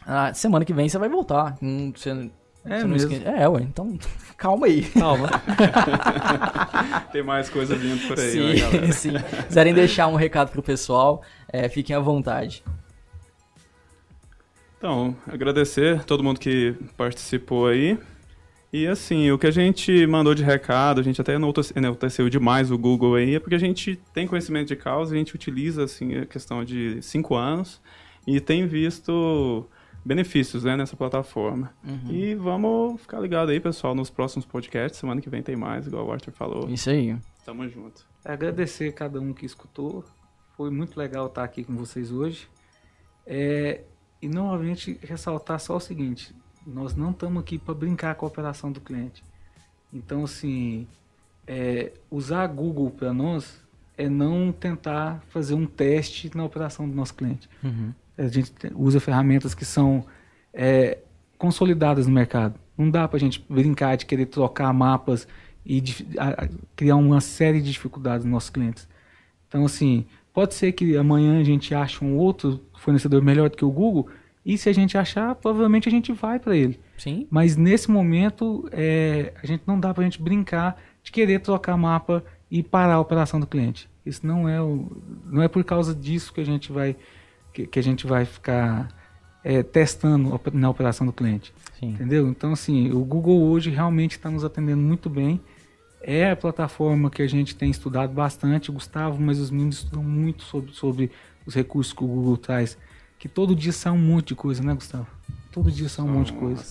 ah, 0.08 0.34
semana 0.34 0.64
que 0.66 0.74
vem 0.74 0.88
você 0.90 0.98
vai 0.98 1.10
voltar. 1.10 1.58
Hum, 1.62 1.92
Você, 1.96 2.10
É 2.66 2.80
você 2.80 2.88
mesmo. 2.88 3.14
É, 3.28 3.48
ué, 3.48 3.62
então 3.62 3.98
calma 4.38 4.66
aí. 4.68 4.84
Calma. 4.84 5.30
Tem 7.12 7.22
mais 7.24 7.50
coisa 7.50 7.76
vindo 7.76 8.08
por 8.08 8.18
aí, 8.20 8.32
Sim, 8.32 8.48
né, 8.48 8.56
galera? 8.60 8.92
sim. 8.94 9.12
Quiserem 9.48 9.74
deixar 9.74 10.08
um 10.08 10.16
recado 10.16 10.50
pro 10.52 10.64
pessoal, 10.64 11.22
é, 11.52 11.68
fiquem 11.70 11.96
à 11.96 12.00
vontade. 12.00 12.64
Então, 14.78 15.16
agradecer 15.28 16.04
todo 16.04 16.24
mundo 16.24 16.40
que 16.40 16.76
participou 16.96 17.68
aí. 17.68 17.98
E 18.72 18.86
assim, 18.86 19.32
o 19.32 19.38
que 19.38 19.48
a 19.48 19.52
gente 19.52 20.06
mandou 20.06 20.36
de 20.36 20.44
recado, 20.44 21.00
a 21.00 21.04
gente 21.04 21.20
até 21.20 21.34
enaltece- 21.34 21.74
enalteceu 21.76 22.30
demais 22.30 22.70
o 22.70 22.78
Google 22.78 23.16
aí, 23.16 23.36
é 23.36 23.40
porque 23.40 23.56
a 23.56 23.60
gente 23.60 23.96
tem 24.14 24.28
conhecimento 24.28 24.68
de 24.68 24.76
causa, 24.76 25.16
a 25.16 25.18
gente 25.18 25.34
utiliza 25.34 25.84
assim 25.86 26.16
a 26.20 26.26
questão 26.26 26.64
de 26.64 27.02
cinco 27.02 27.34
anos 27.36 27.82
e 28.28 28.40
tem 28.42 28.68
visto 28.68 29.66
benefícios 30.08 30.64
né, 30.64 30.78
nessa 30.78 30.96
plataforma. 30.96 31.74
Uhum. 31.84 32.10
E 32.10 32.34
vamos 32.34 33.02
ficar 33.02 33.20
ligado 33.20 33.50
aí, 33.50 33.60
pessoal, 33.60 33.94
nos 33.94 34.10
próximos 34.10 34.46
podcasts. 34.46 35.00
Semana 35.00 35.22
que 35.22 35.30
vem 35.30 35.44
tem 35.44 35.56
mais, 35.56 35.86
igual 35.86 36.08
o 36.08 36.12
Arthur 36.12 36.32
falou. 36.32 36.70
Isso 36.70 36.90
aí. 36.90 37.16
Tamo 37.46 37.68
junto. 37.68 38.08
Agradecer 38.24 38.90
a 38.90 38.94
cada 38.94 39.20
um 39.20 39.34
que 39.34 39.46
escutou. 39.46 40.06
Foi 40.56 40.72
muito 40.72 40.98
legal 40.98 41.28
estar 41.28 41.44
aqui 41.44 41.64
com 41.64 41.76
vocês 41.76 42.12
hoje. 42.12 42.48
É, 43.26 43.82
e 44.22 44.30
novamente 44.30 44.98
ressaltar 45.04 45.60
só 45.60 45.76
o 45.76 45.80
seguinte: 45.80 46.34
nós 46.66 46.96
não 46.96 47.12
estamos 47.12 47.44
aqui 47.44 47.60
para 47.60 47.74
brincar 47.74 48.16
com 48.16 48.26
a 48.26 48.30
operação 48.30 48.72
do 48.72 48.80
cliente. 48.80 49.24
Então, 49.94 50.24
assim, 50.24 50.88
é, 51.46 51.92
usar 52.10 52.44
a 52.44 52.48
Google 52.48 52.90
para 52.92 53.14
nós 53.14 53.62
é 53.98 54.08
não 54.08 54.54
tentar 54.54 55.22
fazer 55.30 55.54
um 55.54 55.66
teste 55.66 56.32
na 56.36 56.46
operação 56.46 56.88
do 56.88 56.96
nosso 56.96 57.14
cliente. 57.14 57.50
Uhum. 57.62 57.94
A 58.18 58.28
gente 58.28 58.52
usa 58.76 59.00
ferramentas 59.00 59.54
que 59.54 59.66
são 59.66 60.06
é, 60.54 60.98
consolidadas 61.38 62.08
no 62.08 62.14
mercado. 62.14 62.60
Não 62.78 62.90
dá 62.90 63.08
para 63.08 63.18
a 63.18 63.20
gente 63.20 63.44
brincar 63.50 63.96
de 63.96 64.06
querer 64.06 64.26
trocar 64.28 64.72
mapas 64.74 65.28
e 65.66 65.84
a, 66.18 66.44
a, 66.44 66.50
criar 66.76 66.96
uma 66.96 67.22
série 67.22 67.62
de 67.62 67.72
dificuldades 67.72 68.26
nos 68.26 68.32
nossos 68.32 68.50
clientes. 68.50 68.88
Então, 69.48 69.66
assim, 69.66 70.06
pode 70.34 70.54
ser 70.54 70.72
que 70.72 70.96
amanhã 70.98 71.40
a 71.40 71.44
gente 71.44 71.74
ache 71.74 72.04
um 72.04 72.16
outro 72.18 72.62
fornecedor 72.78 73.22
melhor 73.22 73.50
do 73.50 73.58
que 73.58 73.66
o 73.66 73.72
Google, 73.72 74.08
e 74.46 74.58
se 74.58 74.70
a 74.70 74.74
gente 74.74 74.98
achar, 74.98 75.36
provavelmente 75.36 75.90
a 75.90 75.92
gente 75.92 76.14
vai 76.14 76.40
para 76.40 76.56
ele. 76.56 76.80
Sim. 76.98 77.28
Mas 77.30 77.58
nesse 77.58 77.92
momento, 77.92 78.70
é, 78.72 79.34
a 79.44 79.46
gente 79.46 79.64
não 79.68 79.78
dá 79.78 79.94
para 79.94 80.02
a 80.02 80.06
gente 80.06 80.22
brincar 80.22 80.82
de 81.04 81.12
querer 81.12 81.42
trocar 81.42 81.76
mapa 81.76 82.24
e 82.50 82.64
parar 82.64 82.94
a 82.94 83.00
operação 83.00 83.42
do 83.42 83.46
cliente. 83.46 83.90
Isso 84.06 84.26
não 84.26 84.48
é 84.48 84.62
o, 84.62 84.90
não 85.26 85.44
é 85.44 85.50
por 85.50 85.66
causa 85.66 85.94
disso 85.94 86.34
que 86.34 86.40
a 86.40 86.46
gente 86.46 86.72
vai 86.72 86.96
que, 87.58 87.66
que 87.66 87.80
a 87.80 87.84
gente 87.84 88.06
vai 88.06 88.24
ficar 88.24 88.88
é, 89.44 89.64
testando 89.64 90.40
na 90.54 90.70
operação 90.70 91.08
do 91.08 91.14
cliente. 91.14 91.52
Sim. 91.80 91.90
Entendeu? 91.90 92.28
Então 92.28 92.54
assim, 92.54 92.92
o 92.92 93.04
Google 93.04 93.42
hoje 93.42 93.72
realmente 93.72 94.12
está 94.12 94.30
nos 94.30 94.44
atendendo 94.44 94.82
muito 94.82 95.10
bem. 95.10 95.42
É 96.00 96.30
a 96.30 96.36
plataforma 96.36 97.10
que 97.10 97.22
a 97.24 97.28
gente 97.28 97.56
tem 97.56 97.72
estudado 97.72 98.14
bastante, 98.14 98.72
Gustavo, 98.72 99.20
mas 99.20 99.40
os 99.40 99.50
meninos 99.50 99.78
estudam 99.78 100.04
muito 100.04 100.44
sobre, 100.44 100.72
sobre 100.72 101.12
os 101.46 101.56
recursos 101.56 101.92
que 101.92 102.04
o 102.04 102.08
Google 102.08 102.38
traz. 102.38 102.78
Que 103.18 103.28
todo 103.28 103.56
dia 103.56 103.72
sai 103.72 103.92
um 103.92 103.98
monte 103.98 104.28
de 104.28 104.36
coisa, 104.36 104.62
né, 104.62 104.76
Gustavo? 104.76 105.08
Todo 105.52 105.72
dia 105.72 105.90
sai 105.90 106.06
um 106.06 106.10
monte 106.10 106.32
de 106.32 106.34
coisa. 106.34 106.64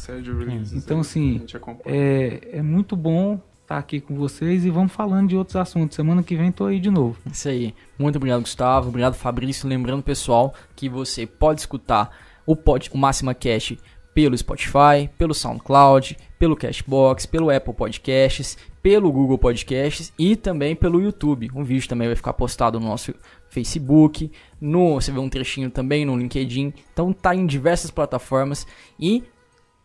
Então, 0.77 1.01
assim, 1.01 1.45
é, 1.85 2.59
é 2.59 2.63
muito 2.63 2.95
bom 2.95 3.41
estar 3.67 3.75
tá 3.75 3.81
aqui 3.81 4.01
com 4.01 4.15
vocês 4.15 4.65
e 4.65 4.71
vamos 4.71 4.93
falando 4.93 5.29
de 5.29 5.37
outros 5.37 5.57
assuntos. 5.57 5.97
Semana 5.97 6.23
que 6.23 6.37
vem 6.37 6.53
tô 6.53 6.67
aí 6.67 6.79
de 6.79 6.89
novo. 6.89 7.19
Isso 7.31 7.49
aí. 7.49 7.75
Muito 7.99 8.15
obrigado, 8.15 8.41
Gustavo. 8.41 8.89
Obrigado, 8.89 9.15
Fabrício. 9.15 9.69
Lembrando, 9.69 10.05
pessoal, 10.05 10.55
que 10.77 10.89
você 10.89 11.27
pode 11.27 11.61
escutar 11.61 12.17
o, 12.47 12.55
pod, 12.55 12.89
o 12.95 12.97
Máxima 12.97 13.35
Cash 13.35 13.75
pelo 14.15 14.39
Spotify, 14.39 15.11
pelo 15.19 15.35
SoundCloud, 15.35 16.17
pelo 16.39 16.57
Cashbox, 16.57 17.27
pelo 17.27 17.51
Apple 17.51 17.75
Podcasts, 17.75 18.57
pelo 18.81 19.11
Google 19.11 19.37
Podcasts 19.37 20.13
e 20.17 20.37
também 20.37 20.77
pelo 20.77 21.03
YouTube. 21.03 21.51
Um 21.53 21.65
vídeo 21.65 21.89
também 21.89 22.07
vai 22.07 22.17
ficar 22.17 22.35
postado 22.35 22.79
no 22.79 22.87
nosso 22.87 23.13
Facebook, 23.51 24.31
no, 24.61 24.95
você 24.95 25.11
vê 25.11 25.19
um 25.19 25.29
trechinho 25.29 25.71
também 25.71 26.05
no 26.05 26.17
LinkedIn. 26.17 26.73
Então 26.93 27.13
tá 27.13 27.35
em 27.35 27.45
diversas 27.45 27.91
plataformas 27.91 28.65
e 28.99 29.25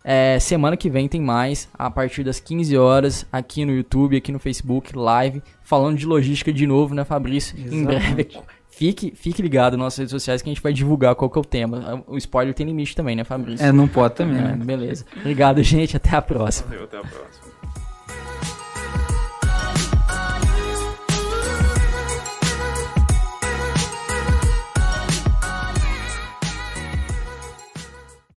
é, 0.03 0.39
semana 0.39 0.75
que 0.75 0.89
vem 0.89 1.07
tem 1.07 1.21
mais, 1.21 1.69
a 1.73 1.89
partir 1.89 2.23
das 2.23 2.39
15 2.39 2.75
horas, 2.77 3.25
aqui 3.31 3.65
no 3.65 3.73
YouTube, 3.73 4.17
aqui 4.17 4.31
no 4.31 4.39
Facebook, 4.39 4.95
live, 4.95 5.41
falando 5.63 5.97
de 5.97 6.05
logística 6.05 6.51
de 6.51 6.65
novo, 6.65 6.95
né, 6.95 7.03
Fabrício? 7.03 7.55
Exatamente. 7.57 7.75
Em 7.75 7.85
breve. 7.85 8.29
Fique, 8.71 9.13
fique 9.15 9.41
ligado 9.41 9.73
nas 9.73 9.79
nossas 9.79 9.99
redes 9.99 10.11
sociais 10.11 10.41
que 10.41 10.49
a 10.49 10.51
gente 10.51 10.63
vai 10.63 10.73
divulgar 10.73 11.13
qual 11.13 11.29
que 11.29 11.37
é 11.37 11.41
o 11.41 11.45
tema. 11.45 12.03
O 12.07 12.17
spoiler 12.17 12.53
tem 12.53 12.65
limite 12.65 12.95
também, 12.95 13.15
né, 13.15 13.23
Fabrício? 13.23 13.63
É, 13.63 13.71
não 13.71 13.87
pode 13.87 14.15
também. 14.15 14.39
É, 14.39 14.41
né? 14.41 14.55
beleza. 14.55 15.05
Obrigado, 15.17 15.61
gente. 15.61 15.97
Até 15.97 16.15
a 16.15 16.21
próxima. 16.21 16.69
Valeu, 16.69 16.85
até 16.85 16.97
a 16.97 17.01
próxima. 17.01 17.40